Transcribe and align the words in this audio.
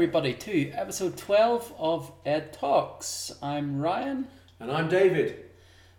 everybody 0.00 0.32
to 0.32 0.70
episode 0.70 1.14
12 1.14 1.74
of 1.78 2.10
Ed 2.24 2.54
Talks. 2.54 3.32
I'm 3.42 3.82
Ryan. 3.82 4.28
And 4.58 4.72
I'm 4.72 4.88
David. 4.88 5.44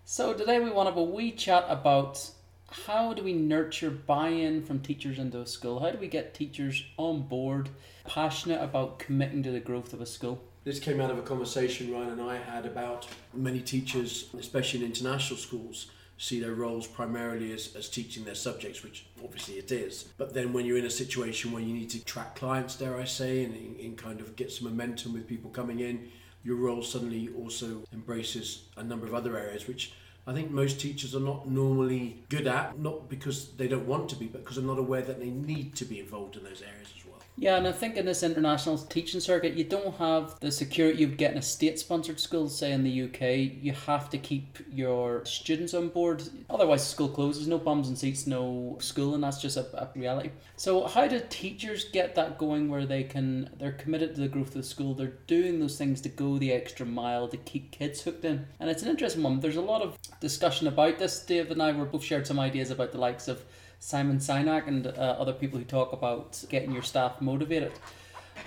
So 0.05 0.33
today 0.33 0.59
we 0.59 0.71
want 0.71 0.88
to 0.88 0.91
have 0.91 0.97
a 0.97 1.04
wee 1.04 1.31
chat 1.31 1.65
about 1.70 2.32
how 2.71 3.14
do 3.14 3.21
we 3.21 3.33
nurture 3.33 3.91
buy-in 3.91 4.64
from 4.64 4.79
teachers 4.79 5.19
into 5.19 5.39
a 5.39 5.45
school? 5.45 5.82
How 5.82 5.92
do 5.92 6.00
we 6.00 6.07
get 6.07 6.33
teachers 6.33 6.83
on 6.97 7.28
board, 7.28 7.69
passionate 8.06 8.64
about 8.64 8.97
committing 8.97 9.43
to 9.43 9.51
the 9.51 9.59
growth 9.59 9.93
of 9.93 10.01
a 10.01 10.07
school? 10.07 10.42
This 10.64 10.79
came 10.79 11.00
out 11.00 11.11
of 11.11 11.20
a 11.20 11.21
conversation 11.21 11.93
Ryan 11.93 12.09
and 12.09 12.21
I 12.23 12.37
had 12.37 12.65
about 12.65 13.07
many 13.36 13.59
teachers, 13.59 14.31
especially 14.36 14.79
in 14.79 14.87
international 14.87 15.37
schools, 15.37 15.92
see 16.21 16.39
their 16.39 16.54
roles 16.54 16.86
primarily 16.86 17.52
as, 17.52 17.75
as 17.75 17.89
teaching 17.89 18.24
their 18.24 18.36
subjects, 18.36 18.84
which 18.84 19.07
obviously 19.24 19.56
it 19.56 19.71
is. 19.71 20.04
But 20.20 20.36
then 20.36 20.54
when 20.54 20.66
you're 20.66 20.78
in 20.78 20.86
a 20.86 20.92
situation 20.92 21.52
where 21.52 21.64
you 21.64 21.74
need 21.74 21.89
to 21.89 22.06
track 22.06 22.36
clients, 22.36 22.75
dare 22.75 22.96
I 23.00 23.06
say, 23.06 23.43
and 23.43 23.56
in, 23.56 23.75
in 23.79 23.96
kind 23.96 24.21
of 24.21 24.36
get 24.36 24.52
some 24.52 24.68
momentum 24.68 25.14
with 25.14 25.28
people 25.28 25.50
coming 25.50 25.79
in, 25.79 26.10
your 26.43 26.57
role 26.57 26.84
suddenly 26.84 27.29
also 27.36 27.82
embraces 27.92 28.65
a 28.78 28.84
number 28.84 29.07
of 29.07 29.15
other 29.15 29.36
areas, 29.36 29.68
which 29.68 29.93
I 30.28 30.34
think 30.34 30.52
most 30.52 30.79
teachers 30.79 31.15
are 31.15 31.20
not 31.20 31.50
normally 31.50 32.23
good 32.30 32.45
at, 32.45 32.78
not 32.78 33.09
because 33.09 33.53
they 33.53 33.67
don't 33.67 33.88
want 33.88 34.08
to 34.09 34.16
be, 34.16 34.28
but 34.28 34.44
because 34.44 34.58
they're 34.58 34.66
not 34.66 34.78
aware 34.78 35.02
that 35.02 35.20
they 35.20 35.31
need 35.31 35.76
to 35.78 35.86
be 35.86 36.00
involved 36.00 36.36
in 36.36 36.44
those 36.44 36.62
areas 36.62 36.90
as 36.95 37.04
well. 37.04 37.11
Yeah, 37.38 37.56
and 37.56 37.68
I 37.68 37.72
think 37.72 37.98
in 37.98 38.06
this 38.06 38.24
international 38.24 38.78
teaching 38.78 39.20
circuit, 39.20 39.54
you 39.54 39.64
don't 39.64 39.96
have 39.96 40.40
the 40.42 40.52
security 40.52 41.04
of 41.04 41.18
getting 41.18 41.38
a 41.38 41.42
state 41.42 41.80
sponsored 41.80 42.20
school, 42.20 42.50
say 42.50 42.72
in 42.72 42.84
the 42.84 43.04
UK. 43.04 43.64
You 43.64 43.72
have 43.72 44.10
to 44.12 44.18
keep 44.18 44.60
your 44.72 45.26
students 45.26 45.73
on 45.73 45.90
board, 45.90 46.23
otherwise, 46.50 46.84
the 46.84 46.90
school 46.90 47.10
closes. 47.10 47.48
No 47.48 47.58
bums 47.58 47.88
and 47.88 47.98
seats, 47.98 48.28
no 48.28 48.78
school, 48.80 49.16
and 49.16 49.23
that's 49.23 49.42
just 49.42 49.58
a, 49.58 49.66
a 49.82 49.90
reality. 49.96 50.30
So, 50.58 50.86
how 50.86 51.08
do 51.08 51.22
teachers 51.30 51.86
get 51.86 52.16
that 52.16 52.38
going 52.38 52.70
where 52.70 52.86
they 52.86 53.04
can, 53.04 53.50
they're 53.58 53.72
committed 53.72 54.14
to 54.16 54.22
the 54.22 54.28
growth 54.28 54.50
of 54.50 54.54
the 54.54 54.64
school, 54.64 54.94
they're 54.94 55.18
doing 55.28 55.60
those 55.60 55.78
things 55.78 56.02
to 56.02 56.10
go 56.10 56.38
the 56.38 56.52
extra 56.52 56.86
mile 56.86 57.28
to 57.30 57.38
keep 57.38 57.72
kids 57.72 58.02
hooked 58.02 58.26
in? 58.26 58.45
And 58.60 58.70
it's 58.70 58.84
an 58.84 58.90
interesting 58.90 59.23
one. 59.23 59.40
There's 59.40 59.56
a 59.56 59.62
lot 59.62 59.82
of 59.82 59.98
discussion 60.20 60.68
about 60.68 61.00
this. 61.00 61.20
Dave 61.23 61.50
and 61.50 61.64
I 61.64 61.72
were 61.72 61.86
both 61.86 62.04
shared 62.04 62.28
some 62.28 62.40
ideas 62.40 62.72
about 62.72 62.92
the 62.92 63.00
likes 63.00 63.28
of 63.28 63.42
Simon 63.82 64.20
Sinek 64.20 64.68
and 64.68 64.86
uh, 64.86 64.92
other 64.92 65.34
people 65.34 65.58
who 65.58 65.66
talk 65.66 65.92
about 65.92 66.42
getting 66.50 66.72
your 66.72 66.84
staff 66.84 67.20
motivated. 67.20 67.72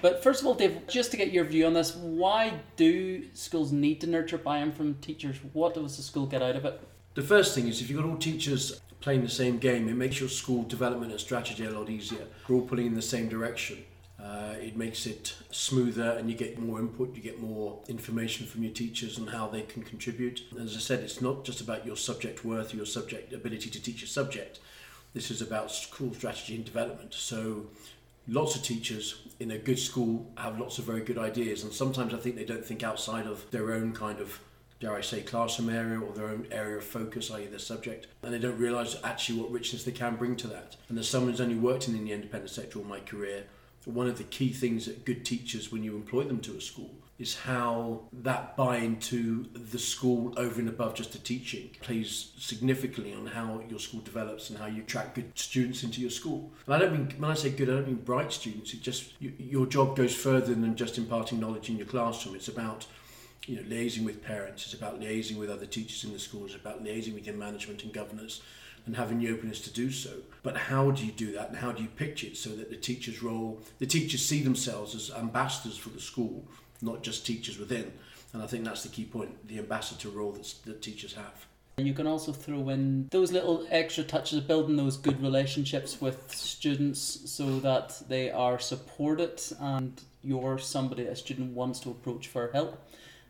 But 0.00 0.22
first 0.22 0.40
of 0.40 0.46
all, 0.46 0.54
Dave, 0.54 0.86
just 0.86 1.10
to 1.10 1.16
get 1.16 1.32
your 1.32 1.44
view 1.44 1.66
on 1.66 1.74
this, 1.74 1.96
why 1.96 2.60
do 2.76 3.24
schools 3.34 3.72
need 3.72 4.00
to 4.02 4.06
nurture 4.06 4.38
buy-in 4.38 4.70
from 4.70 4.94
teachers? 4.94 5.36
What 5.52 5.74
does 5.74 5.96
the 5.96 6.02
school 6.02 6.26
get 6.26 6.40
out 6.40 6.54
of 6.54 6.64
it? 6.64 6.80
The 7.14 7.22
first 7.22 7.54
thing 7.54 7.66
is 7.66 7.80
if 7.80 7.90
you've 7.90 8.00
got 8.00 8.08
all 8.08 8.16
teachers 8.16 8.80
playing 9.00 9.22
the 9.22 9.28
same 9.28 9.58
game, 9.58 9.88
it 9.88 9.96
makes 9.96 10.20
your 10.20 10.28
school 10.28 10.62
development 10.62 11.10
and 11.10 11.20
strategy 11.20 11.64
a 11.64 11.70
lot 11.70 11.90
easier. 11.90 12.26
We're 12.48 12.56
all 12.56 12.62
pulling 12.62 12.86
in 12.86 12.94
the 12.94 13.02
same 13.02 13.28
direction. 13.28 13.84
Uh, 14.22 14.54
it 14.60 14.76
makes 14.76 15.04
it 15.04 15.34
smoother 15.50 16.12
and 16.12 16.30
you 16.30 16.36
get 16.36 16.60
more 16.60 16.78
input, 16.78 17.14
you 17.16 17.20
get 17.20 17.40
more 17.40 17.80
information 17.88 18.46
from 18.46 18.62
your 18.62 18.72
teachers 18.72 19.18
on 19.18 19.26
how 19.26 19.48
they 19.48 19.62
can 19.62 19.82
contribute. 19.82 20.42
As 20.58 20.76
I 20.76 20.78
said, 20.78 21.00
it's 21.00 21.20
not 21.20 21.44
just 21.44 21.60
about 21.60 21.84
your 21.84 21.96
subject 21.96 22.44
worth, 22.44 22.72
your 22.72 22.86
subject 22.86 23.32
ability 23.32 23.68
to 23.70 23.82
teach 23.82 24.04
a 24.04 24.06
subject. 24.06 24.60
This 25.14 25.30
is 25.30 25.40
about 25.40 25.70
school 25.70 26.12
strategy 26.12 26.56
and 26.56 26.64
development. 26.64 27.14
So 27.14 27.66
lots 28.26 28.56
of 28.56 28.62
teachers 28.62 29.22
in 29.38 29.52
a 29.52 29.58
good 29.58 29.78
school 29.78 30.28
have 30.36 30.58
lots 30.58 30.78
of 30.78 30.84
very 30.84 31.02
good 31.02 31.18
ideas 31.18 31.62
and 31.62 31.72
sometimes 31.72 32.12
I 32.12 32.18
think 32.18 32.34
they 32.36 32.44
don't 32.44 32.64
think 32.64 32.82
outside 32.82 33.26
of 33.26 33.48
their 33.50 33.72
own 33.72 33.92
kind 33.92 34.18
of 34.18 34.40
dare 34.80 34.94
I 34.94 35.02
say 35.02 35.22
classroom 35.22 35.70
area 35.70 36.00
or 36.00 36.12
their 36.12 36.28
own 36.28 36.46
area 36.50 36.78
of 36.78 36.84
focus, 36.84 37.30
i.e. 37.30 37.46
their 37.46 37.58
subject, 37.58 38.08
and 38.22 38.34
they 38.34 38.38
don't 38.38 38.58
realise 38.58 38.96
actually 39.04 39.40
what 39.40 39.52
richness 39.52 39.84
they 39.84 39.92
can 39.92 40.16
bring 40.16 40.34
to 40.36 40.48
that. 40.48 40.76
And 40.88 40.98
as 40.98 41.08
someone 41.08 41.30
who's 41.30 41.40
only 41.40 41.54
worked 41.54 41.86
in 41.86 42.04
the 42.04 42.12
independent 42.12 42.50
sector 42.50 42.80
all 42.80 42.84
my 42.84 43.00
career, 43.00 43.44
one 43.84 44.08
of 44.08 44.18
the 44.18 44.24
key 44.24 44.50
things 44.50 44.86
that 44.86 45.04
good 45.04 45.24
teachers 45.24 45.70
when 45.70 45.84
you 45.84 45.94
employ 45.94 46.24
them 46.24 46.40
to 46.40 46.56
a 46.56 46.60
school 46.60 46.90
is 47.18 47.36
how 47.36 48.00
that 48.12 48.56
buy 48.56 48.78
into 48.78 49.46
the 49.54 49.78
school 49.78 50.34
over 50.36 50.58
and 50.58 50.68
above 50.68 50.94
just 50.94 51.12
the 51.12 51.18
teaching 51.18 51.70
plays 51.80 52.32
significantly 52.38 53.14
on 53.14 53.26
how 53.26 53.62
your 53.68 53.78
school 53.78 54.00
develops 54.00 54.50
and 54.50 54.58
how 54.58 54.66
you 54.66 54.82
attract 54.82 55.14
good 55.14 55.30
students 55.38 55.84
into 55.84 56.00
your 56.00 56.10
school. 56.10 56.50
And 56.66 56.74
I 56.74 56.78
don't 56.78 56.92
mean, 56.92 57.14
when 57.18 57.30
I 57.30 57.34
say 57.34 57.50
good, 57.50 57.70
I 57.70 57.74
don't 57.74 57.86
mean 57.86 57.96
bright 57.96 58.32
students. 58.32 58.74
It 58.74 58.82
just, 58.82 59.12
you, 59.20 59.32
your 59.38 59.66
job 59.66 59.96
goes 59.96 60.14
further 60.14 60.54
than 60.54 60.74
just 60.74 60.98
imparting 60.98 61.38
knowledge 61.38 61.70
in 61.70 61.76
your 61.76 61.86
classroom. 61.86 62.34
It's 62.34 62.48
about 62.48 62.86
you 63.46 63.56
know, 63.56 63.62
liaising 63.62 64.04
with 64.04 64.22
parents, 64.22 64.64
it's 64.64 64.74
about 64.74 65.00
liaising 65.00 65.36
with 65.36 65.50
other 65.50 65.66
teachers 65.66 66.02
in 66.04 66.12
the 66.12 66.18
school, 66.18 66.46
it's 66.46 66.54
about 66.54 66.82
liaising 66.82 67.14
with 67.14 67.26
your 67.26 67.36
management 67.36 67.84
and 67.84 67.92
governors 67.92 68.40
and 68.86 68.96
having 68.96 69.18
the 69.18 69.30
openness 69.30 69.60
to 69.60 69.70
do 69.70 69.90
so. 69.90 70.10
But 70.42 70.56
how 70.56 70.90
do 70.90 71.06
you 71.06 71.12
do 71.12 71.32
that 71.32 71.48
and 71.48 71.58
how 71.58 71.72
do 71.72 71.82
you 71.82 71.88
pitch 71.88 72.24
it 72.24 72.36
so 72.36 72.50
that 72.50 72.70
the 72.70 72.76
teacher's 72.76 73.22
role, 73.22 73.60
the 73.78 73.86
teachers 73.86 74.24
see 74.24 74.42
themselves 74.42 74.94
as 74.94 75.10
ambassadors 75.16 75.76
for 75.76 75.90
the 75.90 76.00
school 76.00 76.44
not 76.84 77.02
just 77.02 77.26
teachers 77.26 77.58
within. 77.58 77.92
And 78.32 78.42
I 78.42 78.46
think 78.46 78.64
that's 78.64 78.82
the 78.82 78.88
key 78.88 79.04
point 79.04 79.46
the 79.48 79.58
ambassador 79.58 80.08
role 80.08 80.32
that, 80.32 80.54
that 80.64 80.82
teachers 80.82 81.14
have. 81.14 81.46
You 81.76 81.92
can 81.92 82.06
also 82.06 82.32
throw 82.32 82.68
in 82.68 83.08
those 83.10 83.32
little 83.32 83.66
extra 83.68 84.04
touches 84.04 84.38
of 84.38 84.46
building 84.46 84.76
those 84.76 84.96
good 84.96 85.20
relationships 85.20 86.00
with 86.00 86.32
students 86.32 87.28
so 87.28 87.58
that 87.60 88.00
they 88.08 88.30
are 88.30 88.60
supported 88.60 89.42
and 89.58 90.00
you're 90.22 90.58
somebody 90.58 91.04
a 91.06 91.16
student 91.16 91.52
wants 91.52 91.80
to 91.80 91.90
approach 91.90 92.28
for 92.28 92.50
help. 92.52 92.80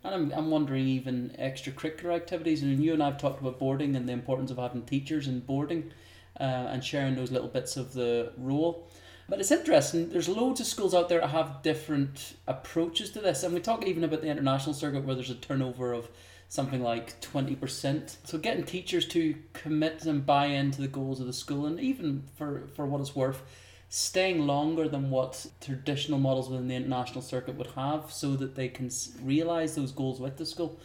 And 0.05 0.15
I'm, 0.15 0.33
I'm 0.33 0.51
wondering 0.51 0.87
even 0.87 1.35
extracurricular 1.41 2.15
activities. 2.15 2.63
And 2.63 2.85
you 2.85 2.93
and 2.93 3.03
I 3.03 3.07
have 3.07 3.19
talked 3.19 3.41
about 3.41 3.59
boarding 3.59 3.97
and 3.97 4.07
the 4.07 4.13
importance 4.13 4.51
of 4.51 4.59
having 4.59 4.83
teachers 4.83 5.27
in 5.27 5.41
boarding 5.41 5.93
uh, 6.39 6.69
and 6.69 6.85
sharing 6.85 7.15
those 7.15 7.31
little 7.31 7.49
bits 7.49 7.79
of 7.79 7.95
the 7.95 8.33
role. 8.37 8.91
But 9.29 9.41
it's 9.41 9.51
interesting. 9.51 10.11
There's 10.11 10.29
loads 10.29 10.61
of 10.61 10.67
schools 10.67 10.95
out 10.95 11.09
there 11.09 11.21
that 11.21 11.31
have 11.31 11.63
different 11.63 12.37
approaches 12.47 13.11
to 13.13 13.21
this, 13.21 13.43
and 13.43 13.55
we 13.55 13.61
talk 13.61 13.87
even 13.87 14.05
about 14.05 14.21
the 14.21 14.29
international 14.29 14.75
circuit 14.75 15.05
where 15.05 15.15
there's 15.15 15.31
a 15.31 15.35
turnover 15.35 15.93
of 15.93 16.11
something 16.49 16.83
like 16.83 17.21
20%. 17.21 18.17
So 18.25 18.39
getting 18.39 18.65
teachers 18.65 19.07
to 19.09 19.35
commit 19.55 20.05
and 20.05 20.27
buy 20.27 20.47
into 20.47 20.83
the 20.83 20.89
goals 20.89 21.21
of 21.21 21.27
the 21.27 21.33
school, 21.33 21.65
and 21.67 21.81
even 21.81 22.25
for, 22.37 22.69
for 22.75 22.85
what 22.85 23.01
it's 23.01 23.17
worth, 23.17 23.43
staying 23.89 24.47
longer 24.47 24.89
than 24.89 25.11
what 25.11 25.47
traditional 25.61 26.19
models 26.19 26.51
within 26.51 26.69
the 26.69 26.75
international 26.75 27.23
circuit 27.23 27.57
would 27.57 27.69
have 27.69 28.13
so 28.13 28.37
that 28.37 28.57
they 28.57 28.69
can 28.69 28.91
realize 29.23 29.75
those 29.75 29.93
goals 29.93 30.21
with 30.21 30.37
the 30.37 30.45
school. 30.45 30.79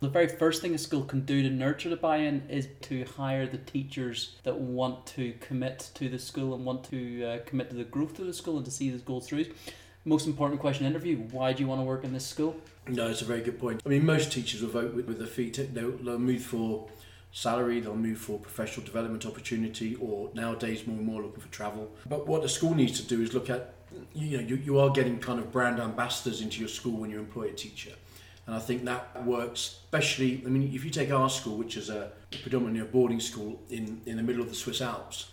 The 0.00 0.08
very 0.10 0.28
first 0.28 0.60
thing 0.60 0.74
a 0.74 0.78
school 0.78 1.04
can 1.04 1.22
do 1.22 1.42
to 1.42 1.48
nurture 1.48 1.88
the 1.88 1.96
buy 1.96 2.18
in 2.18 2.42
is 2.50 2.68
to 2.82 3.06
hire 3.16 3.46
the 3.46 3.56
teachers 3.56 4.36
that 4.42 4.58
want 4.58 5.06
to 5.06 5.32
commit 5.40 5.90
to 5.94 6.10
the 6.10 6.18
school 6.18 6.54
and 6.54 6.66
want 6.66 6.84
to 6.90 7.24
uh, 7.24 7.38
commit 7.46 7.70
to 7.70 7.76
the 7.76 7.84
growth 7.84 8.18
of 8.18 8.26
the 8.26 8.34
school 8.34 8.58
and 8.58 8.64
to 8.66 8.70
see 8.70 8.90
those 8.90 9.00
goals 9.00 9.26
through. 9.26 9.46
Most 10.04 10.26
important 10.26 10.60
question 10.60 10.84
interview 10.84 11.16
why 11.16 11.54
do 11.54 11.62
you 11.62 11.66
want 11.66 11.80
to 11.80 11.84
work 11.84 12.04
in 12.04 12.12
this 12.12 12.26
school? 12.26 12.56
No, 12.86 13.08
it's 13.08 13.22
a 13.22 13.24
very 13.24 13.40
good 13.40 13.58
point. 13.58 13.80
I 13.86 13.88
mean, 13.88 14.04
most 14.04 14.30
teachers 14.30 14.60
will 14.60 14.68
vote 14.68 14.92
with, 14.92 15.06
with 15.06 15.16
their 15.16 15.26
feet. 15.26 15.58
They'll, 15.72 15.92
they'll 15.92 16.18
move 16.18 16.42
for 16.42 16.88
salary, 17.32 17.80
they'll 17.80 17.96
move 17.96 18.18
for 18.18 18.38
professional 18.38 18.84
development 18.84 19.24
opportunity, 19.24 19.96
or 19.96 20.30
nowadays 20.34 20.86
more 20.86 20.98
and 20.98 21.06
more 21.06 21.22
looking 21.22 21.40
for 21.40 21.48
travel. 21.48 21.90
But 22.06 22.26
what 22.26 22.42
the 22.42 22.50
school 22.50 22.74
needs 22.74 23.00
to 23.00 23.06
do 23.06 23.22
is 23.22 23.32
look 23.32 23.48
at, 23.48 23.72
you 24.14 24.36
know, 24.36 24.46
you, 24.46 24.56
you 24.56 24.78
are 24.78 24.90
getting 24.90 25.18
kind 25.18 25.38
of 25.38 25.50
brand 25.50 25.80
ambassadors 25.80 26.42
into 26.42 26.60
your 26.60 26.68
school 26.68 26.98
when 26.98 27.08
you 27.08 27.18
employ 27.18 27.44
a 27.44 27.52
teacher. 27.52 27.92
And 28.46 28.54
I 28.54 28.60
think 28.60 28.84
that 28.84 29.24
works, 29.24 29.80
especially, 29.84 30.42
I 30.46 30.48
mean, 30.48 30.72
if 30.72 30.84
you 30.84 30.90
take 30.90 31.10
our 31.10 31.28
school, 31.28 31.56
which 31.56 31.76
is 31.76 31.90
a 31.90 32.12
predominantly 32.42 32.80
a 32.80 32.84
boarding 32.84 33.20
school 33.20 33.60
in, 33.70 34.00
in 34.06 34.16
the 34.16 34.22
middle 34.22 34.42
of 34.42 34.48
the 34.48 34.54
Swiss 34.54 34.80
Alps, 34.80 35.30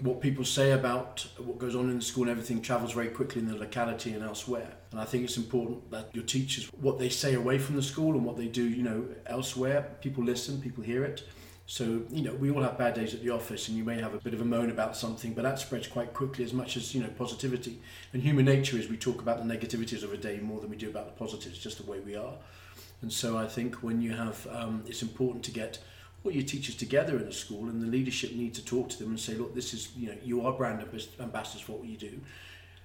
what 0.00 0.20
people 0.20 0.44
say 0.44 0.72
about 0.72 1.26
what 1.38 1.58
goes 1.58 1.74
on 1.74 1.90
in 1.90 1.96
the 1.96 2.04
school 2.04 2.24
and 2.24 2.30
everything 2.30 2.62
travels 2.62 2.92
very 2.92 3.08
quickly 3.08 3.42
in 3.42 3.48
the 3.48 3.56
locality 3.56 4.12
and 4.12 4.22
elsewhere. 4.22 4.72
And 4.92 5.00
I 5.00 5.04
think 5.04 5.24
it's 5.24 5.36
important 5.36 5.90
that 5.90 6.08
your 6.14 6.24
teachers, 6.24 6.66
what 6.80 6.98
they 6.98 7.08
say 7.08 7.34
away 7.34 7.58
from 7.58 7.76
the 7.76 7.82
school 7.82 8.14
and 8.14 8.24
what 8.24 8.36
they 8.36 8.46
do, 8.46 8.66
you 8.66 8.82
know, 8.82 9.06
elsewhere, 9.26 9.88
people 10.00 10.24
listen, 10.24 10.60
people 10.60 10.82
hear 10.82 11.04
it. 11.04 11.22
So, 11.66 12.02
you 12.10 12.22
know, 12.22 12.34
we 12.34 12.50
all 12.50 12.62
have 12.62 12.76
bad 12.78 12.94
days 12.94 13.14
at 13.14 13.22
the 13.22 13.30
office 13.30 13.68
and 13.68 13.76
you 13.76 13.84
may 13.84 14.00
have 14.00 14.12
a 14.12 14.18
bit 14.18 14.34
of 14.34 14.40
a 14.40 14.44
moan 14.44 14.70
about 14.70 14.96
something, 14.96 15.34
but 15.34 15.42
that 15.42 15.58
spreads 15.60 15.86
quite 15.86 16.12
quickly 16.14 16.44
as 16.44 16.52
much 16.52 16.76
as, 16.76 16.94
you 16.94 17.02
know, 17.02 17.10
positivity. 17.16 17.80
And 18.12 18.22
human 18.22 18.44
nature 18.44 18.76
is 18.76 18.88
we 18.88 18.96
talk 18.96 19.20
about 19.20 19.38
the 19.38 19.54
negativities 19.54 20.02
of 20.02 20.12
a 20.12 20.16
day 20.16 20.38
more 20.38 20.60
than 20.60 20.70
we 20.70 20.76
do 20.76 20.90
about 20.90 21.06
the 21.06 21.12
positives, 21.12 21.58
just 21.58 21.78
the 21.78 21.88
way 21.88 22.00
we 22.00 22.16
are. 22.16 22.32
And 23.02 23.12
so 23.12 23.38
I 23.38 23.46
think 23.46 23.82
when 23.82 24.00
you 24.00 24.12
have, 24.12 24.46
um, 24.50 24.84
it's 24.86 25.02
important 25.02 25.44
to 25.44 25.50
get 25.50 25.78
all 26.22 26.32
your 26.32 26.42
teachers 26.44 26.74
together 26.74 27.18
in 27.18 27.26
a 27.26 27.32
school 27.32 27.68
and 27.68 27.80
the 27.80 27.86
leadership 27.86 28.32
need 28.34 28.54
to 28.54 28.64
talk 28.64 28.90
to 28.90 28.98
them 28.98 29.08
and 29.08 29.20
say, 29.20 29.34
look, 29.34 29.54
this 29.54 29.72
is, 29.72 29.90
you 29.96 30.08
know, 30.08 30.16
you 30.22 30.44
are 30.46 30.52
brand 30.52 30.84
ambassadors 31.18 31.62
for 31.62 31.72
what 31.72 31.88
you 31.88 31.96
do. 31.96 32.20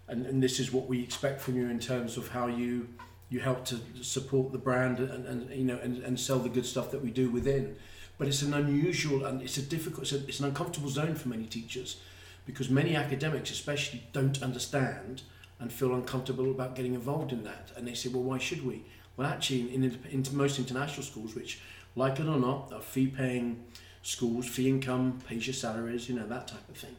And, 0.08 0.26
and 0.26 0.42
this 0.42 0.60
is 0.60 0.72
what 0.72 0.88
we 0.88 1.04
expect 1.04 1.42
from 1.42 1.58
you 1.58 1.68
in 1.68 1.80
terms 1.80 2.18
of 2.18 2.30
how 2.30 2.48
you 2.48 2.88
you 3.28 3.40
help 3.40 3.66
to 3.66 3.80
support 4.04 4.52
the 4.52 4.58
brand 4.60 5.00
and, 5.00 5.26
and 5.26 5.50
you 5.50 5.64
know 5.64 5.80
and, 5.82 5.98
and 6.04 6.18
sell 6.20 6.38
the 6.38 6.48
good 6.48 6.66
stuff 6.66 6.92
that 6.92 7.04
we 7.04 7.10
do 7.10 7.28
within 7.32 7.76
but 8.18 8.28
it's 8.28 8.42
an 8.42 8.54
unusual 8.54 9.26
and 9.26 9.42
it's 9.42 9.58
a 9.58 9.62
difficult, 9.62 10.04
it's, 10.04 10.14
a, 10.14 10.28
it's 10.28 10.40
an 10.40 10.46
uncomfortable 10.46 10.90
zone 10.90 11.16
for 11.16 11.30
many 11.30 11.46
teachers 11.46 11.98
because 12.46 12.70
many 12.70 12.96
academics, 12.96 13.52
especially, 13.52 14.04
don't 14.14 14.42
understand 14.42 15.24
and 15.60 15.72
feel 15.72 15.94
uncomfortable 15.94 16.52
about 16.52 16.76
getting 16.76 16.94
involved 16.94 17.32
in 17.32 17.44
that. 17.44 17.72
And 17.76 17.88
they 17.88 17.94
say, 17.94 18.10
well, 18.10 18.24
why 18.24 18.38
should 18.38 18.66
we? 18.66 18.84
Well, 19.18 19.28
actually, 19.28 19.74
in, 19.74 19.84
in, 20.12 20.26
most 20.34 20.60
international 20.60 21.04
schools, 21.04 21.36
which, 21.36 21.62
like 21.96 22.20
it 22.20 22.28
or 22.28 22.38
not, 22.38 22.72
are 22.74 22.82
fee 22.82 23.08
paying 23.08 23.64
schools, 24.02 24.48
fee 24.48 24.70
income, 24.70 25.20
pays 25.28 25.48
your 25.48 25.54
salaries, 25.54 26.10
you 26.10 26.16
know, 26.16 26.28
that 26.28 26.48
type 26.48 26.68
of 26.70 26.78
thing. 26.78 26.96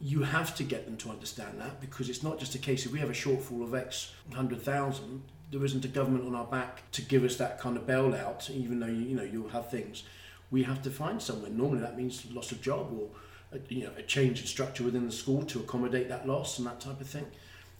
you 0.00 0.22
have 0.22 0.54
to 0.56 0.64
get 0.64 0.84
them 0.84 0.96
to 0.96 1.10
understand 1.10 1.60
that 1.60 1.80
because 1.80 2.08
it's 2.08 2.22
not 2.22 2.38
just 2.38 2.54
a 2.54 2.58
case 2.58 2.86
if 2.86 2.92
we 2.92 2.98
have 2.98 3.10
a 3.10 3.14
shortfall 3.14 3.62
of 3.62 3.74
X 3.74 4.12
hundred 4.34 4.60
thousand, 4.62 5.22
there 5.50 5.64
isn't 5.64 5.84
a 5.84 5.88
government 5.88 6.26
on 6.26 6.34
our 6.34 6.46
back 6.46 6.90
to 6.92 7.02
give 7.02 7.22
us 7.24 7.36
that 7.36 7.60
kind 7.60 7.76
of 7.76 7.86
bailout, 7.86 8.50
even 8.50 8.80
though 8.80 8.86
you, 8.86 9.16
know 9.16 9.22
you'll 9.22 9.48
have 9.48 9.70
things. 9.70 10.02
We 10.50 10.64
have 10.64 10.82
to 10.82 10.90
find 10.90 11.20
somewhere. 11.22 11.50
Normally 11.50 11.80
that 11.80 11.96
means 11.96 12.26
loss 12.32 12.52
of 12.52 12.60
job 12.60 12.92
or 12.98 13.08
a, 13.56 13.60
you 13.72 13.84
know 13.84 13.92
a 13.96 14.02
change 14.02 14.40
in 14.40 14.46
structure 14.46 14.84
within 14.84 15.06
the 15.06 15.12
school 15.12 15.42
to 15.44 15.60
accommodate 15.60 16.08
that 16.08 16.26
loss 16.26 16.58
and 16.58 16.66
that 16.66 16.80
type 16.80 17.00
of 17.00 17.08
thing. 17.08 17.26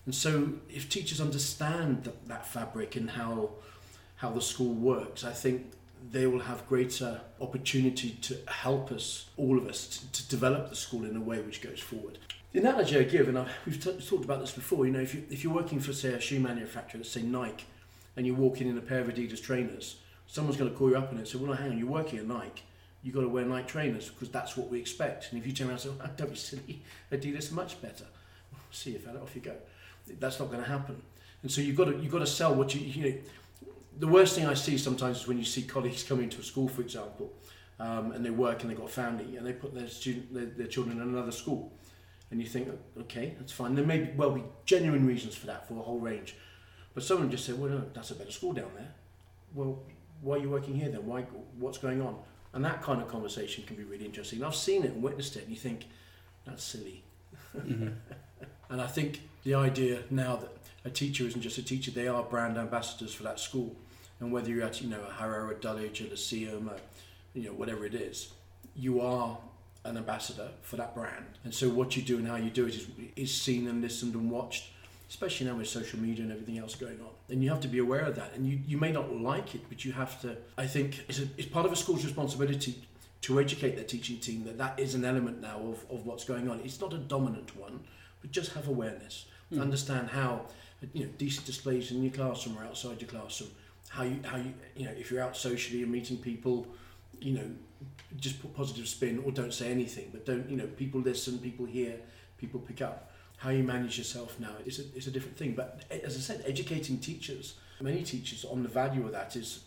And 0.06 0.14
so 0.14 0.52
if 0.70 0.88
teachers 0.88 1.20
understand 1.20 2.04
that, 2.04 2.28
that 2.28 2.46
fabric 2.46 2.96
and 2.96 3.10
how 3.10 3.50
how 4.16 4.30
the 4.30 4.40
school 4.40 4.72
works, 4.72 5.24
I 5.24 5.32
think 5.32 5.66
they 6.10 6.26
will 6.26 6.40
have 6.40 6.66
greater 6.66 7.20
opportunity 7.40 8.10
to 8.22 8.38
help 8.48 8.90
us, 8.90 9.28
all 9.36 9.58
of 9.58 9.66
us, 9.66 9.86
to, 9.88 10.22
to 10.22 10.28
develop 10.28 10.70
the 10.70 10.76
school 10.76 11.04
in 11.04 11.16
a 11.16 11.20
way 11.20 11.40
which 11.40 11.60
goes 11.60 11.80
forward. 11.80 12.18
The 12.52 12.60
analogy 12.60 12.98
I 12.98 13.02
give, 13.02 13.28
and 13.28 13.38
I've, 13.38 13.50
we've 13.66 13.82
t- 13.82 13.98
talked 14.00 14.24
about 14.24 14.40
this 14.40 14.52
before, 14.52 14.86
you 14.86 14.92
know, 14.92 15.00
if, 15.00 15.14
you, 15.14 15.24
if 15.30 15.44
you're 15.44 15.52
working 15.52 15.80
for, 15.80 15.92
say, 15.92 16.14
a 16.14 16.20
shoe 16.20 16.40
manufacturer, 16.40 17.00
let's 17.00 17.10
say 17.10 17.22
Nike, 17.22 17.66
and 18.16 18.26
you're 18.26 18.36
walking 18.36 18.68
in 18.68 18.78
a 18.78 18.80
pair 18.80 19.00
of 19.00 19.08
Adidas 19.08 19.42
trainers, 19.42 19.96
someone's 20.26 20.56
going 20.56 20.70
to 20.70 20.76
call 20.76 20.88
you 20.88 20.96
up 20.96 21.12
and 21.12 21.26
say, 21.28 21.36
well, 21.38 21.52
hang 21.52 21.72
on, 21.72 21.78
you're 21.78 21.86
working 21.86 22.18
at 22.18 22.26
Nike, 22.26 22.62
you've 23.02 23.14
got 23.14 23.20
to 23.20 23.28
wear 23.28 23.44
Nike 23.44 23.68
trainers 23.68 24.08
because 24.08 24.30
that's 24.30 24.56
what 24.56 24.70
we 24.70 24.80
expect. 24.80 25.30
And 25.30 25.38
if 25.38 25.46
you 25.46 25.52
turn 25.52 25.66
around 25.66 25.80
and 25.80 25.82
say, 25.82 25.90
oh, 26.02 26.10
don't 26.16 26.30
be 26.30 26.36
silly, 26.36 26.82
Adidas 27.12 27.52
are 27.52 27.56
much 27.56 27.82
better. 27.82 28.04
See 28.70 28.92
you, 28.92 28.98
fella, 28.98 29.20
off 29.20 29.34
you 29.34 29.42
go. 29.42 29.56
That's 30.18 30.38
not 30.38 30.50
going 30.50 30.62
to 30.62 30.68
happen. 30.68 31.02
And 31.42 31.50
so 31.50 31.60
you've 31.60 31.76
got 31.76 31.84
to, 31.84 31.96
you've 31.96 32.12
got 32.12 32.20
to 32.20 32.26
sell 32.26 32.54
what 32.54 32.74
you, 32.74 32.80
you 32.80 33.10
know, 33.10 33.18
the 33.98 34.06
worst 34.06 34.34
thing 34.34 34.46
I 34.46 34.54
see 34.54 34.76
sometimes 34.78 35.20
is 35.20 35.28
when 35.28 35.38
you 35.38 35.44
see 35.44 35.62
colleagues 35.62 36.02
coming 36.02 36.28
to 36.30 36.40
a 36.40 36.42
school, 36.42 36.68
for 36.68 36.82
example, 36.82 37.32
um, 37.78 38.12
and 38.12 38.24
they 38.24 38.30
work 38.30 38.62
and 38.62 38.70
they've 38.70 38.78
got 38.78 38.90
family, 38.90 39.36
and 39.36 39.46
they 39.46 39.52
put 39.52 39.74
their 39.74 39.88
student, 39.88 40.32
their, 40.32 40.46
their 40.46 40.66
children 40.66 41.00
in 41.00 41.08
another 41.08 41.32
school, 41.32 41.72
and 42.30 42.40
you 42.40 42.46
think, 42.46 42.68
okay, 42.98 43.34
that's 43.38 43.52
fine. 43.52 43.74
There 43.74 43.84
may 43.84 43.98
be, 43.98 44.12
well 44.16 44.30
be 44.30 44.42
genuine 44.64 45.06
reasons 45.06 45.34
for 45.34 45.46
that, 45.46 45.68
for 45.68 45.78
a 45.78 45.82
whole 45.82 45.98
range, 45.98 46.36
but 46.94 47.02
someone 47.02 47.30
just 47.30 47.44
said, 47.44 47.58
well, 47.58 47.70
no, 47.70 47.84
that's 47.92 48.10
a 48.10 48.14
better 48.14 48.30
school 48.30 48.52
down 48.52 48.70
there. 48.74 48.92
Well, 49.54 49.82
why 50.22 50.36
are 50.36 50.38
you 50.40 50.50
working 50.50 50.74
here 50.74 50.88
then? 50.88 51.06
Why? 51.06 51.22
What's 51.58 51.78
going 51.78 52.00
on? 52.00 52.18
And 52.52 52.64
that 52.64 52.82
kind 52.82 53.02
of 53.02 53.08
conversation 53.08 53.64
can 53.64 53.76
be 53.76 53.84
really 53.84 54.06
interesting. 54.06 54.42
I've 54.42 54.54
seen 54.54 54.82
it 54.84 54.92
and 54.92 55.02
witnessed 55.02 55.36
it, 55.36 55.42
and 55.42 55.50
you 55.50 55.56
think, 55.56 55.84
that's 56.46 56.64
silly. 56.64 57.04
Mm-hmm. 57.56 57.88
and 58.76 58.82
I 58.82 58.88
think 58.88 59.22
the 59.42 59.54
idea 59.54 60.02
now 60.10 60.36
that 60.36 60.50
a 60.84 60.90
teacher 60.90 61.24
isn't 61.24 61.40
just 61.40 61.56
a 61.56 61.62
teacher; 61.62 61.90
they 61.90 62.08
are 62.08 62.22
brand 62.22 62.58
ambassadors 62.58 63.14
for 63.14 63.22
that 63.22 63.40
school 63.40 63.74
and 64.20 64.30
whether 64.30 64.50
you're 64.50 64.64
at 64.66 64.82
you 64.82 64.88
know 64.90 65.00
a 65.08 65.12
Harrow, 65.14 65.50
a 65.50 65.54
Dulwich, 65.54 66.02
a 66.02 66.04
Lyceum, 66.04 66.68
a, 66.68 67.38
you 67.38 67.46
know 67.46 67.52
whatever 67.52 67.86
it 67.86 67.94
is, 67.94 68.32
you 68.74 69.00
are 69.00 69.38
an 69.84 69.96
ambassador 69.96 70.48
for 70.60 70.76
that 70.76 70.94
brand. 70.94 71.24
And 71.44 71.54
so 71.54 71.70
what 71.70 71.96
you 71.96 72.02
do 72.02 72.18
and 72.18 72.28
how 72.28 72.36
you 72.36 72.50
do 72.50 72.66
it 72.66 72.74
is, 72.74 72.86
is 73.16 73.34
seen 73.34 73.66
and 73.66 73.80
listened 73.80 74.14
and 74.14 74.30
watched, 74.30 74.70
especially 75.08 75.46
now 75.46 75.54
with 75.54 75.68
social 75.68 75.98
media 75.98 76.24
and 76.24 76.32
everything 76.32 76.58
else 76.58 76.74
going 76.74 77.00
on. 77.00 77.14
And 77.30 77.42
you 77.42 77.48
have 77.48 77.60
to 77.60 77.68
be 77.68 77.78
aware 77.78 78.00
of 78.00 78.16
that. 78.16 78.34
And 78.34 78.46
you, 78.46 78.58
you 78.66 78.76
may 78.76 78.92
not 78.92 79.14
like 79.14 79.54
it, 79.54 79.62
but 79.70 79.86
you 79.86 79.92
have 79.92 80.20
to, 80.22 80.36
I 80.58 80.66
think, 80.66 81.04
it's, 81.08 81.20
a, 81.20 81.28
it's 81.38 81.48
part 81.48 81.64
of 81.64 81.72
a 81.72 81.76
school's 81.76 82.04
responsibility 82.04 82.82
to 83.22 83.38
educate 83.38 83.76
their 83.76 83.84
teaching 83.84 84.18
team 84.18 84.44
that 84.44 84.58
that 84.58 84.78
is 84.78 84.94
an 84.94 85.04
element 85.04 85.40
now 85.40 85.58
of, 85.58 85.84
of 85.90 86.04
what's 86.04 86.24
going 86.24 86.50
on. 86.50 86.60
It's 86.64 86.80
not 86.80 86.92
a 86.92 86.98
dominant 86.98 87.56
one, 87.56 87.80
but 88.26 88.32
just 88.32 88.52
have 88.52 88.68
awareness. 88.68 89.26
Mm. 89.52 89.60
Understand 89.60 90.08
how, 90.08 90.46
you 90.92 91.04
know, 91.04 91.10
decent 91.18 91.46
displays 91.46 91.90
in 91.90 92.02
your 92.02 92.12
classroom 92.12 92.58
or 92.58 92.64
outside 92.64 93.00
your 93.00 93.08
classroom 93.08 93.50
how 93.88 94.02
you 94.02 94.18
how 94.24 94.36
you 94.36 94.52
you 94.76 94.84
know 94.84 94.92
if 94.92 95.10
you're 95.10 95.22
out 95.22 95.36
socially 95.36 95.82
and 95.82 95.92
meeting 95.92 96.16
people, 96.16 96.66
you 97.20 97.34
know, 97.34 97.48
just 98.18 98.40
put 98.40 98.54
positive 98.54 98.88
spin 98.88 99.22
or 99.24 99.32
don't 99.32 99.54
say 99.54 99.70
anything. 99.70 100.08
But 100.12 100.26
don't 100.26 100.48
you 100.48 100.56
know 100.56 100.66
people 100.66 101.00
listen, 101.00 101.38
people 101.38 101.66
hear, 101.66 101.96
people 102.38 102.60
pick 102.60 102.82
up. 102.82 103.12
How 103.38 103.50
you 103.50 103.62
manage 103.62 103.98
yourself 103.98 104.40
now 104.40 104.52
is 104.64 104.78
a, 104.78 104.96
is 104.96 105.06
a 105.08 105.10
different 105.10 105.36
thing. 105.36 105.52
But 105.54 105.84
as 105.90 106.16
I 106.16 106.20
said, 106.20 106.42
educating 106.46 106.98
teachers, 106.98 107.54
many 107.82 108.02
teachers 108.02 108.46
on 108.46 108.62
the 108.62 108.68
value 108.68 109.04
of 109.04 109.12
that 109.12 109.36
is 109.36 109.60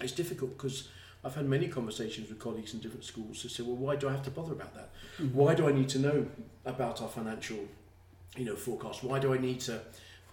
it's 0.00 0.12
difficult 0.12 0.58
because 0.58 0.88
I've 1.24 1.34
had 1.34 1.46
many 1.46 1.68
conversations 1.68 2.28
with 2.28 2.40
colleagues 2.40 2.74
in 2.74 2.80
different 2.80 3.04
schools 3.04 3.42
who 3.42 3.48
say, 3.48 3.62
well, 3.62 3.76
why 3.76 3.96
do 3.96 4.08
I 4.08 4.12
have 4.12 4.24
to 4.24 4.30
bother 4.30 4.52
about 4.52 4.74
that? 4.74 4.90
Mm-hmm. 5.18 5.36
Why 5.36 5.54
do 5.54 5.68
I 5.68 5.72
need 5.72 5.88
to 5.90 5.98
know 6.00 6.26
about 6.64 7.00
our 7.00 7.08
financial, 7.08 7.58
you 8.36 8.44
know, 8.44 8.56
forecast? 8.56 9.02
Why 9.04 9.18
do 9.18 9.34
I 9.34 9.38
need 9.38 9.60
to 9.60 9.80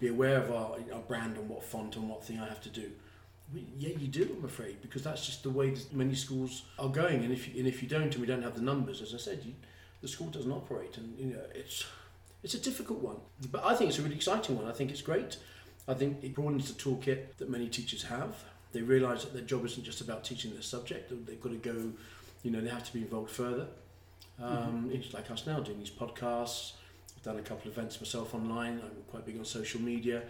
be 0.00 0.08
aware 0.08 0.38
of 0.38 0.50
our, 0.50 0.76
our 0.92 1.00
brand 1.00 1.36
and 1.36 1.48
what 1.48 1.64
font 1.64 1.96
and 1.96 2.08
what 2.08 2.24
thing 2.24 2.40
I 2.40 2.46
have 2.46 2.60
to 2.62 2.68
do? 2.68 2.90
Yeah, 3.78 3.90
you 3.90 4.08
do. 4.08 4.36
I'm 4.38 4.44
afraid 4.44 4.80
because 4.80 5.02
that's 5.02 5.24
just 5.24 5.42
the 5.42 5.50
way 5.50 5.74
many 5.92 6.14
schools 6.14 6.64
are 6.78 6.88
going. 6.88 7.22
And 7.24 7.32
if 7.32 7.48
you, 7.48 7.58
and 7.58 7.68
if 7.68 7.82
you 7.82 7.88
don't, 7.88 8.12
and 8.12 8.16
we 8.16 8.26
don't 8.26 8.42
have 8.42 8.56
the 8.56 8.62
numbers, 8.62 9.02
as 9.02 9.14
I 9.14 9.18
said, 9.18 9.42
you, 9.44 9.52
the 10.00 10.08
school 10.08 10.28
doesn't 10.28 10.50
operate, 10.50 10.96
and 10.96 11.18
you 11.18 11.26
know 11.26 11.40
it's 11.54 11.84
it's 12.42 12.54
a 12.54 12.60
difficult 12.60 13.00
one. 13.00 13.16
But 13.50 13.64
I 13.64 13.74
think 13.74 13.90
it's 13.90 13.98
a 13.98 14.02
really 14.02 14.16
exciting 14.16 14.56
one. 14.56 14.66
I 14.66 14.72
think 14.72 14.90
it's 14.90 15.02
great. 15.02 15.36
I 15.86 15.94
think 15.94 16.22
it 16.22 16.34
broadens 16.34 16.72
the 16.72 16.80
toolkit 16.82 17.36
that 17.38 17.50
many 17.50 17.68
teachers 17.68 18.02
have. 18.04 18.36
They 18.72 18.82
realise 18.82 19.24
that 19.24 19.32
their 19.32 19.42
job 19.42 19.64
isn't 19.64 19.84
just 19.84 20.00
about 20.00 20.24
teaching 20.24 20.52
their 20.52 20.62
subject. 20.62 21.12
They've 21.26 21.40
got 21.40 21.50
to 21.50 21.56
go, 21.56 21.92
you 22.42 22.50
know, 22.50 22.60
they 22.60 22.70
have 22.70 22.84
to 22.84 22.92
be 22.92 23.00
involved 23.00 23.30
further. 23.30 23.66
Um, 24.42 24.48
mm-hmm. 24.48 24.90
It's 24.92 25.14
like 25.14 25.30
us 25.30 25.46
now 25.46 25.60
doing 25.60 25.78
these 25.78 25.90
podcasts. 25.90 26.72
Done 27.24 27.38
a 27.38 27.42
couple 27.42 27.70
of 27.70 27.78
events 27.78 28.00
myself 28.00 28.34
online. 28.34 28.80
I'm 28.84 29.02
quite 29.10 29.26
big 29.26 29.38
on 29.38 29.44
social 29.44 29.80
media 29.80 30.22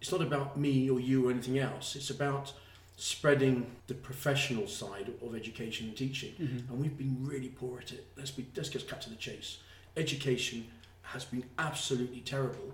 it's 0.00 0.12
not 0.12 0.22
about 0.22 0.56
me 0.56 0.88
or 0.90 1.00
you 1.00 1.28
or 1.28 1.30
anything 1.30 1.58
else. 1.58 1.96
It's 1.96 2.10
about 2.10 2.52
spreading 2.96 3.66
the 3.86 3.94
professional 3.94 4.66
side 4.66 5.12
of 5.22 5.34
education 5.34 5.88
and 5.88 5.96
teaching. 5.96 6.32
Mm-hmm. 6.32 6.72
And 6.72 6.80
we've 6.80 6.96
been 6.96 7.16
really 7.20 7.48
poor 7.48 7.78
at 7.78 7.92
it. 7.92 8.06
Let's 8.16 8.30
be 8.30 8.46
let's 8.56 8.68
just 8.68 8.88
cut 8.88 9.00
to 9.02 9.10
the 9.10 9.16
chase. 9.16 9.58
Education 9.96 10.66
has 11.02 11.24
been 11.24 11.44
absolutely 11.58 12.20
terrible 12.20 12.72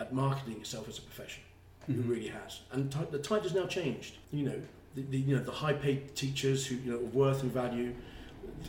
at 0.00 0.12
marketing 0.12 0.56
itself 0.60 0.88
as 0.88 0.98
a 0.98 1.02
profession. 1.02 1.42
Mm-hmm. 1.88 2.00
It 2.00 2.06
really 2.14 2.28
has. 2.28 2.60
And 2.72 2.90
t- 2.90 2.98
the 3.10 3.18
tide 3.18 3.42
has 3.42 3.54
now 3.54 3.66
changed. 3.66 4.16
You 4.32 4.44
know, 4.46 4.62
the, 4.94 5.02
the 5.02 5.18
you 5.18 5.36
know 5.36 5.42
the 5.42 5.52
high 5.52 5.74
paid 5.74 6.14
teachers 6.16 6.66
who 6.66 6.76
you 6.76 6.92
know 6.92 6.98
of 6.98 7.14
worth 7.14 7.42
and 7.42 7.52
value 7.52 7.94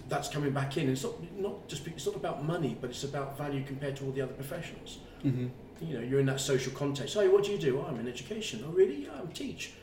that's 0.10 0.30
coming 0.30 0.52
back 0.52 0.78
in. 0.78 0.90
It's 0.90 1.04
not 1.04 1.14
not 1.38 1.68
just 1.68 1.88
it's 1.88 2.06
not 2.06 2.16
about 2.16 2.44
money, 2.44 2.78
but 2.80 2.90
it's 2.90 3.04
about 3.04 3.38
value 3.38 3.64
compared 3.66 3.96
to 3.98 4.06
all 4.06 4.12
the 4.12 4.22
other 4.22 4.34
professionals. 4.34 5.00
Mm-hmm 5.24 5.48
you 5.82 5.96
know, 5.96 6.02
you're 6.04 6.20
in 6.20 6.26
that 6.28 6.40
social 6.40 6.72
context. 6.74 7.18
Oh, 7.18 7.30
what 7.30 7.44
do 7.44 7.52
you 7.52 7.58
do? 7.58 7.80
Oh, 7.80 7.86
I'm 7.88 8.00
in 8.00 8.08
education. 8.08 8.64
Oh, 8.66 8.72
really? 8.72 9.04
Yeah, 9.06 9.22
I 9.22 9.26
teach. 9.34 9.74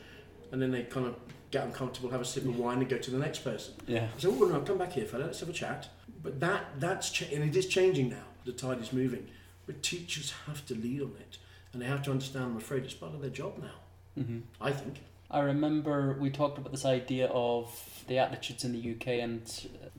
And 0.51 0.61
then 0.61 0.71
they 0.71 0.83
kind 0.83 1.05
of 1.05 1.15
get 1.51 1.65
uncomfortable, 1.65 2.09
have 2.09 2.21
a 2.21 2.25
sip 2.25 2.45
of 2.45 2.57
wine, 2.57 2.79
and 2.79 2.89
go 2.89 2.97
to 2.97 3.11
the 3.11 3.17
next 3.17 3.39
person. 3.39 3.73
Yeah. 3.87 4.07
So, 4.17 4.31
oh, 4.31 4.45
no, 4.45 4.59
come 4.61 4.77
back 4.77 4.93
here, 4.93 5.05
fella. 5.05 5.25
Let's 5.25 5.39
have 5.41 5.49
a 5.49 5.53
chat. 5.53 5.89
But 6.21 6.39
that 6.39 6.79
that's 6.79 7.09
cha- 7.09 7.33
and 7.33 7.43
it 7.43 7.55
is 7.55 7.67
changing 7.67 8.09
now. 8.09 8.23
The 8.45 8.53
tide 8.53 8.81
is 8.81 8.93
moving, 8.93 9.27
but 9.65 9.83
teachers 9.83 10.33
have 10.47 10.65
to 10.67 10.75
lead 10.75 11.01
on 11.01 11.13
it, 11.19 11.37
and 11.73 11.81
they 11.81 11.85
have 11.85 12.01
to 12.03 12.11
understand. 12.11 12.45
I'm 12.45 12.57
afraid 12.57 12.83
it's 12.83 12.93
part 12.93 13.13
of 13.13 13.21
their 13.21 13.29
job 13.29 13.57
now. 13.57 14.21
Mm-hmm. 14.21 14.39
I 14.61 14.71
think. 14.71 15.01
I 15.33 15.39
remember 15.39 16.15
we 16.19 16.29
talked 16.29 16.59
about 16.59 16.71
this 16.71 16.85
idea 16.85 17.25
of 17.27 17.67
the 18.07 18.19
attitudes 18.19 18.63
in 18.63 18.71
the 18.71 18.91
UK 18.91 19.19
and 19.19 19.41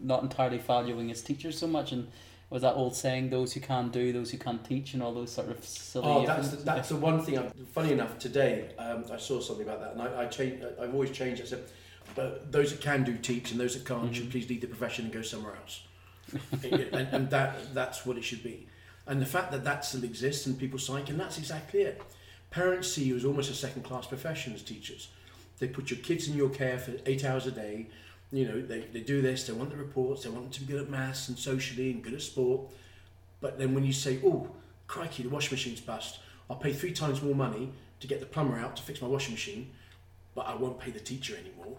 not 0.00 0.23
entirely 0.23 0.59
valuing 0.59 1.11
its 1.11 1.23
teachers 1.23 1.59
so 1.59 1.67
much, 1.67 1.91
and 1.91 2.07
was 2.50 2.62
that 2.62 2.75
old 2.75 2.95
saying, 2.95 3.31
"Those 3.31 3.53
who 3.53 3.61
can't 3.61 3.91
do, 3.93 4.12
those 4.12 4.31
who 4.31 4.38
can't 4.38 4.64
teach," 4.64 4.95
and 4.95 5.03
all 5.03 5.12
those 5.12 5.33
sort 5.33 5.49
of 5.49 5.64
silly. 5.64 6.07
Oh, 6.07 6.25
that's 6.25 6.50
the, 6.50 6.57
that's 6.59 6.88
the 6.91 6.97
one 6.97 7.21
thing. 7.21 7.38
I'm, 7.38 7.50
funny 7.73 7.91
enough, 7.93 8.17
today 8.19 8.71
um, 8.79 9.05
I 9.12 9.17
saw 9.17 9.41
something 9.41 9.67
about 9.67 9.81
that, 9.81 9.93
and 9.93 10.03
I, 10.03 10.23
I 10.23 10.26
change. 10.26 10.62
I've 10.81 10.95
always 10.95 11.11
changed. 11.11 11.43
I 11.43 11.47
said, 11.47 11.64
"But 12.14 12.53
those 12.53 12.71
that 12.71 12.81
can 12.81 13.03
do 13.03 13.19
teach, 13.19 13.50
and 13.50 13.59
those 13.59 13.75
that 13.75 13.85
can't 13.85 14.05
mm-hmm. 14.05 14.12
should 14.12 14.31
please 14.31 14.49
leave 14.49 14.61
the 14.61 14.69
profession 14.69 15.07
and 15.07 15.12
go 15.12 15.23
somewhere 15.23 15.57
else." 15.57 15.83
and, 16.62 16.95
and 16.95 17.31
that 17.31 17.75
that's 17.75 18.07
what 18.07 18.17
it 18.17 18.23
should 18.25 18.45
be. 18.45 18.69
And 19.07 19.21
the 19.21 19.26
fact 19.26 19.50
that 19.50 19.64
that 19.64 19.85
still 19.85 20.05
exists 20.05 20.47
and 20.47 20.57
people 20.57 20.79
psych, 20.79 21.11
and 21.11 21.19
that's 21.19 21.38
exactly 21.38 21.81
it. 21.81 22.00
Parents 22.54 22.92
see 22.92 23.04
you 23.04 23.16
as 23.16 23.25
almost 23.25 23.50
a 23.50 23.54
second 23.54 23.82
class 23.82 24.06
profession 24.06 24.54
as 24.54 24.62
teachers. 24.62 25.08
They 25.58 25.66
put 25.66 25.90
your 25.90 25.99
kids 26.00 26.28
in 26.28 26.37
your 26.37 26.50
care 26.50 26.78
for 26.78 26.92
eight 27.04 27.25
hours 27.25 27.46
a 27.46 27.50
day 27.50 27.88
you 28.34 28.49
know, 28.49 28.61
they, 28.61 28.80
they 28.80 29.00
do 29.00 29.23
this, 29.23 29.46
they 29.46 29.52
want 29.52 29.70
the 29.70 29.76
reports, 29.76 30.25
they 30.25 30.28
want 30.28 30.42
them 30.42 30.50
to 30.50 30.61
be 30.61 30.73
good 30.73 30.82
at 30.82 30.90
maths 30.90 31.28
and 31.28 31.38
socially 31.38 31.92
and 31.92 32.02
good 32.02 32.14
at 32.14 32.20
sport. 32.20 32.62
But 33.40 33.58
then 33.58 33.75
when 33.75 33.84
you 33.84 33.92
say, 33.92 34.18
oh, 34.25 34.49
crikey, 34.88 35.23
the 35.23 35.28
washing 35.28 35.52
machine's 35.52 35.80
bust, 35.80 36.18
I'll 36.50 36.56
pay 36.56 36.73
three 36.73 36.92
times 36.92 37.23
more 37.23 37.34
money 37.34 37.70
to 38.00 38.06
get 38.08 38.18
the 38.18 38.26
plumber 38.26 38.58
out 38.58 38.75
to 38.76 38.82
fix 38.82 39.00
my 39.00 39.06
washing 39.06 39.34
machine, 39.34 39.70
but 40.34 40.49
I 40.49 40.54
won't 40.56 40.80
pay 40.80 40.90
the 40.90 40.99
teacher 40.99 41.37
anymore 41.37 41.76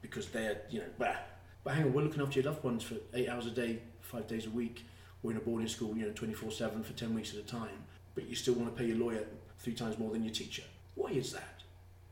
because 0.00 0.28
they're, 0.28 0.58
you 0.70 0.78
know, 0.78 0.86
bah. 0.96 1.16
But 1.64 1.74
hang 1.74 1.86
on, 1.86 1.92
we're 1.92 2.02
looking 2.02 2.22
after 2.22 2.40
your 2.40 2.52
loved 2.52 2.62
ones 2.62 2.84
for 2.84 2.94
eight 3.12 3.28
hours 3.28 3.46
a 3.46 3.50
day, 3.50 3.80
five 4.00 4.28
days 4.28 4.46
a 4.46 4.50
week, 4.50 4.86
We're 5.24 5.32
in 5.32 5.38
a 5.38 5.40
boarding 5.40 5.66
school, 5.66 5.96
you 5.96 6.06
know, 6.06 6.12
24 6.12 6.52
7 6.52 6.84
for 6.84 6.92
10 6.92 7.14
weeks 7.14 7.34
at 7.34 7.40
a 7.40 7.42
time, 7.42 7.82
but 8.14 8.28
you 8.28 8.36
still 8.36 8.54
want 8.54 8.72
to 8.72 8.80
pay 8.80 8.86
your 8.86 8.98
lawyer 8.98 9.24
three 9.58 9.74
times 9.74 9.98
more 9.98 10.10
than 10.10 10.22
your 10.22 10.34
teacher. 10.34 10.62
Why 10.94 11.10
is 11.10 11.32
that? 11.32 11.62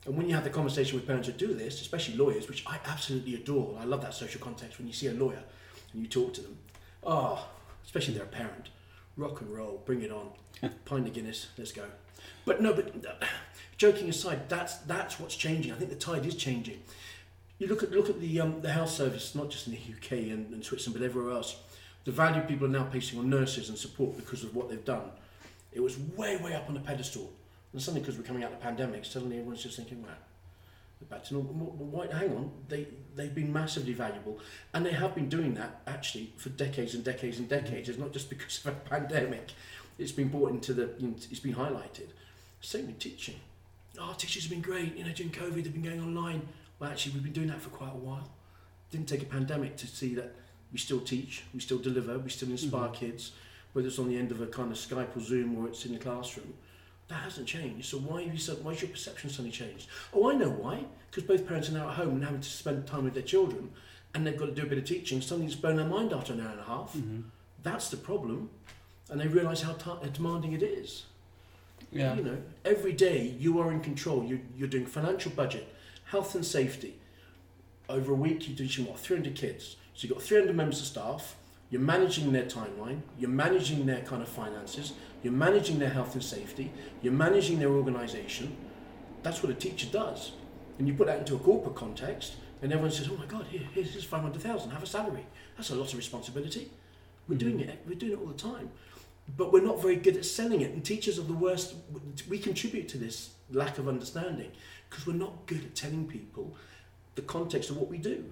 And 0.06 0.16
when 0.16 0.28
you 0.28 0.34
have 0.34 0.44
the 0.44 0.50
conversation 0.50 0.96
with 0.96 1.06
parents 1.06 1.28
who 1.28 1.34
do 1.34 1.54
this, 1.54 1.80
especially 1.80 2.16
lawyers, 2.16 2.48
which 2.48 2.64
I 2.66 2.78
absolutely 2.86 3.34
adore, 3.34 3.76
I 3.80 3.84
love 3.84 4.02
that 4.02 4.14
social 4.14 4.40
context 4.40 4.78
when 4.78 4.86
you 4.86 4.92
see 4.92 5.06
a 5.06 5.14
lawyer 5.14 5.42
and 5.92 6.02
you 6.02 6.08
talk 6.08 6.34
to 6.34 6.42
them. 6.42 6.58
Oh, 7.02 7.48
especially 7.84 8.14
they're 8.14 8.24
a 8.24 8.26
parent. 8.26 8.68
Rock 9.16 9.40
and 9.40 9.54
roll, 9.54 9.82
bring 9.86 10.02
it 10.02 10.10
on. 10.10 10.30
Pint 10.84 11.06
of 11.06 11.14
Guinness, 11.14 11.48
let's 11.56 11.72
go. 11.72 11.84
But 12.44 12.60
no, 12.60 12.74
but 12.74 12.94
uh, 13.08 13.24
joking 13.76 14.08
aside, 14.08 14.48
that's 14.48 14.76
that's 14.78 15.18
what's 15.18 15.36
changing. 15.36 15.72
I 15.72 15.76
think 15.76 15.90
the 15.90 15.96
tide 15.96 16.26
is 16.26 16.34
changing. 16.34 16.82
You 17.58 17.68
look 17.68 17.82
at 17.82 17.92
look 17.92 18.10
at 18.10 18.20
the 18.20 18.40
um, 18.40 18.60
the 18.60 18.72
health 18.72 18.90
service, 18.90 19.34
not 19.34 19.50
just 19.50 19.66
in 19.66 19.74
the 19.74 19.78
UK 19.78 20.12
and, 20.30 20.52
and 20.52 20.64
Switzerland, 20.64 21.00
but 21.00 21.04
everywhere 21.04 21.32
else. 21.32 21.56
the 22.04 22.12
value 22.12 22.42
people 22.42 22.66
are 22.66 22.70
now 22.70 22.84
placing 22.84 23.18
on 23.18 23.30
nurses 23.30 23.68
and 23.68 23.78
support 23.78 24.16
because 24.16 24.44
of 24.44 24.54
what 24.54 24.68
they've 24.68 24.84
done. 24.84 25.10
It 25.74 25.82
was 25.82 25.98
way, 25.98 26.36
way 26.36 26.54
up 26.54 26.68
on 26.68 26.74
the 26.74 26.80
pedestal. 26.80 27.30
And 27.72 27.82
suddenly, 27.82 28.00
because 28.00 28.16
we're 28.16 28.24
coming 28.24 28.44
out 28.44 28.52
of 28.52 28.58
the 28.58 28.64
pandemic, 28.64 29.04
suddenly 29.04 29.36
everyone's 29.36 29.62
just 29.62 29.76
thinking, 29.76 30.02
wow, 30.02 30.08
we're 31.00 31.08
back 31.08 31.24
to 31.24 31.34
normal. 31.34 31.52
Why, 31.52 32.06
hang 32.06 32.30
on, 32.30 32.52
they, 32.68 32.86
they've 33.16 33.34
been 33.34 33.52
massively 33.52 33.92
valuable. 33.92 34.38
And 34.72 34.86
they 34.86 34.92
have 34.92 35.14
been 35.14 35.28
doing 35.28 35.54
that, 35.54 35.82
actually, 35.88 36.32
for 36.36 36.50
decades 36.50 36.94
and 36.94 37.02
decades 37.04 37.40
and 37.40 37.48
decades. 37.48 37.88
It's 37.88 37.98
not 37.98 38.12
just 38.12 38.30
because 38.30 38.64
of 38.64 38.72
a 38.72 38.76
pandemic. 38.88 39.52
It's 39.98 40.12
been 40.12 40.28
brought 40.28 40.50
into 40.50 40.72
the, 40.72 40.90
you 40.98 41.08
know, 41.08 41.14
it's 41.16 41.40
been 41.40 41.54
highlighted. 41.54 42.08
Same 42.60 42.86
with 42.86 43.00
teaching. 43.00 43.36
Oh, 44.00 44.14
teachers 44.16 44.44
have 44.44 44.50
been 44.50 44.62
great. 44.62 44.96
You 44.96 45.04
know, 45.04 45.12
during 45.12 45.32
COVID, 45.32 45.54
they've 45.54 45.72
been 45.72 45.82
going 45.82 46.00
online. 46.00 46.48
Well, 46.78 46.90
actually, 46.90 47.12
we've 47.12 47.24
been 47.24 47.32
doing 47.32 47.48
that 47.48 47.60
for 47.60 47.70
quite 47.70 47.92
a 47.92 47.96
while. 47.96 48.30
Didn't 48.90 49.08
take 49.08 49.22
a 49.22 49.26
pandemic 49.26 49.76
to 49.78 49.86
see 49.86 50.14
that 50.14 50.34
we 50.72 50.78
still 50.78 51.00
teach, 51.00 51.44
we 51.54 51.60
still 51.60 51.78
deliver, 51.78 52.18
we 52.18 52.30
still 52.30 52.50
inspire 52.50 52.88
mm-hmm. 52.88 52.94
kids, 52.94 53.32
whether 53.74 53.88
it's 53.88 53.98
on 53.98 54.08
the 54.08 54.16
end 54.16 54.30
of 54.30 54.40
a 54.40 54.46
kind 54.46 54.72
of 54.72 54.78
Skype 54.78 55.14
or 55.14 55.20
Zoom 55.20 55.58
or 55.58 55.68
it's 55.68 55.84
in 55.84 55.92
the 55.92 55.98
classroom. 55.98 56.54
That 57.08 57.16
hasn't 57.16 57.46
changed. 57.46 57.86
So 57.86 57.98
why 57.98 58.22
have 58.22 58.32
you 58.32 58.38
said, 58.38 58.64
why's 58.64 58.80
your 58.80 58.90
perception 58.90 59.28
suddenly 59.28 59.50
changed? 59.50 59.88
Oh, 60.14 60.30
I 60.30 60.34
know 60.34 60.48
why. 60.48 60.84
Because 61.10 61.24
both 61.24 61.46
parents 61.46 61.68
are 61.68 61.72
now 61.72 61.88
at 61.88 61.96
home 61.96 62.14
and 62.14 62.24
having 62.24 62.40
to 62.40 62.48
spend 62.48 62.86
time 62.86 63.04
with 63.04 63.14
their 63.14 63.22
children, 63.22 63.70
and 64.14 64.26
they've 64.26 64.36
got 64.36 64.46
to 64.46 64.52
do 64.52 64.62
a 64.62 64.66
bit 64.66 64.78
of 64.78 64.84
teaching. 64.84 65.20
Suddenly, 65.20 65.46
it's 65.46 65.60
blown 65.60 65.76
their 65.76 65.86
mind 65.86 66.12
after 66.12 66.32
an 66.32 66.40
hour 66.40 66.50
and 66.50 66.60
a 66.60 66.64
half. 66.64 66.94
Mm-hmm. 66.94 67.20
That's 67.62 67.90
the 67.90 67.96
problem, 67.96 68.50
and 69.10 69.20
they 69.20 69.28
realise 69.28 69.60
how 69.62 69.74
t- 69.74 70.08
demanding 70.12 70.54
it 70.54 70.62
is. 70.62 71.04
Yeah. 71.92 72.14
You 72.14 72.24
know, 72.24 72.38
every 72.64 72.92
day 72.92 73.34
you 73.38 73.60
are 73.60 73.70
in 73.70 73.80
control. 73.80 74.24
You, 74.24 74.40
you're 74.56 74.68
doing 74.68 74.86
financial 74.86 75.30
budget, 75.32 75.72
health 76.06 76.34
and 76.34 76.44
safety. 76.44 76.98
Over 77.88 78.12
a 78.12 78.16
week, 78.16 78.48
you're 78.48 78.56
teaching 78.56 78.86
what 78.86 78.98
300 78.98 79.34
kids. 79.34 79.76
So 79.94 80.06
you've 80.06 80.16
got 80.16 80.22
300 80.22 80.56
members 80.56 80.80
of 80.80 80.86
staff. 80.86 81.36
You're 81.74 81.82
managing 81.82 82.30
their 82.30 82.44
timeline. 82.44 83.00
You're 83.18 83.30
managing 83.30 83.84
their 83.84 84.02
kind 84.02 84.22
of 84.22 84.28
finances. 84.28 84.92
You're 85.24 85.32
managing 85.32 85.80
their 85.80 85.88
health 85.88 86.14
and 86.14 86.22
safety. 86.22 86.70
You're 87.02 87.12
managing 87.12 87.58
their 87.58 87.70
organisation. 87.70 88.56
That's 89.24 89.42
what 89.42 89.50
a 89.50 89.56
teacher 89.56 89.88
does. 89.90 90.34
And 90.78 90.86
you 90.86 90.94
put 90.94 91.08
that 91.08 91.18
into 91.18 91.34
a 91.34 91.38
corporate 91.40 91.74
context, 91.74 92.36
and 92.62 92.72
everyone 92.72 92.92
says, 92.92 93.08
"Oh 93.10 93.16
my 93.16 93.26
God, 93.26 93.46
here, 93.46 93.62
here's 93.72 94.04
500,000. 94.04 94.70
Have 94.70 94.84
a 94.84 94.86
salary. 94.86 95.26
That's 95.56 95.70
a 95.70 95.74
lot 95.74 95.92
of 95.92 95.96
responsibility." 95.96 96.70
We're 97.26 97.38
doing 97.38 97.58
mm-hmm. 97.58 97.70
it. 97.70 97.82
We're 97.88 97.98
doing 97.98 98.12
it 98.12 98.20
all 98.20 98.28
the 98.28 98.34
time 98.34 98.70
but 99.38 99.50
we're 99.52 99.64
not 99.64 99.80
very 99.80 99.96
good 99.96 100.18
at 100.18 100.24
selling 100.26 100.60
it. 100.60 100.72
And 100.72 100.84
teachers 100.84 101.18
are 101.18 101.22
the 101.22 101.32
worst. 101.32 101.74
We 102.28 102.38
contribute 102.38 102.88
to 102.90 102.98
this 102.98 103.30
lack 103.50 103.78
of 103.78 103.88
understanding 103.88 104.52
because 104.90 105.06
we're 105.06 105.14
not 105.14 105.46
good 105.46 105.64
at 105.64 105.74
telling 105.74 106.06
people 106.06 106.54
the 107.14 107.22
context 107.22 107.70
of 107.70 107.78
what 107.78 107.88
we 107.88 107.96
do. 107.96 108.22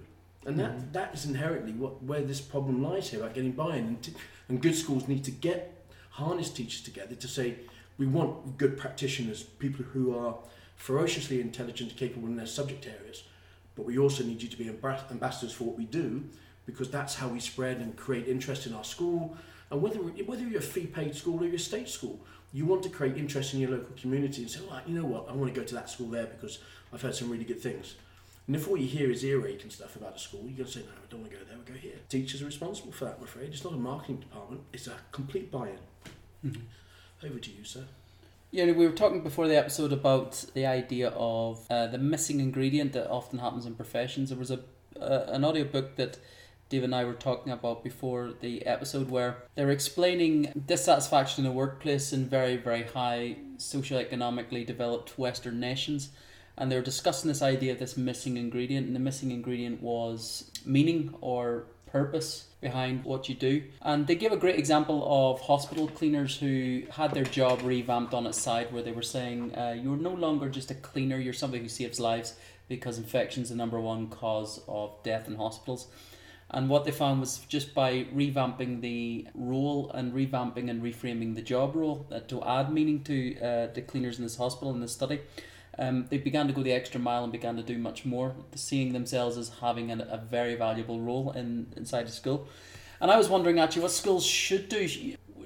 And 0.45 0.59
that, 0.59 0.71
mm-hmm. 0.71 0.91
that 0.91 1.13
is 1.13 1.25
inherently 1.25 1.71
what 1.73 2.03
where 2.03 2.21
this 2.21 2.41
problem 2.41 2.83
lies 2.83 3.09
here 3.09 3.21
about 3.21 3.33
getting 3.33 3.51
buy-in. 3.51 3.85
And, 3.85 4.01
t- 4.01 4.13
and 4.49 4.61
good 4.61 4.75
schools 4.75 5.07
need 5.07 5.23
to 5.25 5.31
get 5.31 5.85
harness 6.11 6.49
teachers 6.49 6.81
together 6.81 7.15
to 7.15 7.27
say 7.27 7.55
we 7.97 8.07
want 8.07 8.57
good 8.57 8.77
practitioners, 8.77 9.43
people 9.43 9.85
who 9.85 10.17
are 10.17 10.35
ferociously 10.75 11.39
intelligent 11.39 11.95
capable 11.95 12.27
in 12.27 12.35
their 12.35 12.45
subject 12.45 12.85
areas, 12.87 13.23
but 13.75 13.85
we 13.85 13.97
also 13.97 14.23
need 14.23 14.41
you 14.41 14.49
to 14.49 14.57
be 14.57 14.67
ambassadors 14.67 15.53
for 15.53 15.63
what 15.63 15.77
we 15.77 15.85
do 15.85 16.23
because 16.65 16.89
that's 16.89 17.15
how 17.15 17.27
we 17.27 17.39
spread 17.39 17.77
and 17.77 17.95
create 17.95 18.27
interest 18.27 18.67
in 18.67 18.73
our 18.73 18.83
school 18.83 19.37
and 19.73 19.81
whether, 19.81 19.99
whether 19.99 20.43
you're 20.43 20.59
a 20.59 20.63
fee 20.63 20.85
paid 20.85 21.15
school 21.15 21.41
or 21.41 21.45
you're 21.45 21.55
a 21.55 21.59
state 21.59 21.89
school, 21.89 22.19
you 22.53 22.65
want 22.65 22.83
to 22.83 22.89
create 22.89 23.17
interest 23.17 23.55
in 23.55 23.59
your 23.59 23.71
local 23.71 23.95
community 23.99 24.43
and 24.43 24.51
say, 24.51 24.59
well, 24.69 24.79
you 24.85 24.93
know 24.95 25.07
what, 25.07 25.27
I 25.27 25.33
want 25.33 25.51
to 25.51 25.59
go 25.59 25.65
to 25.65 25.73
that 25.73 25.89
school 25.89 26.07
there 26.09 26.27
because 26.27 26.59
I've 26.93 27.01
heard 27.01 27.15
some 27.15 27.31
really 27.31 27.43
good 27.43 27.59
things. 27.59 27.95
And 28.47 28.55
if 28.55 28.67
all 28.67 28.77
you 28.77 28.87
hear 28.87 29.09
is 29.09 29.23
earache 29.23 29.63
and 29.63 29.71
stuff 29.71 29.95
about 29.95 30.15
a 30.17 30.19
school, 30.19 30.41
you're 30.41 30.57
going 30.57 30.65
to 30.65 30.71
say, 30.71 30.81
no, 30.81 30.91
I 30.91 31.09
don't 31.09 31.21
want 31.21 31.31
to 31.31 31.37
go 31.37 31.43
there, 31.45 31.55
we'll 31.55 31.65
go 31.65 31.79
here. 31.79 31.95
Teachers 32.09 32.41
are 32.41 32.45
responsible 32.45 32.91
for 32.91 33.05
that, 33.05 33.15
I'm 33.17 33.23
afraid. 33.23 33.49
It's 33.49 33.63
not 33.63 33.73
a 33.73 33.77
marketing 33.77 34.17
department, 34.17 34.61
it's 34.73 34.87
a 34.87 34.93
complete 35.11 35.49
buy 35.49 35.69
in. 35.69 36.51
Mm-hmm. 36.51 37.25
Over 37.25 37.39
to 37.39 37.51
you, 37.51 37.63
sir. 37.63 37.85
Yeah, 38.51 38.65
we 38.65 38.85
were 38.85 38.91
talking 38.91 39.23
before 39.23 39.47
the 39.47 39.57
episode 39.57 39.93
about 39.93 40.45
the 40.53 40.65
idea 40.65 41.09
of 41.15 41.65
uh, 41.69 41.87
the 41.87 41.97
missing 41.97 42.41
ingredient 42.41 42.93
that 42.93 43.09
often 43.09 43.39
happens 43.39 43.65
in 43.65 43.75
professions. 43.75 44.29
There 44.29 44.37
was 44.37 44.51
a 44.51 44.59
uh, 44.99 45.25
an 45.29 45.43
audio 45.43 45.63
book 45.63 45.95
that 45.95 46.17
Dave 46.69 46.83
and 46.83 46.95
I 46.95 47.03
were 47.03 47.13
talking 47.13 47.51
about 47.51 47.83
before 47.83 48.33
the 48.41 48.65
episode 48.65 49.09
where 49.09 49.43
they're 49.55 49.69
explaining 49.69 50.63
dissatisfaction 50.65 51.45
in 51.45 51.51
the 51.51 51.55
workplace 51.55 52.13
in 52.13 52.27
very, 52.27 52.57
very 52.57 52.83
high 52.83 53.37
socioeconomically 53.57 54.65
developed 54.65 55.17
Western 55.17 55.59
nations. 55.59 56.09
And 56.57 56.71
they 56.71 56.75
were 56.75 56.83
discussing 56.83 57.27
this 57.27 57.41
idea 57.41 57.73
of 57.73 57.79
this 57.79 57.97
missing 57.97 58.37
ingredient, 58.37 58.87
and 58.87 58.95
the 58.95 58.99
missing 58.99 59.31
ingredient 59.31 59.81
was 59.81 60.51
meaning 60.65 61.15
or 61.19 61.65
purpose 61.87 62.47
behind 62.59 63.03
what 63.03 63.29
you 63.29 63.35
do. 63.35 63.63
And 63.81 64.07
they 64.07 64.15
gave 64.15 64.31
a 64.31 64.37
great 64.37 64.57
example 64.57 65.03
of 65.05 65.41
hospital 65.41 65.87
cleaners 65.87 66.37
who 66.37 66.83
had 66.91 67.11
their 67.11 67.23
job 67.23 67.61
revamped 67.63 68.13
on 68.13 68.25
its 68.25 68.41
side, 68.41 68.71
where 68.71 68.83
they 68.83 68.91
were 68.91 69.03
saying, 69.03 69.55
uh, 69.55 69.75
You're 69.79 69.97
no 69.97 70.13
longer 70.13 70.49
just 70.49 70.71
a 70.71 70.75
cleaner, 70.75 71.17
you're 71.17 71.33
somebody 71.33 71.63
who 71.63 71.69
saves 71.69 71.99
lives 71.99 72.35
because 72.67 72.97
infection 72.97 73.43
is 73.43 73.49
the 73.49 73.55
number 73.55 73.79
one 73.79 74.07
cause 74.07 74.61
of 74.67 74.91
death 75.03 75.27
in 75.27 75.35
hospitals. 75.35 75.87
And 76.49 76.69
what 76.69 76.85
they 76.85 76.91
found 76.91 77.19
was 77.19 77.39
just 77.47 77.73
by 77.73 78.05
revamping 78.15 78.81
the 78.81 79.27
role 79.33 79.91
and 79.91 80.13
revamping 80.13 80.69
and 80.69 80.83
reframing 80.83 81.35
the 81.35 81.41
job 81.41 81.75
role 81.75 82.05
uh, 82.11 82.19
to 82.27 82.43
add 82.43 82.71
meaning 82.71 83.03
to 83.03 83.39
uh, 83.39 83.67
the 83.73 83.81
cleaners 83.81 84.17
in 84.17 84.23
this 84.23 84.37
hospital 84.37 84.73
in 84.73 84.79
this 84.79 84.93
study, 84.93 85.19
um, 85.77 86.05
they 86.09 86.17
began 86.17 86.47
to 86.47 86.53
go 86.53 86.61
the 86.61 86.71
extra 86.71 86.99
mile 86.99 87.23
and 87.23 87.31
began 87.31 87.55
to 87.55 87.63
do 87.63 87.77
much 87.77 88.05
more, 88.05 88.35
seeing 88.55 88.93
themselves 88.93 89.37
as 89.37 89.49
having 89.61 89.89
a 89.91 90.23
very 90.29 90.55
valuable 90.55 90.99
role 90.99 91.31
in 91.31 91.67
inside 91.75 92.07
the 92.07 92.11
school. 92.11 92.47
And 93.01 93.11
I 93.11 93.17
was 93.17 93.27
wondering 93.27 93.59
actually 93.59 93.81
what 93.81 93.91
schools 93.91 94.25
should 94.25 94.69
do 94.69 94.87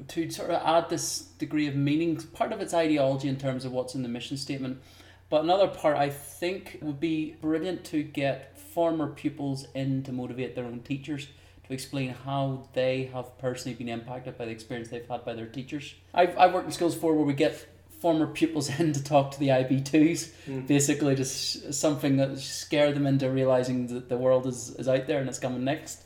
to 0.07 0.29
sort 0.29 0.51
of 0.51 0.61
add 0.63 0.89
this 0.89 1.19
degree 1.39 1.67
of 1.67 1.75
meaning. 1.75 2.17
Part 2.17 2.51
of 2.51 2.61
its 2.61 2.73
ideology 2.73 3.27
in 3.27 3.37
terms 3.37 3.65
of 3.65 3.71
what's 3.71 3.95
in 3.95 4.03
the 4.03 4.09
mission 4.09 4.37
statement, 4.37 4.81
but 5.29 5.43
another 5.43 5.67
part 5.67 5.97
I 5.97 6.09
think 6.09 6.79
would 6.81 6.99
be 6.99 7.35
brilliant 7.41 7.83
to 7.85 8.03
get 8.03 8.57
former 8.57 9.07
pupils 9.07 9.65
in 9.73 10.03
to 10.03 10.11
motivate 10.11 10.55
their 10.55 10.65
own 10.65 10.81
teachers 10.81 11.27
to 11.67 11.73
explain 11.73 12.09
how 12.25 12.67
they 12.73 13.09
have 13.13 13.37
personally 13.37 13.75
been 13.75 13.89
impacted 13.89 14.37
by 14.37 14.45
the 14.45 14.51
experience 14.51 14.89
they've 14.89 15.07
had 15.07 15.25
by 15.25 15.33
their 15.33 15.47
teachers. 15.47 15.95
I've, 16.13 16.37
I've 16.37 16.53
worked 16.53 16.67
in 16.67 16.71
schools 16.71 16.95
before 16.95 17.13
where 17.13 17.25
we 17.25 17.33
get 17.33 17.67
former 17.99 18.27
pupils 18.27 18.69
in 18.79 18.93
to 18.93 19.03
talk 19.03 19.31
to 19.31 19.39
the 19.39 19.49
IB2s, 19.49 20.29
mm. 20.47 20.67
basically 20.67 21.15
just 21.15 21.73
something 21.73 22.17
that 22.17 22.37
scare 22.39 22.91
them 22.91 23.07
into 23.07 23.29
realizing 23.29 23.87
that 23.87 24.09
the 24.09 24.17
world 24.17 24.45
is, 24.45 24.75
is 24.75 24.87
out 24.87 25.07
there 25.07 25.19
and 25.19 25.29
it's 25.29 25.39
coming 25.39 25.63
next. 25.63 26.03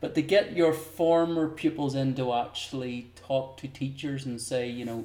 But 0.00 0.14
to 0.14 0.22
get 0.22 0.56
your 0.56 0.72
former 0.72 1.48
pupils 1.48 1.94
in 1.94 2.14
to 2.14 2.32
actually 2.32 3.12
talk 3.16 3.58
to 3.58 3.68
teachers 3.68 4.24
and 4.24 4.40
say, 4.40 4.68
you 4.68 4.84
know, 4.84 5.04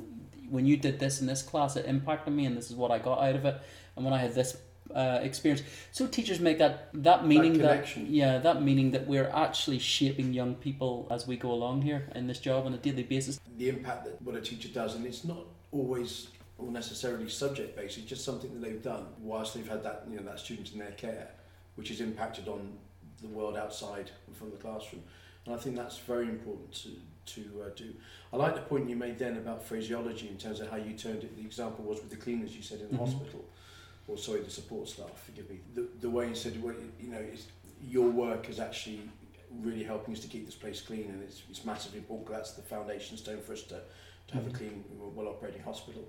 when 0.50 0.66
you 0.66 0.78
did 0.78 1.00
this 1.00 1.20
in 1.20 1.28
this 1.28 1.42
class, 1.42 1.76
it 1.76 1.86
impacted 1.86 2.34
me 2.34 2.46
and 2.46 2.56
this 2.56 2.70
is 2.70 2.76
what 2.76 2.92
I 2.92 3.00
got 3.00 3.20
out 3.20 3.36
of 3.36 3.46
it. 3.46 3.62
And 3.96 4.06
when 4.06 4.14
I 4.14 4.20
had 4.20 4.34
this 4.34 4.58
uh, 4.96 5.20
experience. 5.22 5.62
So 5.92 6.08
teachers 6.08 6.40
make 6.40 6.58
that 6.60 6.90
that 6.94 7.28
meaning 7.28 7.58
that, 7.60 7.86
that, 7.86 7.98
yeah 7.98 8.38
that 8.40 8.64
meaning 8.64 8.92
that 8.92 9.06
we're 9.06 9.30
actually 9.30 9.80
shaping 9.80 10.34
young 10.34 10.56
people 10.56 11.08
as 11.12 11.28
we 11.28 11.36
go 11.36 11.52
along 11.52 11.82
here 11.82 12.08
in 12.16 12.28
this 12.28 12.40
job 12.40 12.66
on 12.66 12.74
a 12.74 12.78
daily 12.78 13.04
basis. 13.04 13.40
The 13.58 13.70
impact 13.70 14.06
that 14.06 14.22
what 14.22 14.36
a 14.36 14.42
teacher 14.42 14.70
does, 14.70 14.96
and 14.96 15.06
it's 15.06 15.26
not 15.26 15.46
always 15.72 16.30
or 16.58 16.72
necessarily 16.72 17.28
subject 17.28 17.76
based. 17.76 17.98
It's 17.98 18.08
just 18.08 18.24
something 18.24 18.54
that 18.54 18.66
they've 18.66 18.82
done 18.82 19.08
whilst 19.20 19.54
they've 19.54 19.68
had 19.68 19.84
that 19.84 20.06
you 20.10 20.16
know 20.16 20.24
that 20.24 20.40
student 20.40 20.72
in 20.72 20.80
their 20.80 20.92
care, 20.92 21.30
which 21.76 21.90
has 21.90 22.00
impacted 22.00 22.48
on 22.48 22.78
the 23.22 23.28
world 23.28 23.58
outside 23.58 24.12
from 24.34 24.52
the 24.52 24.58
classroom. 24.58 25.04
And 25.46 25.54
I 25.54 25.58
think 25.58 25.76
that's 25.76 25.98
very 25.98 26.30
important 26.30 26.72
to 26.84 26.90
to 27.34 27.42
uh, 27.66 27.70
do. 27.76 27.94
I 28.32 28.38
like 28.38 28.56
the 28.56 28.62
point 28.62 28.90
you 28.90 28.96
made 28.96 29.20
then 29.20 29.38
about 29.38 29.64
phraseology 29.64 30.30
in 30.30 30.38
terms 30.38 30.62
of 30.62 30.70
how 30.70 30.78
you 30.78 30.94
turned 30.94 31.24
it. 31.24 31.36
The 31.36 31.42
example 31.42 31.84
was 31.84 32.00
with 32.00 32.12
the 32.12 32.16
cleaners 32.16 32.56
you 32.56 32.62
said 32.62 32.80
in 32.80 32.88
the 32.88 32.94
mm-hmm. 32.94 33.06
hospital 33.06 33.46
or 34.08 34.18
sorry, 34.18 34.42
the 34.42 34.50
support 34.50 34.88
staff, 34.88 35.24
forgive 35.26 35.50
me, 35.50 35.60
the, 35.74 35.88
the 36.02 36.10
way 36.10 36.28
you 36.30 36.36
said, 36.36 36.62
well, 36.64 36.76
you 37.00 37.10
know, 37.10 37.20
it's, 37.20 37.48
your 37.82 38.10
work 38.10 38.50
is 38.50 38.60
actually 38.60 39.02
really 39.62 39.84
helping 39.84 40.14
us 40.14 40.20
to 40.20 40.28
keep 40.28 40.46
this 40.46 40.56
place 40.56 40.82
clean 40.82 41.06
and 41.10 41.24
it's, 41.24 41.44
it's 41.50 41.66
massively 41.66 42.00
important 42.00 42.30
that's 42.30 42.52
the 42.52 42.62
foundation 42.62 43.18
stone 43.18 43.42
for 43.42 43.54
us 43.54 43.64
to, 43.64 43.80
to 44.28 44.34
have 44.34 44.44
mm-hmm. 44.44 44.56
a 44.56 44.58
clean, 44.58 44.84
well 45.16 45.28
operating 45.28 45.62
hospital. 45.62 46.08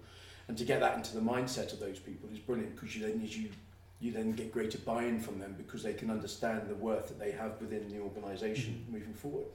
And 0.48 0.56
to 0.58 0.64
get 0.64 0.80
that 0.80 0.96
into 0.96 1.14
the 1.14 1.20
mindset 1.20 1.72
of 1.72 1.80
those 1.80 1.98
people 1.98 2.28
is 2.32 2.38
brilliant 2.38 2.74
because 2.74 2.94
you 2.94 3.06
then, 3.06 3.20
you, 3.22 3.48
you 4.00 4.12
then 4.12 4.32
get 4.32 4.52
greater 4.52 4.78
buy-in 4.78 5.18
from 5.18 5.38
them 5.38 5.54
because 5.56 5.82
they 5.82 5.94
can 5.94 6.10
understand 6.10 6.68
the 6.68 6.74
worth 6.74 7.08
that 7.08 7.18
they 7.18 7.32
have 7.32 7.60
within 7.60 7.88
the 7.88 8.00
organisation 8.00 8.74
mm-hmm. 8.74 8.92
moving 8.92 9.14
forward. 9.14 9.46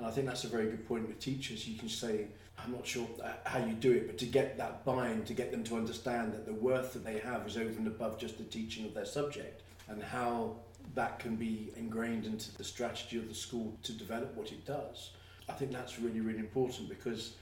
And 0.00 0.08
I 0.08 0.12
think 0.12 0.26
that's 0.26 0.44
a 0.44 0.48
very 0.48 0.64
good 0.64 0.88
point 0.88 1.06
with 1.06 1.20
teachers. 1.20 1.68
You 1.68 1.78
can 1.78 1.90
say, 1.90 2.28
I'm 2.58 2.72
not 2.72 2.86
sure 2.86 3.06
uh, 3.22 3.32
how 3.44 3.58
you 3.58 3.74
do 3.74 3.92
it, 3.92 4.06
but 4.06 4.16
to 4.16 4.24
get 4.24 4.56
that 4.56 4.82
buy-in, 4.82 5.24
to 5.24 5.34
get 5.34 5.50
them 5.50 5.62
to 5.64 5.76
understand 5.76 6.32
that 6.32 6.46
the 6.46 6.54
worth 6.54 6.94
that 6.94 7.04
they 7.04 7.18
have 7.18 7.46
is 7.46 7.58
over 7.58 7.68
and 7.68 7.86
above 7.86 8.18
just 8.18 8.38
the 8.38 8.44
teaching 8.44 8.86
of 8.86 8.94
their 8.94 9.04
subject, 9.04 9.60
and 9.88 10.02
how 10.02 10.56
that 10.94 11.18
can 11.18 11.36
be 11.36 11.70
ingrained 11.76 12.24
into 12.24 12.50
the 12.56 12.64
strategy 12.64 13.18
of 13.18 13.28
the 13.28 13.34
school 13.34 13.76
to 13.82 13.92
develop 13.92 14.34
what 14.34 14.52
it 14.52 14.64
does. 14.64 15.10
I 15.50 15.52
think 15.52 15.70
that's 15.70 15.98
really, 15.98 16.20
really 16.20 16.38
important 16.38 16.88
because 16.88 17.34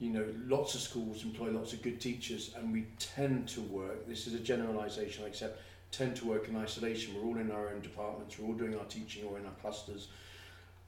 you 0.00 0.10
know, 0.10 0.26
lots 0.48 0.74
of 0.74 0.80
schools 0.80 1.22
employ 1.22 1.52
lots 1.52 1.74
of 1.74 1.82
good 1.82 2.00
teachers, 2.00 2.54
and 2.58 2.72
we 2.72 2.86
tend 2.98 3.46
to 3.50 3.60
work. 3.60 4.08
This 4.08 4.26
is 4.26 4.34
a 4.34 4.40
generalisation, 4.40 5.22
I 5.22 5.28
accept. 5.28 5.62
Tend 5.92 6.16
to 6.16 6.26
work 6.26 6.48
in 6.48 6.56
isolation. 6.56 7.14
We're 7.14 7.28
all 7.28 7.38
in 7.38 7.52
our 7.52 7.68
own 7.68 7.82
departments. 7.82 8.36
We're 8.36 8.48
all 8.48 8.54
doing 8.54 8.76
our 8.76 8.84
teaching 8.86 9.24
or 9.26 9.38
in 9.38 9.46
our 9.46 9.54
clusters 9.62 10.08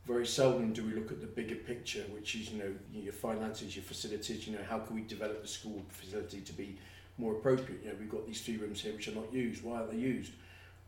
very 0.07 0.27
seldom 0.27 0.73
do 0.73 0.85
we 0.85 0.93
look 0.93 1.11
at 1.11 1.21
the 1.21 1.27
bigger 1.27 1.57
picture, 1.57 2.05
which 2.13 2.37
is 2.37 2.51
you 2.51 2.59
know 2.59 2.73
your 2.93 3.13
finances, 3.13 3.75
your 3.75 3.83
facilities. 3.83 4.47
You 4.47 4.57
know 4.57 4.65
how 4.69 4.79
can 4.79 4.95
we 4.95 5.03
develop 5.03 5.43
the 5.43 5.49
school 5.49 5.85
facility 5.89 6.41
to 6.41 6.53
be 6.53 6.79
more 7.19 7.33
appropriate? 7.33 7.83
You 7.83 7.91
know 7.91 7.97
we've 7.99 8.11
got 8.11 8.27
these 8.27 8.41
three 8.41 8.57
rooms 8.57 8.81
here 8.81 8.93
which 8.93 9.09
are 9.09 9.15
not 9.15 9.33
used. 9.33 9.65
Why 9.65 9.79
aren't 9.79 9.91
they 9.91 9.99
used? 9.99 10.33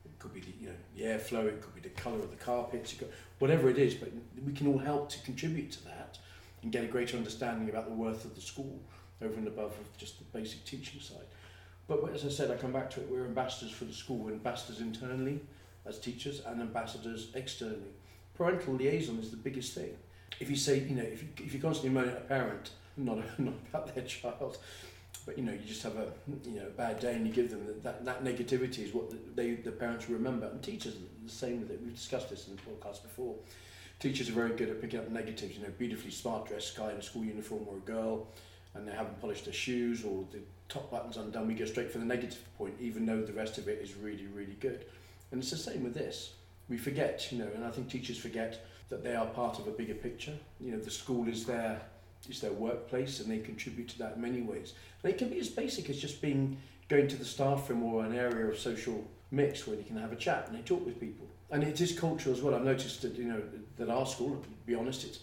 It 0.05 0.19
could 0.21 0.33
be 0.33 0.41
the 0.41 0.53
you 0.61 0.69
know 0.69 0.75
the 0.97 1.03
airflow. 1.03 1.47
It 1.47 1.61
could 1.61 1.75
be 1.75 1.81
the 1.81 2.01
colour 2.01 2.21
of 2.21 2.31
the 2.31 2.37
carpets. 2.37 2.93
It 2.93 3.01
could, 3.01 3.13
whatever 3.41 3.69
it 3.69 3.79
is, 3.79 3.95
but 3.95 4.11
we 4.47 4.53
can 4.53 4.69
all 4.69 4.79
help 4.79 5.11
to 5.11 5.19
contribute 5.23 5.73
to 5.73 5.85
that 5.87 6.19
and 6.63 6.71
get 6.71 6.85
a 6.85 6.89
greater 6.89 7.17
understanding 7.17 7.69
about 7.69 7.87
the 7.87 7.95
worth 7.95 8.25
of 8.25 8.37
the 8.37 8.41
school 8.41 8.81
over 9.21 9.35
and 9.35 9.49
above 9.49 9.75
just 9.97 10.19
the 10.19 10.39
basic 10.39 10.65
teaching 10.65 11.01
side. 11.01 11.27
But 11.89 12.09
as 12.15 12.25
I 12.25 12.29
said, 12.29 12.51
I 12.53 12.57
come 12.57 12.73
back 12.73 12.91
to 12.91 13.01
it. 13.01 13.09
We're 13.11 13.25
ambassadors 13.25 13.73
for 13.73 13.85
the 13.85 13.93
school. 13.93 14.19
We're 14.19 14.33
ambassadors 14.33 14.81
internally 14.81 15.41
as 15.87 15.99
teachers 15.99 16.43
and 16.47 16.61
ambassadors 16.61 17.31
externally 17.35 17.95
parental 18.39 18.75
liaison 18.75 19.19
is 19.19 19.31
the 19.31 19.37
biggest 19.37 19.75
thing. 19.75 19.95
If 20.41 20.49
you 20.49 20.57
say, 20.57 20.79
you 20.79 20.95
know, 20.95 21.03
if 21.03 21.23
you, 21.23 21.29
if 21.39 21.53
you 21.53 21.61
constantly 21.61 21.91
moan 21.91 22.09
at 22.09 22.17
a 22.17 22.21
parent, 22.21 22.71
not, 22.97 23.19
not 23.39 23.55
about 23.69 23.95
their 23.95 24.05
child, 24.05 24.57
but 25.27 25.37
you 25.37 25.45
know, 25.45 25.53
you 25.53 25.67
just 25.67 25.83
have 25.83 25.97
a 25.97 26.07
you 26.45 26.61
know 26.61 26.67
bad 26.77 27.01
day 27.01 27.15
and 27.15 27.27
you 27.27 27.33
give 27.33 27.51
them 27.51 27.67
that, 27.83 28.05
that 28.05 28.25
negativity 28.25 28.79
is 28.79 28.95
what 28.95 29.13
they 29.37 29.55
the 29.55 29.73
parents 29.73 30.09
remember. 30.09 30.47
And 30.47 30.63
teachers 30.63 30.95
the 31.23 31.31
same 31.31 31.61
with 31.61 31.71
it. 31.71 31.81
We've 31.83 31.95
discussed 31.95 32.31
this 32.31 32.49
in 32.49 32.57
the 32.57 32.63
podcast 32.63 33.03
before. 33.03 33.35
Teachers 33.99 34.29
are 34.29 34.33
very 34.33 34.55
good 34.55 34.71
at 34.71 34.81
picking 34.81 35.01
up 35.01 35.11
negatives. 35.11 35.57
You 35.57 35.65
know, 35.65 35.73
beautifully 35.77 36.13
smart 36.13 36.47
dressed 36.47 36.77
guy 36.77 36.93
in 36.93 36.97
a 36.97 37.03
school 37.03 37.25
uniform 37.25 37.67
or 37.69 37.77
a 37.77 37.81
girl, 37.81 38.29
and 38.75 38.87
they 38.87 38.93
haven't 38.93 39.21
polished 39.21 39.45
their 39.45 39.53
shoes 39.53 40.05
or 40.05 40.25
the 40.31 40.39
top 40.69 40.91
buttons 40.91 41.17
undone. 41.17 41.49
We 41.49 41.55
go 41.55 41.65
straight 41.65 41.91
for 41.91 41.99
the 41.99 42.07
negative 42.07 42.43
point, 42.57 42.75
even 42.81 43.05
though 43.05 43.21
the 43.21 43.33
rest 43.33 43.59
of 43.59 43.69
it 43.69 43.81
is 43.83 43.97
really 43.97 44.27
really 44.35 44.57
good. 44.61 44.87
And 45.31 45.43
it's 45.43 45.51
the 45.51 45.59
same 45.59 45.83
with 45.83 45.95
this 45.95 46.35
we 46.69 46.77
forget, 46.77 47.31
you 47.31 47.39
know, 47.39 47.49
and 47.55 47.65
I 47.65 47.71
think 47.71 47.91
teachers 47.91 48.19
forget 48.19 48.65
that 48.89 49.03
they 49.03 49.15
are 49.15 49.27
part 49.27 49.59
of 49.59 49.67
a 49.67 49.71
bigger 49.71 49.95
picture. 49.95 50.35
You 50.61 50.73
know, 50.73 50.79
the 50.79 50.91
school 50.91 51.29
is 51.29 51.45
their 51.45 51.81
is 52.29 52.41
their 52.41 52.53
workplace, 52.53 53.21
and 53.21 53.31
they 53.31 53.39
contribute 53.39 53.89
to 53.89 53.99
that 53.99 54.17
in 54.17 54.23
many 54.23 54.43
ways. 54.43 54.75
And 55.03 55.13
it 55.13 55.19
can 55.19 55.29
be 55.29 55.39
as 55.39 55.49
basic 55.49 55.89
as 55.89 55.99
just 55.99 56.21
being 56.21 56.59
going 56.89 57.09
to 57.09 57.17
the 57.17 57.25
staff 57.25 57.69
room 57.69 57.83
or 57.85 58.05
an 58.05 58.15
area 58.15 58.47
of 58.47 58.59
social 58.59 59.05
mix 59.31 59.67
where 59.67 59.77
they 59.77 59.83
can 59.83 59.97
have 59.97 60.13
a 60.13 60.17
chat 60.17 60.49
and 60.49 60.57
they 60.57 60.63
talk 60.63 60.85
with 60.85 60.99
people. 60.99 61.27
And 61.51 61.63
it 61.63 61.81
is 61.81 61.99
cultural 61.99 62.35
as 62.35 62.43
well. 62.43 62.55
I've 62.55 62.65
noticed 62.65 63.03
that 63.03 63.17
you 63.17 63.25
know 63.25 63.43
that 63.77 63.89
our 63.89 64.07
school, 64.07 64.37
to 64.37 64.49
be 64.67 64.75
honest, 64.75 65.05
it's 65.05 65.21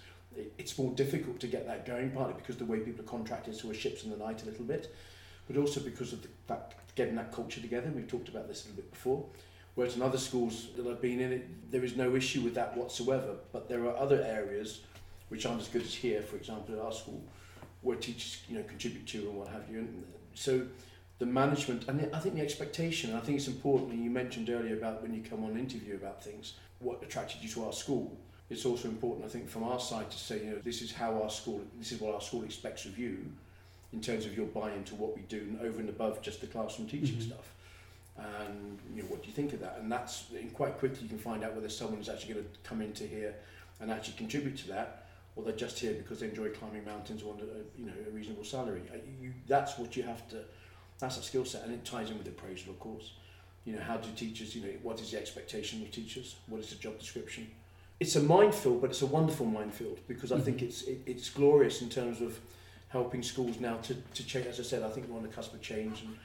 it's 0.58 0.78
more 0.78 0.92
difficult 0.94 1.40
to 1.40 1.48
get 1.48 1.66
that 1.68 1.86
going, 1.86 2.12
partly 2.12 2.34
because 2.34 2.58
the 2.58 2.66
way 2.66 2.80
people 2.80 3.04
are 3.04 3.08
contracted 3.08 3.58
to 3.60 3.72
a 3.72 3.74
ships 3.74 4.04
in 4.04 4.10
the 4.10 4.18
night 4.18 4.44
a 4.44 4.46
little 4.46 4.66
bit, 4.66 4.94
but 5.48 5.58
also 5.58 5.80
because 5.80 6.12
of 6.14 6.22
the 6.22 6.28
fact 6.48 6.75
getting 6.96 7.16
that 7.16 7.32
culture 7.32 7.62
together. 7.62 7.92
We've 7.94 8.08
talked 8.08 8.30
about 8.30 8.48
this 8.48 8.66
a 8.66 8.70
little 8.70 8.84
bit 8.84 8.92
before. 8.92 9.25
Whereas 9.75 9.98
in 9.98 10.01
other 10.01 10.17
schools 10.17 10.70
that 10.77 10.88
I've 10.88 11.01
been 11.01 11.20
in, 11.20 11.34
it, 11.34 11.72
there 11.72 11.84
is 11.84 11.98
no 11.98 12.15
issue 12.15 12.41
with 12.41 12.55
that 12.55 12.75
whatsoever. 12.75 13.36
But 13.51 13.67
there 13.67 13.86
are 13.86 13.96
other 13.98 14.22
areas 14.22 14.82
which 15.29 15.46
aren't 15.46 15.62
as 15.62 15.67
good 15.67 15.82
as 15.82 15.94
here, 15.94 16.22
for 16.22 16.38
example, 16.38 16.75
at 16.75 16.82
our 16.82 16.94
school, 16.94 17.22
where 17.82 17.98
teachers 17.98 18.41
you 18.48 18.58
know 18.58 18.63
contribute 18.63 19.05
to 19.08 19.20
and 19.29 19.36
what 19.36 19.50
have 19.50 19.63
you. 19.70 19.79
And 19.79 20.03
so 20.34 20.65
the 21.20 21.25
management 21.25 21.88
and 21.89 22.00
the, 22.00 22.15
I 22.15 22.20
think 22.20 22.36
the 22.36 22.41
expectation. 22.41 23.13
I 23.13 23.20
think 23.20 23.38
it's 23.38 23.48
important. 23.48 23.91
And 23.91 24.03
you 24.03 24.10
mentioned 24.10 24.50
earlier 24.50 24.77
about 24.77 25.01
when 25.01 25.13
you 25.13 25.22
come 25.22 25.44
on 25.44 25.51
an 25.51 25.60
interview 25.60 25.96
about 25.96 26.24
things, 26.24 26.53
what 26.79 27.03
attracted 27.03 27.41
you 27.44 27.50
to 27.50 27.65
our 27.65 27.74
school. 27.74 28.17
It's 28.50 28.65
also 28.65 28.88
important, 28.88 29.25
I 29.25 29.29
think, 29.29 29.50
from 29.50 29.63
our 29.63 29.79
side 29.79 30.10
to 30.12 30.17
say, 30.17 30.46
you 30.46 30.51
know, 30.51 30.60
this 30.63 30.84
is 30.84 30.91
how 30.91 31.20
our 31.22 31.32
school, 31.32 31.62
this 31.79 31.91
is 31.91 32.00
what 32.00 32.13
our 32.13 32.22
school 32.22 32.44
expects 32.44 32.86
of 32.86 32.98
you, 32.98 33.25
in 33.91 34.01
terms 34.01 34.25
of 34.27 34.38
your 34.38 34.46
buy-in 34.46 34.83
to 34.83 34.96
what 34.96 35.16
we 35.16 35.24
do, 35.24 35.38
and 35.38 35.59
over 35.61 35.79
and 35.79 35.90
above 35.90 36.22
just 36.22 36.42
the 36.42 36.48
classroom 36.48 36.88
teaching 36.88 37.16
mm-hmm. 37.16 37.31
stuff 37.31 37.54
and 38.18 38.80
you 38.94 39.01
know 39.01 39.08
what 39.10 39.22
do 39.22 39.28
you 39.28 39.34
think 39.34 39.54
of 39.54 39.60
that? 39.60 39.78
And 39.80 39.92
that's 39.92 40.25
quite 40.54 40.78
quickly 40.78 41.04
you 41.04 41.10
can 41.10 41.20
find 41.20 41.44
out 41.44 41.54
whether 41.54 41.70
someone 41.70 42.00
is 42.00 42.10
actually 42.10 42.34
going 42.34 42.46
to 42.46 42.70
come 42.70 42.82
into 42.82 43.06
here 43.06 43.36
and 43.80 43.92
actually 43.92 44.16
contribute 44.16 44.58
to 44.58 44.68
that 44.70 45.06
or 45.36 45.44
they're 45.44 45.56
just 45.56 45.78
here 45.80 45.94
because 45.94 46.20
they 46.22 46.28
enjoy 46.28 46.50
climbing 46.50 46.86
mountains 46.86 47.22
or 47.24 47.34
want 47.34 47.42
a, 47.42 47.46
you 47.80 47.86
know 47.86 47.94
a 48.08 48.12
reasonable 48.12 48.44
salary. 48.44 48.82
Uh, 48.94 48.98
you, 49.22 49.34
that's 49.48 49.78
what 49.78 49.96
you 49.96 50.04
have 50.04 50.28
to 50.30 50.38
that's 51.00 51.18
a 51.18 51.22
skill 51.22 51.44
set 51.44 51.64
and 51.64 51.74
it 51.74 51.84
ties 51.84 52.10
in 52.10 52.18
with 52.18 52.28
appraisal 52.28 52.72
of 52.72 52.80
course. 52.80 53.14
You 53.66 53.74
know 53.74 53.82
how 53.82 53.98
do 53.98 54.08
teachers 54.16 54.56
you 54.56 54.62
know 54.62 54.74
what 54.82 55.00
is 55.01 55.12
the 55.12 55.18
expectation 55.18 55.82
of 55.82 55.92
teachers? 55.92 56.36
What 56.48 56.62
is 56.62 56.70
the 56.70 56.75
job 56.75 56.98
description? 57.00 57.50
It's 58.00 58.16
a 58.16 58.22
minefield 58.22 58.82
but 58.82 58.92
it's 58.92 59.01
a 59.01 59.08
wonderful 59.08 59.46
minefield 59.46 60.00
because 60.08 60.32
I 60.32 60.36
mm-hmm. 60.36 60.46
think 60.46 60.62
it's 60.62 60.84
it, 60.84 61.01
it's 61.06 61.30
glorious 61.30 61.82
in 61.82 61.90
terms 61.90 62.22
of 62.22 62.40
helping 62.90 63.24
schools 63.24 63.60
now 63.60 63.75
to, 63.78 63.94
to 63.94 64.25
change 64.25 64.46
as 64.46 64.60
I 64.60 64.64
said 64.64 64.84
I 64.84 64.90
think 64.90 65.10
we're 65.10 65.18
on 65.18 65.24
the 65.24 65.30
cusp 65.30 65.54
of 65.54 65.62
change 65.62 66.01
and 66.01 66.16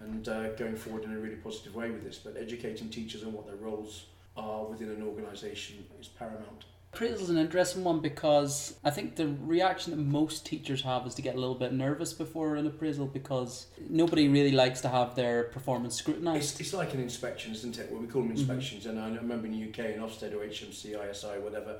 and 0.00 0.28
uh, 0.28 0.50
going 0.54 0.76
forward 0.76 1.04
in 1.04 1.12
a 1.12 1.18
really 1.18 1.36
positive 1.36 1.74
way 1.74 1.90
with 1.90 2.04
this. 2.04 2.18
But 2.18 2.36
educating 2.36 2.88
teachers 2.88 3.22
on 3.22 3.32
what 3.32 3.46
their 3.46 3.56
roles 3.56 4.06
are 4.36 4.64
within 4.64 4.90
an 4.90 5.02
organisation 5.02 5.84
is 6.00 6.08
paramount. 6.08 6.64
Appraisal 6.92 7.24
is 7.24 7.30
an 7.30 7.36
interesting 7.36 7.84
one 7.84 8.00
because 8.00 8.74
I 8.82 8.90
think 8.90 9.16
the 9.16 9.28
reaction 9.42 9.90
that 9.90 9.98
most 9.98 10.46
teachers 10.46 10.80
have 10.80 11.06
is 11.06 11.14
to 11.16 11.22
get 11.22 11.34
a 11.34 11.38
little 11.38 11.54
bit 11.54 11.74
nervous 11.74 12.14
before 12.14 12.56
an 12.56 12.66
appraisal 12.66 13.06
because 13.06 13.66
nobody 13.90 14.28
really 14.28 14.52
likes 14.52 14.80
to 14.80 14.88
have 14.88 15.14
their 15.14 15.44
performance 15.44 15.96
scrutinised. 15.96 16.52
It's, 16.52 16.60
it's 16.60 16.72
like 16.72 16.94
an 16.94 17.00
inspection, 17.00 17.52
isn't 17.52 17.78
it? 17.78 17.90
Well, 17.90 18.00
we 18.00 18.06
call 18.06 18.22
them 18.22 18.30
mm-hmm. 18.30 18.38
inspections, 18.38 18.86
mm-hmm. 18.86 18.96
and 18.96 19.14
I 19.14 19.20
remember 19.20 19.46
in 19.46 19.52
the 19.52 19.68
UK, 19.68 19.94
in 19.94 20.00
Ofsted 20.00 20.32
or 20.32 20.38
HMC, 20.38 21.10
ISI, 21.10 21.38
whatever, 21.42 21.76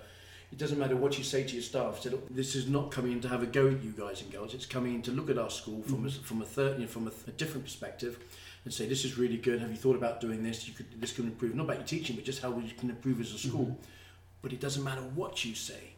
it 0.52 0.58
doesn't 0.58 0.78
matter 0.78 0.96
what 0.96 1.18
you 1.18 1.24
say 1.24 1.42
to 1.42 1.52
your 1.54 1.62
staff. 1.62 2.04
Look, 2.04 2.28
this 2.34 2.54
is 2.54 2.68
not 2.68 2.90
coming 2.90 3.12
in 3.12 3.20
to 3.22 3.28
have 3.28 3.42
a 3.42 3.46
go 3.46 3.68
at 3.68 3.82
you 3.82 3.90
guys 3.90 4.22
and 4.22 4.30
girls. 4.30 4.54
It's 4.54 4.66
coming 4.66 4.94
in 4.94 5.02
to 5.02 5.10
look 5.10 5.28
at 5.28 5.38
our 5.38 5.50
school 5.50 5.82
from 5.82 5.98
mm-hmm. 5.98 6.06
a, 6.06 6.10
from 6.10 6.42
a 6.42 6.44
third, 6.44 6.78
you 6.78 6.82
know, 6.82 6.90
from 6.90 7.08
a, 7.08 7.12
a, 7.26 7.32
different 7.32 7.64
perspective, 7.64 8.18
and 8.64 8.72
say 8.72 8.86
this 8.86 9.04
is 9.04 9.18
really 9.18 9.38
good. 9.38 9.60
Have 9.60 9.70
you 9.70 9.76
thought 9.76 9.96
about 9.96 10.20
doing 10.20 10.42
this? 10.42 10.68
You 10.68 10.74
could 10.74 11.00
this 11.00 11.12
can 11.12 11.24
improve 11.26 11.54
not 11.54 11.64
about 11.64 11.78
your 11.78 11.86
teaching, 11.86 12.14
but 12.14 12.24
just 12.24 12.42
how 12.42 12.50
we 12.50 12.68
can 12.70 12.90
improve 12.90 13.20
as 13.20 13.32
a 13.32 13.38
school. 13.38 13.66
Mm-hmm. 13.66 13.82
But 14.42 14.52
it 14.52 14.60
doesn't 14.60 14.84
matter 14.84 15.02
what 15.02 15.44
you 15.44 15.54
say. 15.54 15.94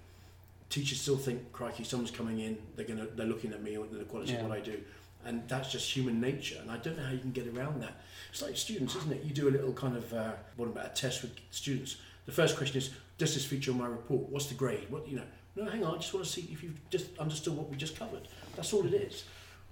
Teachers 0.71 1.01
still 1.01 1.17
think, 1.17 1.53
crikey, 1.53 1.85
someone's 1.85 2.11
coming 2.11 2.41
in. 2.41 2.59
They're 2.75 2.87
gonna 2.87 3.07
they're 3.15 3.27
looking 3.27 3.53
at 3.53 3.63
me 3.63 3.77
or 3.77 3.87
the 3.87 4.05
quality 4.05 4.33
yeah. 4.33 4.41
of 4.41 4.49
what 4.49 4.57
I 4.57 4.61
do. 4.61 4.81
And 5.27 5.47
that's 5.47 5.71
just 5.71 5.95
human 5.95 6.21
nature, 6.21 6.57
and 6.63 6.71
I 6.71 6.79
don't 6.79 6.97
know 6.97 7.05
how 7.05 7.13
you 7.13 7.19
can 7.19 7.33
get 7.33 7.49
around 7.49 7.83
that. 7.83 8.01
It's 8.31 8.41
like 8.41 8.57
students, 8.57 8.95
isn't 8.95 9.13
it? 9.13 9.25
You 9.25 9.35
do 9.35 9.49
a 9.49 9.51
little 9.51 9.73
kind 9.73 9.97
of 9.97 10.13
uh, 10.15 10.33
what 10.57 10.67
about 10.67 10.87
a 10.87 10.91
test 10.91 11.23
with 11.23 11.33
students. 11.51 11.97
The 12.29 12.35
first 12.35 12.59
question 12.59 12.77
is, 12.77 12.91
does 13.17 13.33
this 13.33 13.47
feature 13.47 13.71
on 13.71 13.79
my 13.79 13.87
report? 13.87 14.29
What's 14.29 14.49
the 14.49 14.55
grade? 14.55 14.91
What 14.91 15.09
you 15.09 15.17
know? 15.17 15.23
No, 15.57 15.65
hang 15.65 15.83
on. 15.83 15.95
I 15.95 15.97
just 15.97 16.13
want 16.13 16.27
to 16.27 16.31
see 16.31 16.47
if 16.53 16.63
you've 16.63 16.79
just 16.91 17.17
understood 17.19 17.57
what 17.57 17.71
we 17.71 17.77
just 17.79 17.99
covered. 17.99 18.29
That's 18.55 18.71
all 18.75 18.85
it 18.85 18.93
is. 18.93 19.25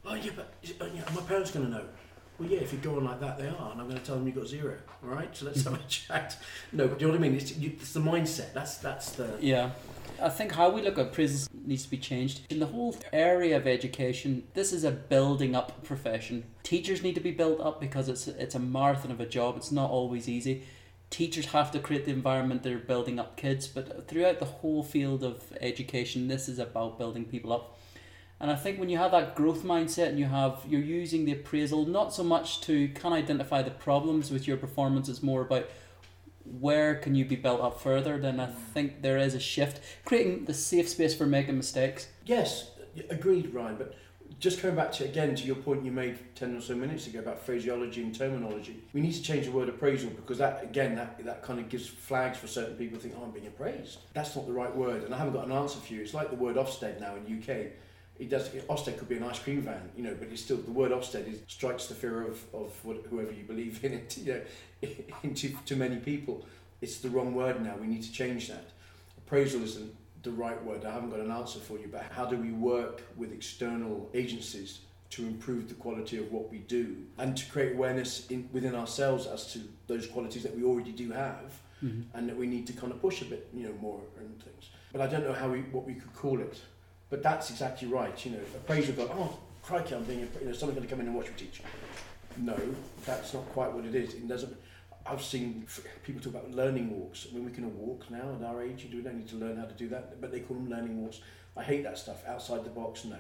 Oh 0.07 0.15
yeah, 0.15 0.31
but 0.35 0.55
uh, 0.81 0.87
yeah, 0.87 1.03
my 1.15 1.21
parents 1.21 1.51
going 1.51 1.67
to 1.67 1.71
know. 1.71 1.85
Well, 2.39 2.49
yeah, 2.49 2.61
if 2.61 2.73
you 2.73 2.79
go 2.79 2.97
on 2.97 3.05
like 3.05 3.21
that, 3.21 3.37
they 3.37 3.47
are, 3.47 3.73
and 3.73 3.79
I'm 3.79 3.89
going 3.89 3.99
to 3.99 4.03
tell 4.03 4.17
them 4.17 4.27
you've 4.27 4.37
got 4.37 4.47
zero. 4.47 4.75
All 5.05 5.11
right, 5.11 5.37
so 5.37 5.45
let's 5.45 5.65
have 5.65 5.75
a 5.75 5.79
chat. 5.89 6.39
No, 6.73 6.89
but 6.89 6.99
do 6.99 7.05
you 7.05 7.13
know 7.13 7.19
what 7.19 7.27
I 7.27 7.29
mean? 7.29 7.39
It's, 7.39 7.55
you, 7.59 7.73
it's 7.75 7.93
the 7.93 8.01
mindset. 8.01 8.55
That's 8.55 8.79
that's 8.79 9.11
the 9.11 9.37
yeah. 9.39 9.73
I 10.23 10.31
think 10.31 10.53
how 10.53 10.71
we 10.71 10.81
look 10.81 10.97
at 10.97 11.13
prisons 11.13 11.51
needs 11.67 11.83
to 11.85 11.91
be 11.91 11.99
changed. 11.99 12.41
In 12.49 12.59
the 12.59 12.67
whole 12.67 12.97
area 13.13 13.59
of 13.59 13.67
education, 13.67 14.45
this 14.55 14.73
is 14.73 14.83
a 14.83 14.91
building 14.91 15.55
up 15.55 15.85
profession. 15.85 16.45
Teachers 16.63 17.03
need 17.03 17.17
to 17.17 17.21
be 17.21 17.33
built 17.33 17.61
up 17.61 17.83
because 17.83 18.09
it's 18.09 18.27
it's 18.29 18.55
a 18.55 18.61
marathon 18.61 19.11
of 19.11 19.21
a 19.21 19.27
job. 19.27 19.59
It's 19.59 19.71
not 19.71 19.91
always 19.91 20.27
easy 20.27 20.63
teachers 21.11 21.47
have 21.47 21.71
to 21.71 21.79
create 21.79 22.05
the 22.05 22.11
environment 22.11 22.63
they're 22.63 22.79
building 22.79 23.19
up 23.19 23.37
kids 23.37 23.67
but 23.69 24.09
throughout 24.09 24.39
the 24.39 24.45
whole 24.45 24.83
field 24.83 25.23
of 25.23 25.53
education 25.61 26.29
this 26.29 26.49
is 26.49 26.59
about 26.59 26.99
building 26.99 27.25
people 27.25 27.53
up. 27.53 27.79
And 28.41 28.51
i 28.51 28.57
think 28.57 28.79
when 28.79 28.89
you 28.89 28.99
have 28.99 29.13
that 29.13 29.35
growth 29.35 29.63
mindset 29.63 30.09
and 30.09 30.19
you 30.19 30.27
have 30.27 30.61
you're 30.69 30.81
using 30.81 31.25
the 31.25 31.33
appraisal 31.33 31.87
not 31.87 32.13
so 32.13 32.23
much 32.23 32.61
to 32.63 32.89
can 32.89 33.13
identify 33.13 33.63
the 33.63 33.71
problems 33.71 34.31
with 34.31 34.47
your 34.47 34.57
performance 34.57 35.09
it's 35.09 35.23
more 35.23 35.43
about 35.43 35.69
where 36.45 36.95
can 36.95 37.15
you 37.15 37.25
be 37.25 37.37
built 37.37 37.61
up 37.61 37.81
further 37.81 38.19
then 38.19 38.39
i 38.39 38.47
think 38.47 39.03
there 39.03 39.19
is 39.19 39.35
a 39.35 39.41
shift. 39.41 39.81
Creating 40.05 40.45
the 40.45 40.55
safe 40.55 40.89
space 40.89 41.15
for 41.15 41.27
making 41.27 41.57
mistakes. 41.57 42.09
Yes 42.25 42.71
agreed 43.11 43.53
ryan 43.53 43.77
but 43.77 43.95
just 44.39 44.61
coming 44.61 44.77
back 44.77 44.93
to 44.93 45.05
again 45.05 45.35
to 45.35 45.45
your 45.45 45.57
point 45.57 45.85
you 45.85 45.91
made 45.91 46.19
10 46.35 46.57
or 46.57 46.61
so 46.61 46.75
minutes 46.75 47.07
ago 47.07 47.21
about 47.21 47.45
phraseology 47.45 48.03
and 48.03 48.15
terminology 48.15 48.83
we 48.93 49.01
need 49.01 49.13
to 49.13 49.23
change 49.23 49.47
the 49.47 49.53
word 49.53 49.69
appraisal 49.69 50.11
because 50.11 50.39
that 50.39 50.63
again 50.63 50.95
that, 50.95 51.23
that 51.25 51.43
kind 51.43 51.59
of 51.59 51.69
gives 51.69 51.87
flags 51.87 52.39
for 52.39 52.47
certain 52.47 52.77
people 52.77 52.99
think 52.99 53.15
oh 53.19 53.25
i'm 53.25 53.31
being 53.31 53.47
appraised 53.47 53.99
that's 54.13 54.37
not 54.37 54.47
the 54.47 54.53
right 54.53 54.75
word 54.75 55.05
and 55.05 55.15
i 55.15 55.19
haven't 55.19 55.33
got 55.33 55.47
an 55.47 55.53
answer 55.53 55.79
for 55.79 55.93
you 55.93 56.03
it's 56.03 56.15
like 56.15 56.31
the 56.31 56.37
word 56.37 56.57
ofsted 56.57 57.01
now 57.01 57.15
in 57.17 57.39
uk 57.39 57.57
it 58.19 58.31
does 58.31 58.49
Ofsted 58.49 58.99
could 58.99 59.09
be 59.09 59.17
an 59.17 59.25
ice 59.25 59.39
cream 59.39 59.61
van, 59.61 59.91
you 59.97 60.03
know, 60.03 60.17
but 60.19 60.29
it's 60.29 60.43
still 60.43 60.57
the 60.57 60.71
word 60.71 60.91
Ofsted 60.91 61.31
is, 61.31 61.41
strikes 61.49 61.87
the 61.87 61.95
fear 61.95 62.23
of, 62.23 62.43
of 62.55 62.73
what, 62.83 63.05
whoever 63.11 63.33
you 63.33 63.45
believe 63.45 63.85
in 63.85 63.93
it, 63.93 64.17
you 64.25 64.43
know, 64.83 64.89
into 65.23 65.55
to 65.67 65.77
many 65.77 65.97
people. 65.97 66.47
It's 66.81 66.99
the 66.99 67.11
wrong 67.11 67.35
word 67.35 67.63
now. 67.63 67.77
We 67.77 67.87
need 67.87 68.03
to 68.05 68.13
change 68.13 68.49
that. 68.49 68.71
Appraisal 69.19 69.63
isn't 69.63 69.95
the 70.27 70.33
right 70.33 70.63
word. 70.65 70.85
I 70.85 70.93
haven't 70.93 71.11
got 71.11 71.21
an 71.21 71.31
answer 71.31 71.59
for 71.59 71.79
you, 71.79 71.89
but 71.91 72.03
how 72.11 72.27
do 72.27 72.37
we 72.37 72.53
work 72.53 73.03
with 73.17 73.33
external 73.33 74.11
agencies 74.13 74.81
to 75.11 75.23
improve 75.23 75.69
the 75.69 75.75
quality 75.75 76.19
of 76.19 76.31
what 76.33 76.51
we 76.51 76.59
do 76.59 76.97
and 77.19 77.37
to 77.37 77.47
create 77.51 77.75
awareness 77.75 78.27
in, 78.27 78.49
within 78.53 78.75
ourselves 78.75 79.27
as 79.27 79.53
to 79.53 79.61
those 79.87 80.07
qualities 80.07 80.43
that 80.43 80.55
we 80.55 80.65
already 80.65 80.91
do 80.91 81.13
have 81.13 81.61
mm-hmm. 81.83 82.03
and 82.15 82.29
that 82.29 82.37
we 82.37 82.47
need 82.47 82.67
to 82.67 82.73
kind 82.73 82.93
of 82.93 83.01
push 83.01 83.23
a 83.23 83.25
bit, 83.25 83.49
you 83.55 83.69
know, 83.69 83.75
more 83.81 84.01
and 84.19 84.43
things. 84.43 84.71
But 84.93 85.01
I 85.01 85.07
don't 85.07 85.23
know 85.23 85.33
how 85.33 85.49
we 85.49 85.61
what 85.61 85.87
we 85.87 85.95
could 85.95 86.13
call 86.13 86.41
it. 86.41 86.61
But 87.09 87.23
that's 87.23 87.51
exactly 87.51 87.87
right. 87.87 88.17
You 88.27 88.33
know, 88.33 88.41
appraisal 88.57 88.97
go, 88.97 89.09
oh 89.13 89.39
crikey, 89.63 89.95
I'm 89.95 90.03
being, 90.05 90.21
you 90.21 90.47
know, 90.47 90.53
someone's 90.53 90.79
going 90.79 90.89
to 90.89 90.89
come 90.89 91.01
in 91.01 91.07
and 91.07 91.15
watch 91.15 91.27
me 91.27 91.35
teach. 91.37 91.63
No, 92.37 92.59
that's 93.05 93.33
not 93.33 93.49
quite 93.51 93.73
what 93.73 93.85
it 93.85 93.95
is. 93.95 94.15
It 94.15 94.27
doesn't 94.27 94.57
I've 95.09 95.23
seen 95.23 95.67
people 96.03 96.21
talk 96.21 96.35
about 96.35 96.51
learning 96.51 96.99
walks. 96.99 97.27
I 97.31 97.35
mean, 97.35 97.45
we 97.45 97.53
can 97.53 97.65
all 97.65 97.71
walk 97.71 98.11
now 98.11 98.35
at 98.39 98.45
our 98.45 98.63
age. 98.63 98.87
You 98.91 99.03
don't 99.03 99.17
need 99.17 99.29
to 99.29 99.37
learn 99.37 99.57
how 99.57 99.67
to 99.67 99.75
do 99.75 99.89
that, 99.89 100.21
but 100.21 100.33
they 100.33 100.41
call 100.41 100.57
them 100.57 100.69
learning 100.69 101.01
walks. 101.01 101.21
I 101.57 101.63
hate 101.63 101.85
that 101.85 101.99
stuff. 101.99 102.27
Outside 102.27 102.65
the 102.65 102.71
box, 102.71 103.05
no. 103.05 103.17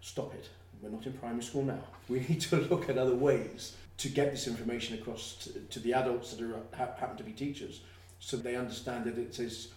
Stop 0.00 0.34
it. 0.34 0.48
We're 0.80 0.90
not 0.90 1.06
in 1.06 1.12
primary 1.14 1.42
school 1.42 1.64
now. 1.64 1.82
We 2.08 2.20
need 2.20 2.40
to 2.42 2.56
look 2.56 2.88
at 2.88 2.96
other 2.96 3.14
ways 3.14 3.74
to 3.98 4.08
get 4.08 4.30
this 4.30 4.46
information 4.46 4.98
across 4.98 5.34
to, 5.42 5.52
to 5.52 5.80
the 5.80 5.92
adults 5.92 6.32
that 6.32 6.40
are, 6.42 6.62
happen 6.72 7.16
to 7.16 7.24
be 7.24 7.32
teachers 7.32 7.80
so 8.20 8.36
they 8.36 8.56
understand 8.56 9.04
that 9.04 9.18
it 9.18 9.38
is, 9.38 9.68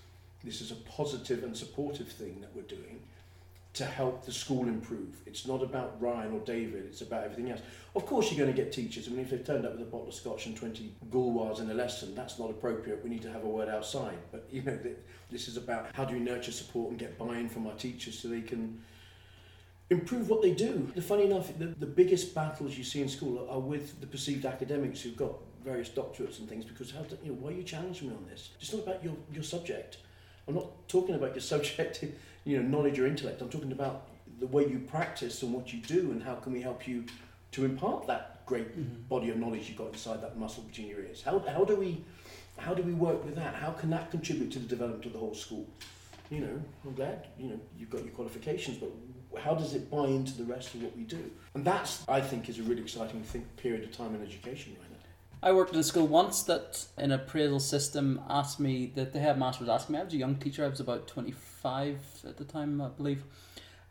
this 0.44 0.62
is 0.62 0.72
a 0.72 0.76
positive 0.76 1.44
and 1.44 1.56
supportive 1.56 2.08
thing 2.08 2.40
that 2.42 2.50
we're 2.56 2.62
doing 2.64 3.02
to 3.74 3.86
help 3.86 4.26
the 4.26 4.32
school 4.34 4.68
improve. 4.68 5.22
It's 5.26 5.48
not 5.48 5.64
about 5.64 6.02
Ryan 6.02 6.34
or 6.34 6.40
David, 6.40 6.86
it's 6.86 7.02
about 7.02 7.24
everything 7.24 7.52
else. 7.52 7.62
Of 7.96 8.06
course 8.06 8.30
you're 8.30 8.38
going 8.44 8.54
to 8.54 8.62
get 8.62 8.74
teachers. 8.74 9.08
I 9.08 9.12
mean, 9.12 9.22
if 9.22 9.30
they've 9.30 9.46
turned 9.46 9.66
up 9.66 9.74
with 9.74 9.82
a 9.82 9.86
bottle 9.90 10.10
of 10.10 10.14
scotch 10.14 10.46
and 10.46 10.56
20 10.56 10.94
gauloises 11.10 11.64
in 11.64 11.72
a 11.72 11.74
lesson, 11.74 12.14
that's 12.14 12.38
not 12.38 12.50
appropriate. 12.50 13.02
We 13.04 13.10
need 13.10 13.22
to 13.22 13.32
have 13.32 13.44
a 13.44 13.48
word 13.48 13.70
outside. 13.70 14.18
But, 14.32 14.48
you 14.52 14.62
know, 14.62 14.78
this 15.30 15.48
is 15.48 15.56
about 15.56 15.88
how 15.94 16.04
do 16.04 16.14
we 16.14 16.20
nurture 16.20 16.52
support 16.52 16.90
and 16.90 17.00
get 17.00 17.18
buy-in 17.18 17.48
from 17.48 17.66
our 17.68 17.76
teachers 17.76 18.20
so 18.20 18.28
they 18.28 18.42
can 18.42 18.82
improve 19.90 20.30
what 20.30 20.42
they 20.42 20.54
do. 20.54 20.92
The 20.96 21.02
funny 21.02 21.26
enough, 21.26 21.58
the, 21.58 21.68
the 21.68 21.86
biggest 21.86 22.36
battles 22.36 22.78
you 22.78 22.84
see 22.84 23.02
in 23.02 23.10
school 23.10 23.48
are 23.50 23.60
with 23.60 24.02
the 24.02 24.08
perceived 24.08 24.46
academics 24.46 25.02
who've 25.02 25.18
got 25.18 25.34
various 25.64 25.90
doctorates 25.90 26.40
and 26.40 26.50
things 26.50 26.66
because 26.66 26.92
how 26.92 27.02
do, 27.02 27.18
you 27.24 27.32
know, 27.32 27.38
why 27.40 27.52
are 27.52 27.54
you 27.54 27.64
challenging 27.64 28.10
me 28.10 28.16
on 28.16 28.26
this? 28.26 28.52
It's 28.60 28.74
not 28.74 28.84
about 28.84 29.04
your, 29.04 29.14
your 29.34 29.44
subject. 29.44 29.98
I'm 30.48 30.56
not 30.56 30.88
talking 30.88 31.16
about 31.16 31.34
your 31.34 31.42
subject, 31.54 32.04
you 32.44 32.62
know, 32.62 32.68
knowledge 32.68 33.00
or 33.00 33.08
intellect. 33.08 33.42
I'm 33.42 33.50
talking 33.50 33.72
about 33.72 34.08
the 34.40 34.48
way 34.48 34.68
you 34.68 34.80
practice 34.80 35.44
and 35.44 35.54
what 35.54 35.72
you 35.72 35.80
do 35.82 36.12
and 36.12 36.24
how 36.24 36.36
can 36.36 36.52
we 36.52 36.62
help 36.62 36.88
you 36.88 37.06
to 37.52 37.66
impart 37.66 38.08
that 38.08 38.46
great 38.46 38.78
mm-hmm. 38.78 39.02
body 39.08 39.30
of 39.30 39.38
knowledge 39.38 39.70
you've 39.70 39.78
got 39.78 39.94
inside 39.94 40.22
that 40.22 40.38
muscle 40.38 40.64
between 40.64 40.88
your 40.88 41.00
ears. 41.00 41.22
How, 41.22 41.40
how 41.40 41.64
do 41.64 41.76
we 41.76 42.04
how 42.58 42.74
do 42.74 42.84
we 42.84 42.94
work 42.94 43.24
with 43.24 43.36
that? 43.36 43.56
How 43.56 43.72
can 43.72 43.90
that 43.92 44.12
contribute 44.12 44.52
to 44.52 44.60
the 44.60 44.68
development 44.68 45.06
of 45.06 45.14
the 45.14 45.20
whole 45.20 45.34
school? 45.34 45.66
You 46.30 46.42
know, 46.42 46.62
I'm 46.86 46.94
glad, 46.94 47.28
you 47.38 47.50
know, 47.50 47.60
you've 47.78 47.90
got 47.90 48.04
your 48.04 48.14
qualifications, 48.14 48.78
but 48.78 48.92
how 49.42 49.56
does 49.56 49.74
it 49.74 49.90
buy 49.90 50.06
into 50.06 50.38
the 50.38 50.44
rest 50.44 50.74
of 50.76 50.84
what 50.84 50.96
we 50.96 51.04
do? 51.04 51.32
And 51.56 51.66
that's, 51.66 52.08
I 52.08 52.22
think, 52.22 52.50
is 52.50 52.60
a 52.60 52.64
really 52.64 52.82
exciting 52.82 53.24
thing, 53.24 53.46
period 53.58 53.84
of 53.84 53.96
time 53.96 54.16
in 54.16 54.22
education 54.22 54.76
right 54.80 54.92
now. 54.92 54.98
I 55.50 55.54
worked 55.54 55.74
in 55.74 55.80
a 55.80 55.84
school 55.84 56.08
once 56.08 56.44
that 56.44 56.86
an 56.98 57.12
appraisal 57.12 57.60
system 57.60 58.22
asked 58.30 58.60
me 58.60 58.92
that 58.96 59.12
the 59.12 59.20
headmaster 59.20 59.64
was 59.64 59.70
asking 59.70 59.94
me. 59.94 60.02
I 60.02 60.04
was 60.04 60.14
a 60.14 60.18
young 60.18 60.36
teacher. 60.36 60.64
I 60.64 60.68
was 60.68 60.80
about 60.80 61.08
twenty 61.08 61.32
five 61.62 61.98
at 62.28 62.38
the 62.38 62.44
time, 62.44 62.82
I 62.82 62.90
believe. 62.90 63.24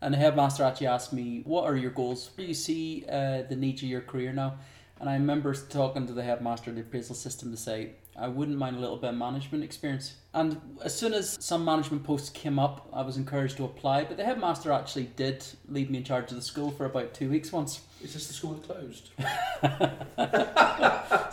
And 0.01 0.15
the 0.15 0.19
headmaster 0.19 0.63
actually 0.65 0.87
asked 0.87 1.13
me, 1.13 1.43
"What 1.45 1.65
are 1.65 1.77
your 1.77 1.91
goals? 1.91 2.31
Where 2.35 2.47
do 2.47 2.49
you 2.49 2.55
see 2.55 3.05
uh, 3.09 3.43
the 3.43 3.57
needs 3.57 3.83
of 3.83 3.89
your 3.89 4.01
career 4.01 4.33
now?" 4.33 4.55
And 4.99 5.09
I 5.09 5.15
remember 5.15 5.55
talking 5.55 6.07
to 6.07 6.13
the 6.13 6.23
headmaster 6.23 6.71
of 6.71 6.77
the 6.77 6.83
appraisal 6.83 7.15
system 7.15 7.51
to 7.51 7.57
say, 7.57 7.93
I 8.21 8.29
wouldn't 8.29 8.59
mind 8.59 8.77
a 8.77 8.81
little 8.81 8.99
bit 8.99 9.11
of 9.11 9.17
management 9.17 9.65
experience. 9.65 10.15
And 10.35 10.61
as 10.85 10.95
soon 10.97 11.15
as 11.15 11.39
some 11.41 11.65
management 11.65 12.05
posts 12.05 12.29
came 12.29 12.59
up, 12.59 12.87
I 12.93 13.01
was 13.01 13.17
encouraged 13.17 13.57
to 13.57 13.65
apply. 13.65 14.05
But 14.05 14.19
the 14.19 14.25
headmaster 14.25 14.71
actually 14.73 15.05
did 15.17 15.43
leave 15.69 15.91
me 15.91 15.99
in 15.99 16.05
charge 16.05 16.31
of 16.31 16.37
the 16.37 16.43
school 16.43 16.71
for 16.71 16.85
about 16.85 17.15
two 17.15 17.31
weeks 17.31 17.51
once. 17.51 17.81
Is 18.03 18.13
this 18.13 18.27
the 18.27 18.35
school 18.35 18.55
that 18.55 18.63
closed? 18.63 19.09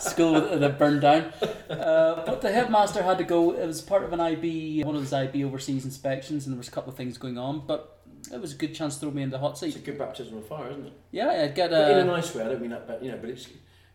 school 0.00 0.40
that 0.58 0.78
burned 0.78 1.02
down. 1.02 1.32
Uh, 1.68 2.24
but 2.24 2.40
the 2.40 2.50
headmaster 2.50 3.02
had 3.02 3.18
to 3.18 3.24
go. 3.24 3.52
It 3.52 3.66
was 3.66 3.82
part 3.82 4.02
of 4.02 4.14
an 4.14 4.20
IB, 4.20 4.82
one 4.82 4.94
of 4.94 5.02
those 5.02 5.12
IB 5.12 5.44
overseas 5.44 5.84
inspections, 5.84 6.46
and 6.46 6.54
there 6.54 6.58
was 6.58 6.68
a 6.68 6.72
couple 6.72 6.90
of 6.90 6.96
things 6.96 7.18
going 7.18 7.36
on. 7.36 7.66
But 7.66 7.98
it 8.32 8.40
was 8.40 8.54
a 8.54 8.56
good 8.56 8.74
chance 8.74 8.94
to 8.94 9.00
throw 9.00 9.10
me 9.10 9.22
in 9.22 9.30
the 9.30 9.38
hot 9.38 9.58
seat. 9.58 9.68
It's 9.68 9.76
a 9.76 9.80
good 9.80 9.98
baptism 9.98 10.38
of 10.38 10.46
fire, 10.46 10.70
isn't 10.70 10.86
it? 10.86 10.92
Yeah, 11.10 11.28
I'd 11.28 11.54
get 11.54 11.70
a. 11.70 11.76
But 11.76 11.90
in 11.90 11.98
a 11.98 12.04
nice 12.04 12.34
way. 12.34 12.44
I 12.44 12.48
don't 12.48 12.62
mean 12.62 12.70
that, 12.70 12.86
but 12.86 13.02
you 13.02 13.10
know, 13.10 13.18
but 13.18 13.28
it's 13.28 13.46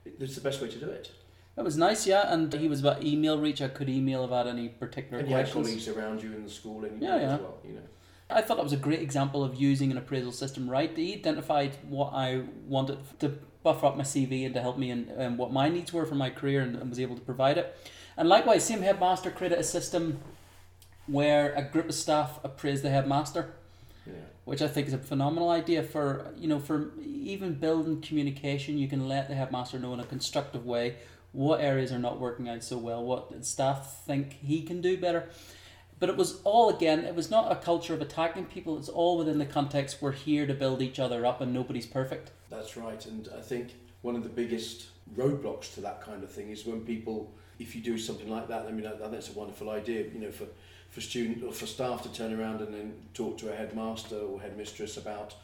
it's 0.06 0.36
the 0.36 0.41
best 0.41 0.62
way 0.62 0.69
to 0.69 0.77
do 0.77 0.89
it. 0.89 1.10
It 1.55 1.63
was 1.63 1.77
nice, 1.77 2.07
yeah, 2.07 2.33
and 2.33 2.51
he 2.51 2.67
was 2.67 2.79
about 2.79 3.03
email 3.03 3.39
reach. 3.39 3.61
I 3.61 3.67
could 3.67 3.87
email 3.87 4.23
about 4.23 4.47
any 4.47 4.69
particular 4.69 5.19
and 5.19 5.27
questions. 5.27 5.55
And 5.55 5.65
colleagues 5.65 5.87
around 5.87 6.23
you 6.23 6.33
in 6.33 6.43
the 6.43 6.49
school 6.49 6.83
and 6.83 6.99
yeah, 7.01 7.17
yeah. 7.17 7.33
as 7.35 7.39
well, 7.39 7.57
you 7.63 7.73
know. 7.73 7.81
I 8.29 8.41
thought 8.41 8.57
that 8.57 8.63
was 8.63 8.73
a 8.73 8.77
great 8.77 9.01
example 9.01 9.43
of 9.43 9.55
using 9.55 9.91
an 9.91 9.97
appraisal 9.97 10.31
system 10.31 10.67
right. 10.67 10.95
He 10.95 11.13
identified 11.13 11.77
what 11.87 12.11
I 12.13 12.43
wanted 12.67 12.97
to 13.19 13.37
buffer 13.61 13.85
up 13.85 13.97
my 13.97 14.03
CV 14.03 14.45
and 14.45 14.53
to 14.55 14.61
help 14.61 14.77
me 14.77 14.89
and, 14.89 15.09
in 15.09 15.21
um, 15.21 15.37
what 15.37 15.51
my 15.51 15.69
needs 15.69 15.93
were 15.93 16.05
for 16.05 16.15
my 16.15 16.31
career 16.31 16.61
and, 16.61 16.75
and 16.75 16.89
was 16.89 16.99
able 16.99 17.15
to 17.15 17.21
provide 17.21 17.59
it. 17.59 17.77
And 18.17 18.27
likewise, 18.27 18.63
same 18.63 18.81
headmaster 18.81 19.29
created 19.29 19.59
a 19.59 19.63
system 19.63 20.19
where 21.05 21.53
a 21.53 21.61
group 21.63 21.89
of 21.89 21.95
staff 21.95 22.39
appraise 22.43 22.81
the 22.81 22.89
headmaster. 22.89 23.53
Yeah. 24.07 24.13
Which 24.45 24.61
I 24.61 24.67
think 24.67 24.87
is 24.87 24.93
a 24.93 24.97
phenomenal 24.97 25.49
idea 25.49 25.83
for 25.83 26.33
you 26.35 26.49
know 26.49 26.59
for 26.59 26.91
even 26.99 27.53
building 27.53 28.01
communication. 28.01 28.77
You 28.77 28.87
can 28.87 29.07
let 29.07 29.29
the 29.29 29.35
headmaster 29.35 29.79
know 29.79 29.93
in 29.93 30.01
a 30.01 30.05
constructive 30.05 30.65
way 30.65 30.97
what 31.33 31.59
areas 31.59 31.91
are 31.91 31.99
not 31.99 32.19
working 32.19 32.47
out 32.47 32.63
so 32.63 32.77
well, 32.77 33.03
what 33.03 33.43
staff 33.43 34.05
think 34.05 34.33
he 34.33 34.61
can 34.61 34.79
do 34.81 34.97
better. 34.97 35.27
But 35.99 36.09
it 36.09 36.17
was 36.17 36.39
all 36.43 36.69
again, 36.69 36.99
it 36.99 37.15
was 37.15 37.29
not 37.29 37.51
a 37.51 37.55
culture 37.55 37.93
of 37.93 38.01
attacking 38.01 38.45
people, 38.45 38.77
it's 38.77 38.89
all 38.89 39.17
within 39.17 39.39
the 39.39 39.45
context 39.45 39.97
we're 40.01 40.11
here 40.11 40.45
to 40.45 40.53
build 40.53 40.81
each 40.81 40.99
other 40.99 41.25
up 41.25 41.41
and 41.41 41.53
nobody's 41.53 41.85
perfect. 41.85 42.31
That's 42.49 42.77
right, 42.77 43.03
and 43.05 43.27
I 43.35 43.41
think 43.41 43.73
one 44.01 44.15
of 44.15 44.23
the 44.23 44.29
biggest 44.29 44.87
roadblocks 45.15 45.73
to 45.73 45.81
that 45.81 46.01
kind 46.01 46.23
of 46.23 46.31
thing 46.31 46.49
is 46.49 46.65
when 46.65 46.81
people, 46.81 47.33
if 47.57 47.75
you 47.75 47.81
do 47.81 47.97
something 47.97 48.29
like 48.29 48.47
that, 48.49 48.65
I 48.67 48.71
mean, 48.71 48.85
it's 48.85 49.29
a 49.29 49.33
wonderful 49.33 49.69
idea, 49.71 50.05
you 50.13 50.19
know, 50.19 50.31
for, 50.31 50.45
for 50.89 51.01
student 51.01 51.43
or 51.43 51.51
for 51.51 51.65
staff 51.65 52.03
to 52.03 52.09
turn 52.09 52.39
around 52.39 52.61
and 52.61 52.73
then 52.73 52.93
talk 53.13 53.37
to 53.39 53.51
a 53.51 53.55
headmaster 53.55 54.17
or 54.17 54.39
headmistress 54.39 54.97
about 54.97 55.35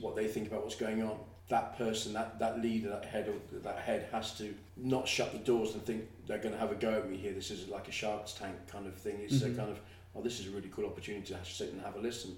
what 0.00 0.16
they 0.16 0.26
think 0.26 0.48
about 0.48 0.62
what's 0.62 0.76
going 0.76 1.02
on 1.02 1.18
that 1.50 1.76
person, 1.76 2.12
that, 2.12 2.38
that 2.38 2.62
leader, 2.62 2.88
that 2.88 3.04
head 3.04 3.28
that 3.62 3.78
head 3.78 4.08
has 4.12 4.36
to 4.38 4.54
not 4.76 5.06
shut 5.06 5.32
the 5.32 5.38
doors 5.38 5.74
and 5.74 5.84
think 5.84 6.04
they're 6.26 6.38
going 6.38 6.54
to 6.54 6.60
have 6.60 6.70
a 6.70 6.76
go 6.76 6.92
at 6.92 7.10
me 7.10 7.16
here. 7.16 7.32
This 7.32 7.50
is 7.50 7.68
like 7.68 7.88
a 7.88 7.92
shark's 7.92 8.32
tank 8.32 8.56
kind 8.70 8.86
of 8.86 8.94
thing. 8.94 9.18
It's 9.20 9.34
mm-hmm. 9.34 9.54
a 9.54 9.56
kind 9.56 9.70
of, 9.70 9.80
oh, 10.14 10.22
this 10.22 10.40
is 10.40 10.46
a 10.46 10.50
really 10.50 10.70
cool 10.74 10.86
opportunity 10.86 11.34
to 11.34 11.44
sit 11.44 11.72
and 11.72 11.82
have 11.82 11.96
a 11.96 11.98
listen. 11.98 12.36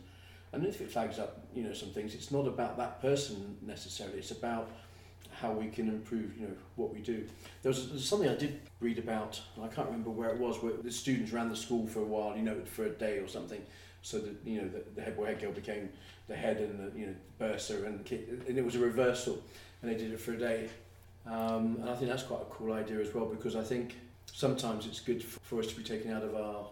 And 0.53 0.65
if 0.65 0.81
it 0.81 0.91
flags 0.91 1.19
up, 1.19 1.47
you 1.55 1.63
know, 1.63 1.75
some 1.75 1.91
things, 1.91 2.15
it's 2.15 2.31
not 2.31 2.47
about 2.47 2.77
that 2.79 3.01
person 3.01 3.57
necessarily. 3.63 4.19
It's 4.19 4.33
about 4.33 4.71
how 5.31 5.53
we 5.53 5.69
can 5.69 5.89
improve, 5.89 6.37
you 6.39 6.49
know, 6.49 6.55
what 6.77 6.93
we 6.93 7.01
do. 7.01 7.27
There 7.63 7.71
was, 7.71 7.87
there 7.87 7.95
was 7.95 8.09
something 8.09 8.29
I 8.29 8.35
did 8.35 8.61
read 8.81 8.99
about. 8.99 9.41
I 9.63 9.69
can't 9.69 9.87
remember 9.87 10.11
where 10.11 10.31
it 10.31 10.39
was. 10.39 10.63
Where 10.63 10.73
the 10.73 10.91
students 10.91 11.33
ran 11.33 11.49
the 11.49 11.57
school 11.57 11.87
for 11.87 12.01
a 12.01 12.05
while, 12.05 12.37
you 12.37 12.43
know, 12.43 12.61
for 12.65 12.85
a 12.85 12.91
day 12.91 13.19
or 13.19 13.29
something. 13.29 13.63
So 14.03 14.19
that 14.19 14.35
you 14.45 14.61
know, 14.61 14.69
the, 14.69 14.83
the 14.97 15.03
head 15.03 15.17
boy 15.17 15.27
head 15.27 15.41
girl 15.41 15.53
became 15.53 15.89
the 16.29 16.35
head 16.35 16.57
and 16.59 16.79
the 16.79 16.99
you 16.99 17.07
know 17.07 17.15
bursar 17.39 17.87
and 17.87 18.05
kid, 18.05 18.45
and 18.49 18.59
it 18.59 18.65
was 18.65 18.75
a 18.75 18.81
reversal, 18.81 19.41
and 19.81 19.91
they 19.91 19.97
did 19.97 20.13
it 20.13 20.21
for 20.21 20.33
a 20.33 20.39
day. 20.39 20.69
Um, 21.27 21.77
and 21.81 21.89
I 21.89 21.95
think 21.95 22.11
that's 22.11 22.25
quite 22.25 22.43
a 22.43 22.47
cool 22.47 22.73
idea 22.73 22.99
as 22.99 23.15
well 23.15 23.27
because 23.27 23.55
I 23.55 23.63
think 23.63 23.95
sometimes 24.27 24.87
it's 24.87 25.01
good 25.01 25.23
for 25.23 25.61
us 25.61 25.69
to 25.69 25.77
be 25.77 25.83
taken 25.83 26.13
out 26.13 26.23
of 26.23 26.35
our 26.35 26.67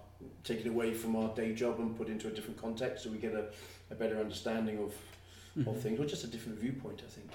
taken 0.45 0.69
away 0.69 0.93
from 0.93 1.17
our 1.17 1.29
day 1.35 1.55
job 1.55 1.79
and 1.79 1.97
put 1.97 2.09
into 2.09 2.29
a 2.29 2.31
different 2.31 2.61
context 2.61 3.05
so 3.05 3.11
we 3.11 3.19
get 3.19 3.33
a, 3.33 3.47
a 3.91 3.95
better 3.95 4.19
understanding 4.19 4.79
of 4.79 4.93
mm-hmm. 5.57 5.69
of 5.69 5.81
things 5.81 5.99
or 5.99 6.05
just 6.05 6.25
a 6.25 6.27
different 6.27 6.59
viewpoint 6.59 7.01
I 7.07 7.11
think 7.11 7.31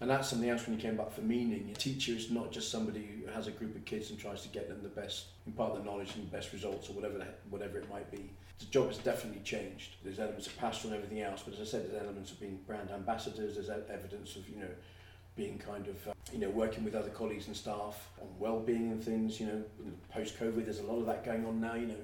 and 0.00 0.08
that's 0.08 0.28
something 0.28 0.48
else 0.48 0.66
when 0.66 0.76
you 0.76 0.82
came 0.82 0.96
back 0.96 1.10
for 1.10 1.20
meaning 1.20 1.70
a 1.70 1.78
teacher 1.78 2.12
is 2.12 2.30
not 2.30 2.50
just 2.50 2.70
somebody 2.70 3.06
who 3.06 3.30
has 3.30 3.46
a 3.46 3.50
group 3.50 3.74
of 3.76 3.84
kids 3.84 4.10
and 4.10 4.18
tries 4.18 4.42
to 4.42 4.48
get 4.48 4.68
them 4.68 4.80
the 4.82 4.88
best 4.88 5.26
impart 5.46 5.74
the 5.74 5.82
knowledge 5.82 6.14
and 6.14 6.24
the 6.24 6.36
best 6.36 6.52
results 6.52 6.88
or 6.88 6.92
whatever 6.94 7.24
whatever 7.50 7.78
it 7.78 7.90
might 7.90 8.10
be 8.10 8.30
the 8.60 8.66
job 8.66 8.88
has 8.88 8.98
definitely 8.98 9.40
changed. 9.40 9.96
There's 10.04 10.20
elements 10.20 10.46
of 10.46 10.56
pastoral 10.58 10.92
and 10.92 11.02
everything 11.02 11.24
else, 11.24 11.42
but 11.42 11.54
as 11.54 11.60
I 11.60 11.64
said, 11.64 11.90
there's 11.90 12.02
elements 12.02 12.30
of 12.30 12.38
being 12.38 12.60
brand 12.66 12.90
ambassadors. 12.90 13.54
There's 13.54 13.70
evidence 13.70 14.36
of 14.36 14.48
you 14.48 14.56
know 14.56 14.68
being 15.34 15.58
kind 15.58 15.86
of 15.88 16.08
uh, 16.08 16.12
you 16.30 16.38
know 16.38 16.50
working 16.50 16.84
with 16.84 16.94
other 16.94 17.08
colleagues 17.08 17.46
and 17.46 17.56
staff 17.56 18.08
on 18.20 18.28
well-being 18.38 18.92
and 18.92 19.02
things. 19.02 19.40
You 19.40 19.46
know, 19.46 19.62
post 20.12 20.38
COVID, 20.38 20.64
there's 20.64 20.80
a 20.80 20.84
lot 20.84 20.98
of 20.98 21.06
that 21.06 21.24
going 21.24 21.46
on 21.46 21.60
now. 21.60 21.74
You 21.74 21.86
know, 21.86 22.02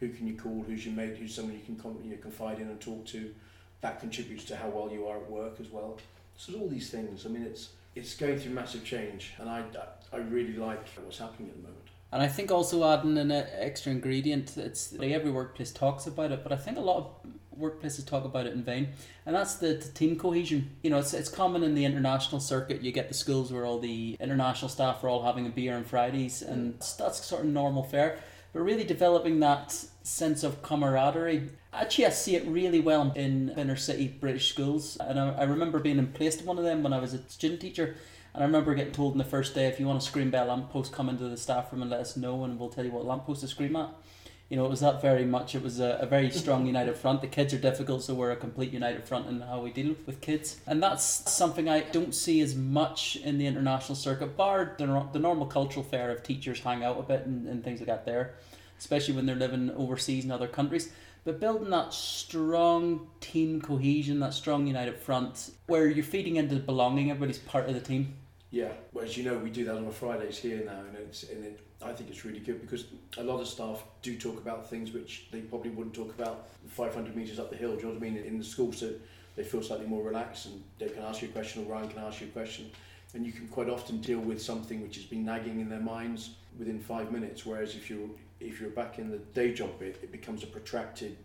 who 0.00 0.08
can 0.08 0.26
you 0.26 0.34
call? 0.34 0.64
Who's 0.66 0.86
your 0.86 0.94
mate? 0.94 1.16
Who's 1.18 1.34
someone 1.34 1.54
you 1.54 1.60
can 1.60 1.76
you 2.02 2.10
know, 2.10 2.22
confide 2.22 2.58
in 2.58 2.68
and 2.68 2.80
talk 2.80 3.04
to? 3.08 3.34
That 3.82 4.00
contributes 4.00 4.44
to 4.46 4.56
how 4.56 4.68
well 4.70 4.90
you 4.90 5.06
are 5.06 5.18
at 5.18 5.30
work 5.30 5.60
as 5.60 5.68
well. 5.68 5.98
So 6.38 6.54
all 6.54 6.68
these 6.68 6.88
things. 6.88 7.26
I 7.26 7.30
mean, 7.30 7.42
it's 7.42 7.70
it's 7.96 8.14
going 8.14 8.38
through 8.38 8.52
massive 8.52 8.84
change, 8.84 9.34
and 9.38 9.50
I 9.50 9.64
I 10.12 10.18
really 10.18 10.54
like 10.54 10.86
what's 11.02 11.18
happening 11.18 11.48
at 11.48 11.56
the 11.56 11.62
moment. 11.62 11.84
And 12.12 12.22
I 12.22 12.28
think 12.28 12.50
also 12.50 12.88
adding 12.90 13.18
an 13.18 13.30
extra 13.32 13.92
ingredient, 13.92 14.56
it's 14.56 14.94
every 14.94 15.30
workplace 15.30 15.72
talks 15.72 16.06
about 16.06 16.32
it, 16.32 16.42
but 16.42 16.52
I 16.52 16.56
think 16.56 16.78
a 16.78 16.80
lot 16.80 16.96
of 16.96 17.60
workplaces 17.60 18.06
talk 18.06 18.24
about 18.24 18.46
it 18.46 18.54
in 18.54 18.62
vain, 18.62 18.88
and 19.26 19.34
that's 19.34 19.56
the, 19.56 19.74
the, 19.74 19.88
team 19.88 20.16
cohesion. 20.16 20.70
You 20.82 20.90
know, 20.90 20.98
it's, 20.98 21.12
it's 21.12 21.28
common 21.28 21.64
in 21.64 21.74
the 21.74 21.84
international 21.84 22.40
circuit. 22.40 22.82
You 22.82 22.92
get 22.92 23.08
the 23.08 23.14
schools 23.14 23.52
where 23.52 23.66
all 23.66 23.80
the 23.80 24.16
international 24.20 24.70
staff 24.70 25.04
are 25.04 25.08
all 25.08 25.24
having 25.24 25.44
a 25.46 25.50
beer 25.50 25.76
on 25.76 25.84
Fridays, 25.84 26.40
and 26.40 26.78
that's 26.98 27.26
sort 27.26 27.44
of 27.44 27.48
normal 27.48 27.82
fare. 27.82 28.20
But 28.54 28.60
really 28.60 28.84
developing 28.84 29.40
that 29.40 29.72
sense 30.02 30.44
of 30.44 30.62
camaraderie. 30.62 31.50
Actually, 31.78 32.06
I 32.06 32.10
see 32.10 32.36
it 32.36 32.46
really 32.46 32.80
well 32.80 33.12
in 33.14 33.50
inner 33.56 33.76
city 33.76 34.08
British 34.08 34.50
schools, 34.50 34.96
and 35.00 35.18
I, 35.18 35.30
I 35.30 35.42
remember 35.44 35.78
being 35.78 35.98
in 35.98 36.08
place 36.08 36.40
in 36.40 36.44
one 36.44 36.58
of 36.58 36.64
them 36.64 36.82
when 36.82 36.92
I 36.92 36.98
was 36.98 37.14
a 37.14 37.22
student 37.28 37.60
teacher 37.60 37.96
and 38.34 38.42
I 38.42 38.46
remember 38.46 38.74
getting 38.74 38.92
told 38.92 39.12
in 39.14 39.18
the 39.18 39.24
first 39.24 39.54
day, 39.54 39.66
if 39.66 39.80
you 39.80 39.86
want 39.86 40.00
to 40.00 40.06
scream 40.06 40.30
by 40.30 40.38
a 40.38 40.44
lamppost, 40.44 40.92
come 40.92 41.08
into 41.08 41.28
the 41.28 41.36
staff 41.36 41.72
room 41.72 41.82
and 41.82 41.90
let 41.90 42.00
us 42.00 42.16
know, 42.16 42.44
and 42.44 42.58
we'll 42.58 42.68
tell 42.68 42.84
you 42.84 42.92
what 42.92 43.04
lamppost 43.04 43.40
to 43.40 43.48
scream 43.48 43.74
at. 43.74 43.88
you 44.48 44.56
know, 44.56 44.64
it 44.64 44.68
was 44.68 44.80
that 44.80 45.02
very 45.02 45.24
much. 45.24 45.54
It 45.54 45.62
was 45.62 45.80
a, 45.80 45.98
a 46.00 46.06
very 46.06 46.30
strong 46.30 46.66
united 46.74 46.96
front. 46.96 47.20
The 47.20 47.26
kids 47.26 47.52
are 47.54 47.58
difficult, 47.58 48.02
so 48.02 48.14
we're 48.14 48.30
a 48.30 48.36
complete 48.36 48.72
united 48.72 49.04
front 49.04 49.28
in 49.28 49.40
how 49.40 49.60
we 49.60 49.72
deal 49.72 49.96
with 50.06 50.20
kids, 50.20 50.60
and 50.66 50.82
that's 50.82 51.02
something 51.04 51.68
I 51.68 51.80
don't 51.80 52.14
see 52.14 52.40
as 52.40 52.54
much 52.54 53.16
in 53.16 53.38
the 53.38 53.46
international 53.46 53.96
circuit, 53.96 54.36
bar 54.36 54.74
the, 54.78 54.86
the 55.12 55.18
normal 55.18 55.46
cultural 55.46 55.84
fare 55.84 56.10
of 56.10 56.22
teachers 56.22 56.60
hang 56.60 56.84
out 56.84 56.98
a 56.98 57.02
bit 57.02 57.26
and, 57.26 57.46
and 57.48 57.64
things 57.64 57.80
like 57.80 57.88
that 57.88 58.04
there, 58.04 58.34
especially 58.78 59.14
when 59.14 59.26
they're 59.26 59.36
living 59.36 59.70
overseas 59.70 60.24
in 60.24 60.30
other 60.30 60.48
countries. 60.48 60.92
But 61.28 61.40
building 61.40 61.68
that 61.68 61.92
strong 61.92 63.06
team 63.20 63.60
cohesion, 63.60 64.18
that 64.20 64.32
strong 64.32 64.66
united 64.66 64.96
front, 64.96 65.50
where 65.66 65.86
you're 65.86 66.02
feeding 66.02 66.36
into 66.36 66.56
belonging, 66.56 67.10
everybody's 67.10 67.36
part 67.36 67.68
of 67.68 67.74
the 67.74 67.82
team. 67.82 68.14
Yeah, 68.50 68.72
well, 68.94 69.04
as 69.04 69.14
you 69.14 69.24
know, 69.24 69.36
we 69.36 69.50
do 69.50 69.66
that 69.66 69.74
on 69.74 69.90
Fridays 69.90 70.38
here 70.38 70.62
now, 70.64 70.78
and 70.88 70.96
it's 70.96 71.24
and 71.24 71.44
it, 71.44 71.60
I 71.82 71.92
think 71.92 72.08
it's 72.08 72.24
really 72.24 72.38
good 72.38 72.62
because 72.62 72.86
a 73.18 73.22
lot 73.22 73.42
of 73.42 73.46
staff 73.46 73.84
do 74.00 74.16
talk 74.16 74.38
about 74.38 74.70
things 74.70 74.92
which 74.92 75.26
they 75.30 75.42
probably 75.42 75.68
wouldn't 75.68 75.94
talk 75.94 76.18
about 76.18 76.48
500 76.68 77.14
metres 77.14 77.38
up 77.38 77.50
the 77.50 77.56
hill. 77.56 77.72
Do 77.72 77.76
you 77.76 77.82
know 77.88 77.98
what 77.98 78.06
I 78.06 78.10
mean? 78.10 78.16
In 78.24 78.38
the 78.38 78.44
school, 78.44 78.72
so 78.72 78.90
they 79.36 79.44
feel 79.44 79.62
slightly 79.62 79.86
more 79.86 80.02
relaxed, 80.02 80.46
and 80.46 80.64
they 80.78 80.88
can 80.88 81.02
ask 81.02 81.20
you 81.20 81.28
a 81.28 81.32
question, 81.32 81.62
or 81.62 81.70
Ryan 81.70 81.90
can 81.90 82.04
ask 82.04 82.22
you 82.22 82.28
a 82.28 82.30
question, 82.30 82.70
and 83.12 83.26
you 83.26 83.32
can 83.32 83.48
quite 83.48 83.68
often 83.68 84.00
deal 84.00 84.20
with 84.20 84.40
something 84.40 84.80
which 84.80 84.96
has 84.96 85.04
been 85.04 85.26
nagging 85.26 85.60
in 85.60 85.68
their 85.68 85.78
minds 85.78 86.30
within 86.58 86.80
five 86.80 87.12
minutes. 87.12 87.44
Whereas 87.44 87.74
if 87.74 87.90
you're 87.90 88.08
if 88.40 88.60
you're 88.60 88.70
back 88.70 88.98
in 88.98 89.10
the 89.10 89.18
day 89.18 89.52
job 89.52 89.78
bit, 89.78 89.98
it 90.02 90.12
becomes 90.12 90.42
a 90.42 90.46
protracted, 90.46 91.16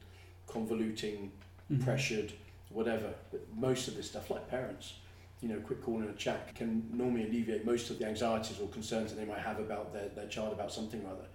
convoluting, 0.48 1.30
mm-hmm. 1.72 1.84
pressured, 1.84 2.34
whatever. 2.70 3.14
But 3.32 3.46
most 3.56 3.88
of 3.88 3.96
this 3.96 4.10
stuff, 4.10 4.30
like 4.30 4.50
parents 4.50 4.94
you 5.44 5.50
know, 5.50 5.60
quick 5.60 5.84
call 5.84 5.98
and 5.98 6.10
a 6.10 6.14
chat 6.14 6.56
can 6.56 6.90
normally 6.94 7.26
alleviate 7.26 7.66
most 7.66 7.90
of 7.90 8.00
the 8.00 8.08
anxieties 8.08 8.62
or 8.62 8.68
concerns 8.70 9.12
that 9.12 9.20
they 9.20 9.26
might 9.26 9.42
have 9.42 9.60
about 9.60 9.92
their, 9.92 10.08
their 10.16 10.28
child 10.28 10.54
about 10.54 10.72
something 10.72 11.04
or 11.04 11.12
other. 11.12 11.26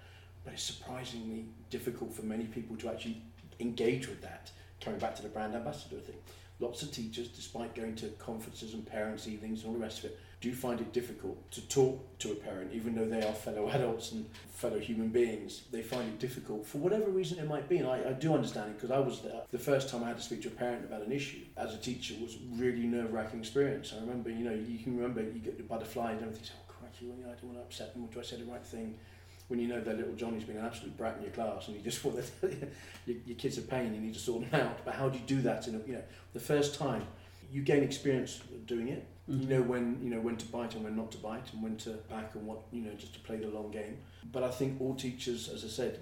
But 0.45 0.55
it's 0.55 0.63
surprisingly 0.63 1.45
difficult 1.69 2.15
for 2.15 2.23
many 2.23 2.45
people 2.45 2.75
to 2.77 2.89
actually 2.89 3.21
engage 3.61 4.09
with 4.09 4.23
that. 4.23 4.51
Coming 4.81 4.99
back 4.99 5.15
to 5.17 5.23
the 5.23 5.29
brand 5.29 5.55
ambassador 5.55 5.97
thing, 5.97 6.17
lots 6.59 6.83
of 6.83 6.91
teachers, 6.91 7.29
despite 7.29 7.75
going 7.75 7.97
to 7.97 8.09
conferences 8.19 8.73
and 8.73 8.87
parents' 8.87 9.29
evenings 9.29 9.61
and 9.61 9.69
all 9.69 9.75
the 9.75 9.85
rest 9.85 9.99
of 9.99 10.07
it, 10.07 10.19
do 10.41 10.49
you 10.49 10.55
find 10.55 10.81
it 10.81 10.93
difficult 10.93 11.51
to 11.51 11.61
talk 11.69 12.19
to 12.21 12.31
a 12.31 12.35
parent, 12.35 12.73
even 12.73 12.95
though 12.95 13.07
they 13.07 13.27
are 13.27 13.33
fellow 13.33 13.69
adults 13.73 14.13
and 14.13 14.25
fellow 14.59 14.79
human 14.79 15.09
beings. 15.09 15.63
They 15.71 15.83
find 15.83 16.09
it 16.09 16.19
difficult 16.19 16.67
for 16.67 16.79
whatever 16.79 17.11
reason 17.11 17.39
it 17.39 17.49
might 17.49 17.69
be. 17.69 17.79
And 17.79 17.89
I, 17.89 18.11
I 18.11 18.13
do 18.13 18.35
understand 18.35 18.71
it 18.71 18.77
because 18.77 18.91
I 18.91 18.99
was 18.99 19.21
there. 19.21 19.43
The 19.51 19.59
first 19.59 19.89
time 19.89 20.05
I 20.05 20.09
had 20.09 20.17
to 20.17 20.23
speak 20.23 20.43
to 20.43 20.49
a 20.49 20.53
parent 20.53 20.85
about 20.85 21.03
an 21.03 21.13
issue 21.13 21.41
as 21.57 21.75
a 21.75 21.79
teacher 21.79 22.15
was 22.21 22.37
really 22.53 22.83
nerve 22.83 23.13
wracking 23.13 23.41
experience. 23.41 23.93
I 23.97 24.01
remember, 24.01 24.31
you 24.31 24.45
know, 24.45 24.55
you 24.55 24.79
can 24.79 24.97
remember 24.97 25.23
you 25.23 25.41
get 25.41 25.57
the 25.59 25.65
butterfly 25.65 26.13
and 26.13 26.23
everything, 26.23 26.49
oh, 26.57 26.73
crikey, 26.73 27.07
well, 27.07 27.19
you 27.19 27.25
I 27.25 27.35
don't 27.35 27.45
want 27.45 27.59
to 27.59 27.63
upset 27.63 27.95
them, 27.95 28.05
or 28.05 28.09
do 28.13 28.21
I 28.21 28.23
say 28.23 28.37
the 28.37 28.45
right 28.45 28.65
thing? 28.65 28.97
When 29.49 29.59
you 29.59 29.67
know 29.67 29.81
that 29.81 29.97
little 29.97 30.15
Johnny's 30.15 30.45
been 30.45 30.59
an 30.59 30.67
absolute 30.67 30.97
brat 30.97 31.17
in 31.17 31.23
your 31.23 31.33
class 31.33 31.69
and 31.69 31.77
you 31.77 31.83
just 31.83 32.05
want 32.05 32.19
to, 32.19 32.49
your, 33.07 33.17
your 33.27 33.37
kids 33.37 33.59
are 33.59 33.63
pain, 33.63 33.95
you 33.95 34.01
need 34.01 34.15
to 34.15 34.21
sort 34.21 34.49
them 34.51 34.61
out. 34.61 34.85
But 34.85 34.95
how 34.95 35.09
do 35.09 35.19
you 35.19 35.25
do 35.25 35.41
that? 35.43 35.67
In 35.67 35.77
a, 35.77 35.79
you 35.87 35.95
know, 35.95 36.03
the 36.33 36.41
first 36.41 36.79
time 36.79 37.07
you 37.51 37.63
gain 37.63 37.83
experience 37.83 38.41
doing 38.67 38.89
it 38.89 39.07
Mm-hmm. 39.31 39.43
You 39.43 39.49
know 39.49 39.63
when 39.63 39.99
you 40.03 40.11
know 40.11 40.21
when 40.21 40.37
to 40.37 40.47
bite 40.47 40.75
and 40.75 40.85
when 40.85 40.97
not 40.97 41.13
to 41.13 41.19
bite, 41.19 41.53
and 41.53 41.63
when 41.63 41.77
to 41.79 41.91
back 42.09 42.35
and 42.35 42.47
what 42.47 42.61
you 42.73 42.83
know 42.83 42.93
just 42.95 43.13
to 43.15 43.21
play 43.21 43.37
the 43.37 43.49
long 43.49 43.71
game. 43.71 43.99
But 44.33 44.43
I 44.43 44.51
think 44.51 44.81
all 44.81 44.95
teachers, 44.95 45.49
as 45.49 45.65
I 45.65 45.69
said, 45.69 46.01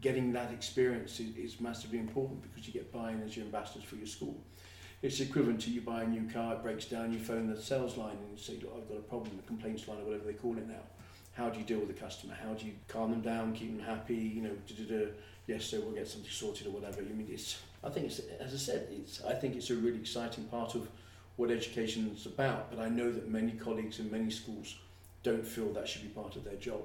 getting 0.00 0.32
that 0.34 0.52
experience 0.52 1.18
is, 1.18 1.36
is 1.36 1.60
massively 1.60 1.98
important 1.98 2.42
because 2.42 2.66
you 2.66 2.72
get 2.72 2.92
buy-in 2.92 3.20
as 3.22 3.36
your 3.36 3.46
ambassadors 3.46 3.84
for 3.84 3.96
your 3.96 4.06
school. 4.06 4.40
It's 5.00 5.18
equivalent 5.18 5.60
to 5.62 5.70
you 5.70 5.80
buy 5.80 6.04
a 6.04 6.06
new 6.06 6.30
car, 6.30 6.54
it 6.54 6.62
breaks 6.62 6.84
down, 6.84 7.12
you 7.12 7.18
phone 7.18 7.52
the 7.52 7.60
sales 7.60 7.96
line 7.96 8.16
and 8.16 8.30
you 8.30 8.42
say, 8.42 8.60
Look, 8.62 8.72
I've 8.76 8.88
got 8.88 8.98
a 8.98 9.02
problem, 9.02 9.36
the 9.36 9.42
complaints 9.42 9.88
line 9.88 9.98
or 9.98 10.04
whatever 10.04 10.24
they 10.24 10.34
call 10.34 10.56
it 10.56 10.68
now. 10.68 10.84
How 11.32 11.48
do 11.48 11.58
you 11.58 11.64
deal 11.64 11.80
with 11.80 11.88
the 11.88 12.00
customer? 12.00 12.34
How 12.40 12.54
do 12.54 12.66
you 12.66 12.74
calm 12.86 13.10
them 13.10 13.22
down, 13.22 13.54
keep 13.54 13.76
them 13.76 13.84
happy? 13.84 14.14
You 14.14 14.42
know, 14.42 14.56
da-da-da, 14.68 15.10
yes, 15.48 15.64
so 15.64 15.80
we'll 15.80 15.94
get 15.94 16.06
something 16.06 16.30
sorted 16.30 16.68
or 16.68 16.70
whatever. 16.70 17.02
You 17.02 17.14
mean 17.14 17.28
it's? 17.32 17.58
I 17.84 17.90
think 17.90 18.06
it's, 18.06 18.20
as 18.40 18.54
I 18.54 18.56
said, 18.56 18.88
it's. 18.90 19.22
I 19.24 19.34
think 19.34 19.56
it's 19.56 19.70
a 19.70 19.74
really 19.74 19.98
exciting 19.98 20.44
part 20.44 20.74
of 20.74 20.88
what 21.36 21.50
education 21.50 22.12
is 22.14 22.26
about, 22.26 22.70
but 22.70 22.78
I 22.78 22.88
know 22.88 23.10
that 23.10 23.28
many 23.28 23.52
colleagues 23.52 23.98
in 23.98 24.10
many 24.10 24.30
schools 24.30 24.76
don't 25.22 25.46
feel 25.46 25.72
that 25.72 25.88
should 25.88 26.02
be 26.02 26.08
part 26.08 26.36
of 26.36 26.44
their 26.44 26.56
job. 26.56 26.82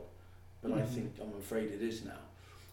But 0.62 0.72
mm-hmm. 0.72 0.82
I 0.82 0.86
think, 0.86 1.14
I'm 1.22 1.38
afraid 1.40 1.72
it 1.72 1.82
is 1.82 2.04
now. 2.06 2.20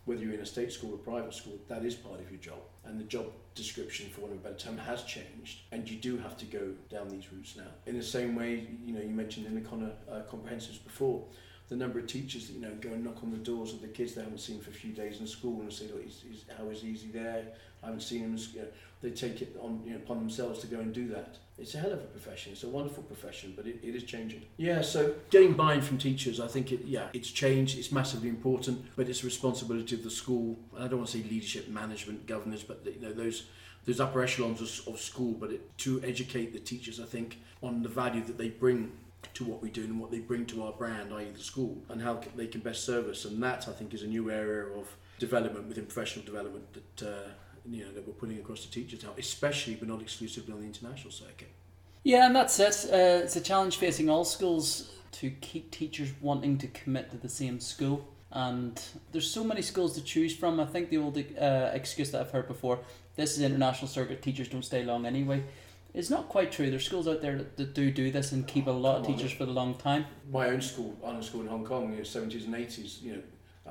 Whether 0.05 0.23
you're 0.23 0.35
in 0.35 0.41
a 0.41 0.47
state 0.47 0.73
school 0.73 0.95
or 0.95 0.99
private 0.99 1.35
school, 1.35 1.59
that 1.69 1.85
is 1.85 1.95
part 1.95 2.21
of 2.21 2.31
your 2.31 2.41
job. 2.41 2.59
And 2.85 3.01
the 3.01 3.05
job 3.05 3.27
description, 3.55 4.11
for 4.11 4.23
want 4.23 4.35
of 4.35 4.41
a 4.41 4.43
better 4.43 4.57
term, 4.57 4.77
has 4.79 5.03
changed. 5.05 5.61
And 5.73 5.89
you 5.89 5.97
do 5.97 6.19
have 6.19 6.37
to 6.39 6.45
go 6.45 6.73
down 6.91 7.09
these 7.09 7.33
routes 7.33 7.57
now. 7.57 7.71
In 7.87 7.97
the 7.97 8.03
same 8.03 8.35
way, 8.35 8.67
you 8.85 8.93
know, 8.93 9.01
you 9.01 9.09
mentioned 9.09 9.47
in 9.47 9.55
the 9.55 9.63
Connor 9.63 9.93
uh, 10.11 10.21
comprehensives 10.31 10.83
before, 10.83 11.25
the 11.69 11.77
number 11.77 11.99
of 11.99 12.07
teachers 12.07 12.47
that 12.47 12.53
you 12.53 12.61
know 12.61 12.73
go 12.81 12.91
and 12.91 13.03
knock 13.03 13.23
on 13.23 13.31
the 13.31 13.39
doors 13.39 13.73
of 13.73 13.81
the 13.81 13.89
kids 13.89 14.15
they 14.15 14.23
haven't 14.23 14.39
seen 14.39 14.61
for 14.61 14.71
a 14.71 14.75
few 14.75 14.93
days 14.93 15.21
in 15.21 15.27
school 15.27 15.63
and 15.63 15.73
say, 15.73 15.87
look, 15.87 16.05
he's, 16.05 16.23
he's, 16.29 16.45
how 16.59 16.69
is 16.69 16.83
he 16.83 16.95
there? 17.13 17.47
I 17.85 17.89
haven't 17.89 18.01
seen 18.01 18.21
him. 18.21 18.39
You 18.55 18.63
know, 18.63 18.69
they 19.03 19.11
take 19.11 19.43
it 19.43 19.55
on 19.61 19.83
you 19.85 19.91
know, 19.91 19.97
upon 19.97 20.19
themselves 20.19 20.61
to 20.61 20.67
go 20.67 20.81
and 20.81 20.93
do 20.93 21.09
that. 21.09 21.37
It's 21.59 21.75
a 21.75 21.79
hell 21.79 21.93
of 21.93 22.01
a 22.01 22.05
profession. 22.05 22.53
It's 22.53 22.65
a 22.65 22.69
wonderful 22.69 23.03
profession, 23.03 23.53
but 23.55 23.67
it, 23.67 23.79
it 23.83 23.95
is 23.95 24.05
changing. 24.05 24.43
Yeah, 24.57 24.81
so 24.81 25.15
getting 25.31 25.53
buy-in 25.53 25.83
from 25.83 25.99
teachers, 25.99 26.41
I 26.41 26.47
think 26.49 26.73
it. 26.73 26.81
Yeah, 26.87 27.09
it's 27.13 27.31
changed. 27.31 27.79
It's 27.79 27.93
massively 27.93 28.29
important, 28.29 28.85
but 28.97 29.09
it's 29.09 29.23
a 29.23 29.27
responsibility 29.27 29.95
of 29.95 30.03
the 30.03 30.11
school. 30.11 30.57
I 30.77 30.89
don't 30.89 30.99
want 30.99 31.11
to 31.11 31.19
say 31.19 31.25
leadership, 31.29 31.69
management, 31.69 32.27
governors, 32.27 32.63
but 32.65 32.81
you 32.85 33.01
know 33.01 33.13
those 33.13 33.45
those 33.85 34.01
upper 34.01 34.23
echelons 34.23 34.61
of, 34.61 34.95
of 34.95 35.01
school. 35.01 35.33
But 35.33 35.53
it, 35.53 35.79
to 35.79 36.03
educate 36.03 36.53
the 36.53 36.61
teachers, 36.61 36.99
I 36.99 37.05
think, 37.05 37.39
on 37.63 37.83
the 37.83 37.91
value 37.91 38.25
that 38.25 38.39
they 38.39 38.49
bring 38.49 38.93
to 39.35 39.45
what 39.45 39.63
we 39.63 39.71
do 39.71 39.85
and 39.85 40.01
what 40.01 40.11
they 40.11 40.19
bring 40.19 40.47
to 40.47 40.65
our 40.65 40.73
brand, 40.73 41.13
i.e., 41.15 41.27
the 41.33 41.43
school, 41.43 41.77
and 41.89 42.01
how 42.01 42.21
they 42.37 42.47
can 42.47 42.61
best 42.61 42.85
serve 42.85 43.07
us. 43.07 43.25
And 43.25 43.43
that, 43.43 43.69
I 43.69 43.73
think, 43.73 43.95
is 43.95 44.03
a 44.03 44.07
new 44.07 44.31
area 44.31 44.67
of 44.67 44.95
development 45.19 45.67
within 45.67 45.87
professional 45.87 46.25
development 46.25 46.65
that 46.73 47.09
uh, 47.09 47.29
you 47.69 47.85
know 47.85 47.93
that 47.93 48.07
we're 48.07 48.15
putting 48.15 48.39
across 48.39 48.63
to 48.63 48.71
teachers 48.71 49.03
now, 49.03 49.11
especially 49.19 49.75
but 49.75 49.89
not 49.89 50.01
exclusively 50.01 50.53
on 50.53 50.61
the 50.61 50.67
international 50.67 51.11
circuit. 51.11 51.49
Yeah, 52.03 52.27
and 52.27 52.37
that's 52.37 52.61
it. 52.61 52.91
Uh, 52.93 53.25
it's 53.25 53.37
a 53.37 53.41
challenge 53.41 53.77
facing 53.77 54.11
all 54.11 54.25
schools 54.25 54.91
to 55.13 55.31
keep 55.31 55.71
teachers 55.71 56.11
wanting 56.21 56.59
to 56.59 56.67
commit 56.69 57.11
to 57.11 57.17
the 57.17 57.29
same 57.29 57.61
school. 57.61 58.07
And 58.31 58.81
there's 59.13 59.31
so 59.31 59.45
many 59.45 59.63
schools 59.63 59.95
to 59.95 60.03
choose 60.03 60.35
from. 60.37 60.59
I 60.59 60.67
think 60.67 60.91
the 60.91 60.99
old 60.99 61.17
uh, 61.17 61.71
excuse 61.73 62.11
that 62.11 62.21
I've 62.21 62.31
heard 62.31 62.49
before, 62.49 62.81
this 63.15 63.37
is 63.37 63.43
international 63.43 63.87
circuit, 63.87 64.23
teachers 64.23 64.49
don't 64.49 64.65
stay 64.65 64.85
long 64.85 65.07
anyway. 65.07 65.45
It's 65.95 66.11
not 66.11 66.29
quite 66.29 66.51
true. 66.51 66.69
There's 66.69 66.85
schools 66.85 67.07
out 67.07 67.23
there 67.23 67.47
that, 67.57 67.75
do 67.75 67.93
do 67.93 68.11
this 68.11 68.33
and 68.33 68.47
keep 68.47 68.67
a 68.67 68.73
lot 68.73 68.97
of 68.99 69.07
teachers 69.07 69.31
for 69.31 69.45
a 69.45 69.47
long 69.47 69.77
time. 69.77 70.07
My 70.33 70.49
own 70.49 70.61
school, 70.61 70.99
Island 71.05 71.25
School 71.25 71.43
in 71.43 71.47
Hong 71.47 71.65
Kong, 71.65 71.93
you 71.93 71.99
know, 71.99 72.03
70s 72.03 72.47
and 72.47 72.55
80s, 72.55 73.01
you 73.01 73.13
know, 73.13 73.23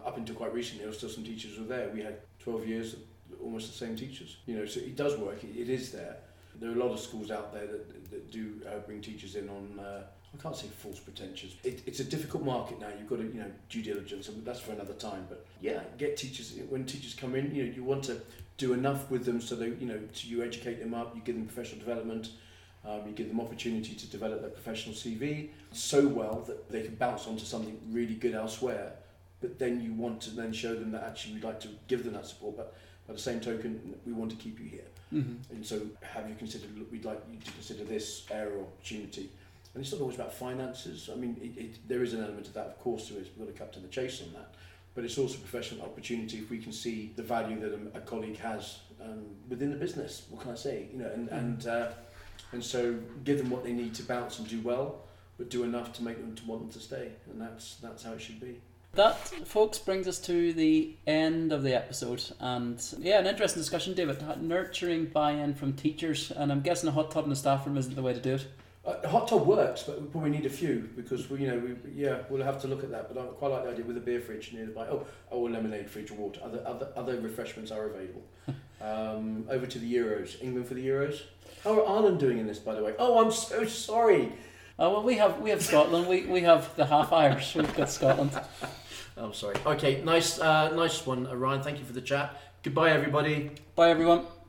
up 0.05 0.17
until 0.17 0.35
quite 0.35 0.53
recently, 0.53 0.83
there 0.83 0.89
were 0.89 0.95
still 0.95 1.09
some 1.09 1.25
teachers 1.25 1.59
were 1.59 1.65
there. 1.65 1.89
We 1.93 2.01
had 2.01 2.19
12 2.39 2.65
years 2.65 2.95
almost 3.41 3.71
the 3.71 3.85
same 3.85 3.95
teachers. 3.95 4.37
You 4.45 4.57
know, 4.57 4.65
so 4.65 4.79
it 4.79 4.95
does 4.95 5.17
work. 5.17 5.43
it, 5.43 5.55
it 5.55 5.69
is 5.69 5.91
there. 5.91 6.17
There 6.59 6.69
are 6.69 6.75
a 6.75 6.79
lot 6.79 6.91
of 6.91 6.99
schools 6.99 7.31
out 7.31 7.53
there 7.53 7.65
that, 7.65 8.11
that 8.11 8.31
do 8.31 8.61
uh, 8.67 8.79
bring 8.79 9.01
teachers 9.01 9.35
in 9.35 9.49
on. 9.49 9.79
Uh, 9.79 10.03
I 10.33 10.41
can't 10.41 10.55
say 10.55 10.67
false 10.67 10.99
pretensions. 10.99 11.55
It, 11.63 11.83
it's 11.85 11.99
a 11.99 12.03
difficult 12.03 12.43
market 12.43 12.79
now. 12.79 12.87
You've 12.97 13.09
got 13.09 13.17
to, 13.17 13.23
you 13.23 13.39
know, 13.39 13.51
due 13.69 13.83
diligence, 13.83 14.29
and 14.29 14.43
that's 14.43 14.59
for 14.59 14.71
another 14.71 14.93
time. 14.93 15.25
But 15.29 15.45
yeah, 15.61 15.81
get 15.97 16.17
teachers 16.17 16.53
when 16.69 16.85
teachers 16.85 17.13
come 17.13 17.35
in. 17.35 17.53
You 17.53 17.65
know, 17.65 17.71
you 17.71 17.83
want 17.83 18.03
to 18.05 18.19
do 18.57 18.73
enough 18.73 19.09
with 19.09 19.25
them 19.25 19.41
so 19.41 19.55
they, 19.55 19.67
you 19.67 19.85
know, 19.85 19.99
you 20.15 20.43
educate 20.43 20.79
them 20.79 20.93
up. 20.93 21.15
You 21.15 21.21
give 21.21 21.35
them 21.35 21.45
professional 21.45 21.79
development. 21.79 22.29
Um, 22.85 23.01
you 23.07 23.13
give 23.13 23.29
them 23.29 23.39
opportunity 23.39 23.93
to 23.93 24.07
develop 24.07 24.41
their 24.41 24.49
professional 24.49 24.93
CV 24.93 25.49
so 25.71 26.05
well 26.05 26.43
that 26.47 26.69
they 26.69 26.81
can 26.81 26.95
bounce 26.95 27.27
onto 27.27 27.45
something 27.45 27.79
really 27.91 28.15
good 28.15 28.33
elsewhere. 28.33 28.93
But 29.39 29.57
then 29.57 29.81
you 29.81 29.93
want 29.93 30.21
to 30.21 30.31
then 30.31 30.51
show 30.51 30.73
them 30.73 30.91
that 30.91 31.03
actually 31.03 31.35
we'd 31.35 31.43
like 31.43 31.61
to 31.61 31.69
give 31.87 32.03
them 32.03 32.13
that 32.13 32.25
support. 32.25 32.57
But 32.57 32.75
by 33.07 33.13
the 33.13 33.19
same 33.19 33.39
token, 33.39 33.95
we 34.05 34.13
want 34.13 34.31
to 34.31 34.37
keep 34.37 34.59
you 34.59 34.65
here. 34.65 34.87
Mm-hmm. 35.13 35.55
And 35.55 35.65
so, 35.65 35.81
have 36.01 36.27
you 36.27 36.35
considered? 36.35 36.77
Look, 36.77 36.91
we'd 36.91 37.05
like 37.05 37.21
you 37.31 37.39
to 37.39 37.51
consider 37.51 37.83
this 37.83 38.25
area 38.31 38.59
opportunity. 38.59 39.29
And 39.73 39.83
it's 39.83 39.91
not 39.91 40.01
always 40.01 40.15
about 40.15 40.33
finances. 40.33 41.09
I 41.11 41.15
mean, 41.15 41.35
it, 41.41 41.59
it, 41.59 41.87
there 41.87 42.03
is 42.03 42.13
an 42.13 42.23
element 42.23 42.47
of 42.47 42.53
that, 42.53 42.67
of 42.67 42.79
course, 42.79 43.09
there 43.09 43.19
is. 43.19 43.27
We've 43.35 43.47
got 43.47 43.53
to 43.53 43.59
cut 43.59 43.73
to 43.73 43.79
the 43.79 43.87
chase 43.87 44.21
on 44.21 44.31
that. 44.33 44.53
But 44.95 45.03
it's 45.03 45.17
also 45.17 45.37
professional 45.37 45.83
opportunity 45.83 46.37
if 46.37 46.51
we 46.51 46.59
can 46.59 46.71
see 46.71 47.11
the 47.15 47.23
value 47.23 47.59
that 47.59 47.73
a, 47.73 47.97
a 47.97 48.01
colleague 48.01 48.37
has 48.37 48.79
um, 49.01 49.25
within 49.49 49.71
the 49.71 49.77
business. 49.77 50.27
What 50.29 50.43
can 50.43 50.51
I 50.51 50.55
say? 50.55 50.87
You 50.91 50.99
know, 50.99 51.09
and 51.13 51.27
mm-hmm. 51.27 51.37
and 51.37 51.67
uh, 51.67 51.87
and 52.51 52.63
so 52.63 52.95
give 53.23 53.39
them 53.39 53.49
what 53.49 53.63
they 53.63 53.73
need 53.73 53.95
to 53.95 54.03
bounce 54.03 54.39
and 54.39 54.47
do 54.47 54.61
well, 54.61 55.01
but 55.37 55.49
do 55.49 55.63
enough 55.63 55.93
to 55.93 56.03
make 56.03 56.17
them 56.17 56.35
to 56.35 56.45
want 56.45 56.61
them 56.61 56.69
to 56.71 56.79
stay. 56.79 57.11
And 57.31 57.41
that's 57.41 57.75
that's 57.75 58.03
how 58.03 58.13
it 58.13 58.21
should 58.21 58.39
be. 58.39 58.61
That, 58.95 59.17
folks, 59.47 59.79
brings 59.79 60.07
us 60.07 60.19
to 60.19 60.53
the 60.53 60.95
end 61.07 61.51
of 61.51 61.63
the 61.63 61.75
episode. 61.75 62.23
And 62.39 62.79
yeah, 62.99 63.19
an 63.19 63.25
interesting 63.25 63.59
discussion, 63.59 63.95
David. 63.95 64.23
Nurturing 64.39 65.05
buy 65.05 65.31
in 65.31 65.55
from 65.55 65.73
teachers. 65.73 66.29
And 66.29 66.51
I'm 66.51 66.61
guessing 66.61 66.87
a 66.89 66.91
hot 66.91 67.09
tub 67.09 67.23
in 67.23 67.31
the 67.31 67.35
staff 67.35 67.65
room 67.65 67.75
isn't 67.77 67.95
the 67.95 68.03
way 68.03 68.13
to 68.13 68.19
do 68.19 68.35
it. 68.35 68.47
Uh, 68.85 69.07
hot 69.07 69.27
tub 69.27 69.47
works, 69.47 69.81
but 69.83 69.99
we 69.99 70.07
probably 70.09 70.29
need 70.29 70.45
a 70.45 70.49
few 70.49 70.87
because 70.95 71.27
we, 71.27 71.39
you 71.39 71.47
know, 71.47 71.57
we, 71.57 71.75
yeah, 71.91 72.19
we'll 72.29 72.43
have 72.43 72.61
to 72.61 72.67
look 72.67 72.83
at 72.83 72.91
that. 72.91 73.11
But 73.11 73.19
I 73.19 73.25
quite 73.27 73.47
like 73.47 73.63
the 73.63 73.71
idea 73.71 73.85
with 73.85 73.97
a 73.97 74.01
beer 74.01 74.21
fridge 74.21 74.53
nearby. 74.53 74.85
Oh, 74.87 75.07
oh, 75.31 75.47
a 75.47 75.49
lemonade 75.49 75.89
fridge 75.89 76.11
or 76.11 76.15
water. 76.15 76.41
Other 76.43 76.61
other 76.63 76.89
other 76.95 77.19
refreshments 77.19 77.71
are 77.71 77.87
available. 77.87 78.21
um, 78.81 79.45
over 79.49 79.65
to 79.65 79.79
the 79.79 79.91
Euros. 79.91 80.39
England 80.43 80.67
for 80.67 80.75
the 80.75 80.85
Euros. 80.85 81.21
How 81.63 81.79
are 81.79 81.87
Ireland 81.87 82.19
doing 82.19 82.37
in 82.37 82.45
this, 82.45 82.59
by 82.59 82.75
the 82.75 82.83
way? 82.83 82.93
Oh, 82.99 83.23
I'm 83.25 83.31
so 83.31 83.65
sorry. 83.65 84.33
Oh 84.77 84.91
well, 84.91 85.03
we 85.03 85.15
have 85.15 85.39
we 85.39 85.49
have 85.49 85.63
Scotland. 85.63 86.07
we 86.07 86.25
we 86.25 86.41
have 86.41 86.75
the 86.75 86.85
half 86.85 87.11
Irish. 87.11 87.55
We've 87.55 87.75
got 87.75 87.89
Scotland. 87.89 88.39
I'm 89.15 89.25
oh, 89.25 89.31
sorry. 89.31 89.55
Okay, 89.65 90.01
nice, 90.03 90.39
uh, 90.39 90.73
nice 90.75 91.05
one, 91.05 91.25
Ryan. 91.25 91.61
Thank 91.61 91.79
you 91.79 91.85
for 91.85 91.93
the 91.93 92.01
chat. 92.01 92.41
Goodbye, 92.63 92.91
everybody. 92.91 93.51
Bye, 93.75 93.89
everyone. 93.89 94.25